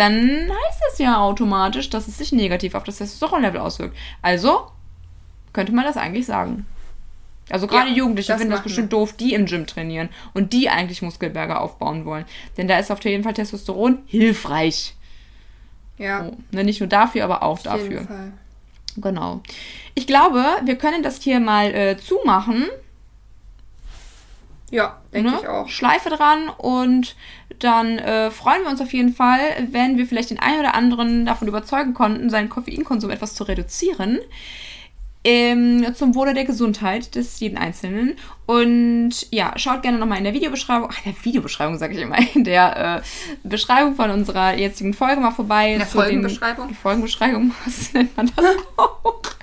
dann 0.00 0.50
heißt 0.50 0.82
es 0.92 0.98
ja 0.98 1.18
automatisch, 1.18 1.90
dass 1.90 2.08
es 2.08 2.18
sich 2.18 2.32
negativ 2.32 2.74
auf 2.74 2.84
das 2.84 2.98
Testosteronlevel 2.98 3.60
auswirkt. 3.60 3.96
Also 4.22 4.70
könnte 5.52 5.72
man 5.72 5.84
das 5.84 5.96
eigentlich 5.96 6.26
sagen. 6.26 6.66
Also 7.50 7.66
gerade 7.66 7.90
ja, 7.90 7.96
Jugendliche 7.96 8.36
finden 8.36 8.52
das 8.52 8.62
bestimmt 8.62 8.92
wir. 8.92 8.98
doof, 8.98 9.12
die 9.12 9.34
im 9.34 9.46
Gym 9.46 9.66
trainieren 9.66 10.08
und 10.34 10.52
die 10.52 10.70
eigentlich 10.70 11.02
Muskelberge 11.02 11.58
aufbauen 11.58 12.04
wollen. 12.04 12.24
Denn 12.56 12.68
da 12.68 12.78
ist 12.78 12.90
auf 12.90 13.04
jeden 13.04 13.24
Fall 13.24 13.34
Testosteron 13.34 13.98
hilfreich. 14.06 14.94
Ja. 15.98 16.24
So, 16.24 16.36
ne, 16.52 16.64
nicht 16.64 16.80
nur 16.80 16.88
dafür, 16.88 17.24
aber 17.24 17.42
auch 17.42 17.58
auf 17.58 17.62
dafür. 17.62 17.90
Jeden 17.90 18.06
Fall. 18.06 18.32
Genau. 18.96 19.42
Ich 19.94 20.06
glaube, 20.06 20.44
wir 20.64 20.76
können 20.76 21.02
das 21.02 21.20
hier 21.20 21.40
mal 21.40 21.74
äh, 21.74 21.96
zumachen. 21.98 22.66
Ja, 24.70 24.98
denke 25.12 25.30
ne? 25.30 25.38
ich 25.40 25.48
auch. 25.48 25.68
Schleife 25.68 26.10
dran 26.10 26.48
und 26.56 27.16
dann 27.58 27.98
äh, 27.98 28.30
freuen 28.30 28.62
wir 28.62 28.70
uns 28.70 28.80
auf 28.80 28.92
jeden 28.92 29.12
Fall, 29.12 29.40
wenn 29.70 29.98
wir 29.98 30.06
vielleicht 30.06 30.30
den 30.30 30.38
einen 30.38 30.60
oder 30.60 30.74
anderen 30.74 31.26
davon 31.26 31.48
überzeugen 31.48 31.94
konnten, 31.94 32.30
seinen 32.30 32.48
Koffeinkonsum 32.48 33.10
etwas 33.10 33.34
zu 33.34 33.44
reduzieren 33.44 34.20
ähm, 35.22 35.94
zum 35.94 36.14
Wohle 36.14 36.32
der 36.34 36.44
Gesundheit 36.44 37.14
des 37.14 37.40
jeden 37.40 37.58
Einzelnen. 37.58 38.16
Und 38.46 39.10
ja, 39.30 39.52
schaut 39.56 39.82
gerne 39.82 39.98
nochmal 39.98 40.18
in 40.18 40.24
der 40.24 40.32
Videobeschreibung, 40.32 40.88
ach, 40.90 41.04
in 41.04 41.12
der 41.12 41.24
Videobeschreibung 41.24 41.78
sage 41.78 41.94
ich 41.94 42.00
immer, 42.00 42.16
in 42.34 42.44
der 42.44 43.02
äh, 43.02 43.02
Beschreibung 43.42 43.96
von 43.96 44.10
unserer 44.10 44.56
jetzigen 44.56 44.94
Folge 44.94 45.20
mal 45.20 45.30
vorbei. 45.30 45.72
In 45.72 45.78
der 45.78 45.86
Folgenbeschreibung? 45.86 46.66
Den, 46.66 46.74
die 46.74 46.80
Folgenbeschreibung, 46.80 47.54
was 47.64 47.92
nennt 47.92 48.16
man 48.16 48.30
das 48.34 48.46
auch? 48.76 49.22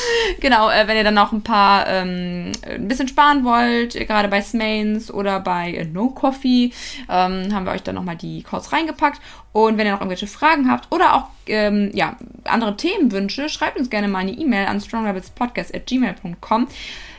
genau, 0.40 0.70
äh, 0.70 0.86
wenn 0.86 0.96
ihr 0.96 1.04
dann 1.04 1.14
noch 1.14 1.32
ein 1.32 1.42
paar 1.42 1.86
ähm, 1.86 2.52
ein 2.66 2.88
bisschen 2.88 3.08
sparen 3.08 3.44
wollt, 3.44 3.94
gerade 3.94 4.28
bei 4.28 4.42
Smains 4.42 5.12
oder 5.12 5.40
bei 5.40 5.72
äh, 5.72 5.84
No 5.84 6.08
Coffee, 6.08 6.72
ähm, 7.08 7.54
haben 7.54 7.64
wir 7.64 7.72
euch 7.72 7.82
dann 7.82 7.94
nochmal 7.94 8.16
die 8.16 8.42
Codes 8.42 8.72
reingepackt. 8.72 9.20
Und 9.52 9.78
wenn 9.78 9.86
ihr 9.86 9.92
noch 9.92 10.00
irgendwelche 10.00 10.26
Fragen 10.26 10.70
habt 10.70 10.92
oder 10.92 11.14
auch 11.14 11.24
ähm, 11.46 11.90
ja, 11.94 12.16
andere 12.44 12.76
Themenwünsche, 12.76 13.48
schreibt 13.48 13.78
uns 13.78 13.90
gerne 13.90 14.08
mal 14.08 14.18
eine 14.18 14.32
E-Mail 14.32 14.66
an 14.66 14.80
strongrabbitspodcast.gmail.com. 14.80 16.68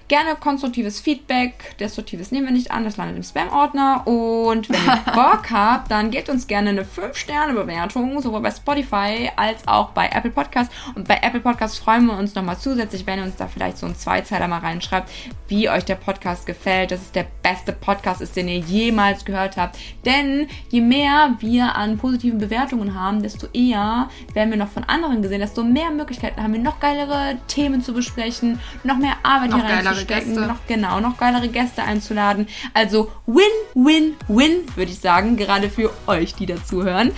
Gerne 0.10 0.36
konstruktives 0.40 1.00
Feedback. 1.00 1.78
Destruktives 1.80 2.32
nehmen 2.32 2.48
wir 2.48 2.52
nicht 2.52 2.72
an, 2.72 2.84
das 2.84 2.98
landet 2.98 3.16
im 3.16 3.22
Spam-Ordner. 3.22 4.08
Und 4.08 4.68
wenn 4.68 4.84
ihr 4.84 5.02
Bock 5.14 5.52
habt, 5.52 5.92
dann 5.92 6.10
gebt 6.10 6.30
uns 6.30 6.48
gerne 6.48 6.72
eine 6.72 6.82
5-Sterne-Bewertung, 6.82 8.20
sowohl 8.20 8.42
bei 8.42 8.50
Spotify 8.50 9.30
als 9.36 9.68
auch 9.68 9.92
bei 9.92 10.10
Apple 10.12 10.32
Podcasts. 10.32 10.74
Und 10.96 11.08
bei 11.08 11.20
Apple 11.22 11.42
Podcasts 11.42 11.78
freuen 11.78 12.08
wir 12.08 12.18
uns 12.18 12.34
nochmal 12.34 12.58
zusätzlich, 12.58 13.06
wenn 13.06 13.20
ihr 13.20 13.26
uns 13.26 13.36
da 13.36 13.48
vielleicht 13.48 13.78
so 13.78 13.86
ein 13.86 13.96
Zweizeiler 13.96 14.48
mal 14.48 14.58
reinschreibt, 14.58 15.12
wie 15.48 15.70
euch 15.70 15.86
der 15.86 15.94
Podcast 15.94 16.48
gefällt, 16.48 16.90
dass 16.90 17.02
es 17.02 17.12
der 17.12 17.28
beste 17.44 17.72
Podcast 17.72 18.22
ist, 18.22 18.36
den 18.36 18.48
ihr 18.48 18.58
jemals 18.58 19.26
gehört 19.26 19.58
habt. 19.58 19.78
Denn 20.06 20.48
je 20.70 20.82
mehr 20.82 21.36
wir 21.38 21.76
an 21.76 22.00
positiven 22.00 22.40
Bewertungen 22.40 23.00
haben, 23.00 23.22
desto 23.22 23.46
eher 23.54 24.10
werden 24.34 24.50
wir 24.50 24.58
noch 24.58 24.70
von 24.70 24.86
anderen 24.86 25.22
gesehen, 25.22 25.42
desto 25.42 25.64
mehr 25.64 25.92
Möglichkeiten 25.92 26.42
haben 26.42 26.54
wir, 26.54 26.60
noch 26.60 26.80
geilere 26.80 27.38
Themen 27.48 27.84
zu 27.84 27.94
besprechen, 27.94 28.60
noch 28.84 28.98
mehr 28.98 29.14
Arbeit 29.22 29.52
noch 29.52 29.58
hier 29.58 29.66
reinzustecken 29.66 29.99
stecken, 30.00 30.36
Gäste. 30.36 30.48
noch 30.48 30.68
genau, 30.68 31.00
noch 31.00 31.18
geilere 31.18 31.48
Gäste 31.48 31.84
einzuladen. 31.84 32.48
Also 32.74 33.12
Win, 33.26 33.44
Win, 33.74 34.16
Win, 34.28 34.62
würde 34.76 34.92
ich 34.92 35.00
sagen, 35.00 35.38
gerade 35.38 35.70
für 35.70 35.92
euch, 36.08 36.36
die 36.36 36.46
dazuhören. 36.46 37.12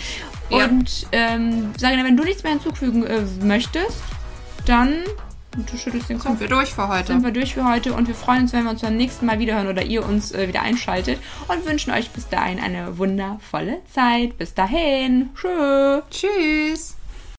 Ja. 0.50 0.66
Und 0.66 1.08
ähm, 1.12 1.72
Sarina, 1.78 2.04
wenn 2.04 2.18
du 2.18 2.24
nichts 2.24 2.44
mehr 2.44 2.52
hinzufügen 2.52 3.06
äh, 3.06 3.22
möchtest, 3.42 4.02
dann 4.66 5.04
du 5.56 5.78
schüttelst 5.78 6.10
den 6.10 6.20
Kopf. 6.20 6.30
Sind 6.30 6.40
wir 6.40 6.48
durch 6.48 6.70
für 6.70 6.88
heute. 6.88 7.08
Sind 7.08 7.24
wir 7.24 7.32
durch 7.32 7.54
für 7.54 7.66
heute 7.66 7.94
und 7.94 8.08
wir 8.08 8.16
freuen 8.16 8.44
uns, 8.44 8.54
wenn 8.54 8.64
wir 8.64 8.72
uns 8.72 8.82
beim 8.82 8.98
nächsten 8.98 9.26
Mal 9.26 9.40
wiederhören 9.40 9.68
oder 9.68 9.84
ihr 9.84 10.06
uns 10.06 10.32
äh, 10.32 10.48
wieder 10.48 10.62
einschaltet 10.62 11.20
und 11.48 11.66
wünschen 11.66 11.92
euch 11.92 12.10
bis 12.12 12.30
dahin 12.30 12.60
eine 12.60 12.98
wundervolle 12.98 13.82
Zeit. 13.94 14.38
Bis 14.38 14.54
dahin. 14.54 15.30
Tschö. 15.36 16.02
Tschüss. 16.10 16.96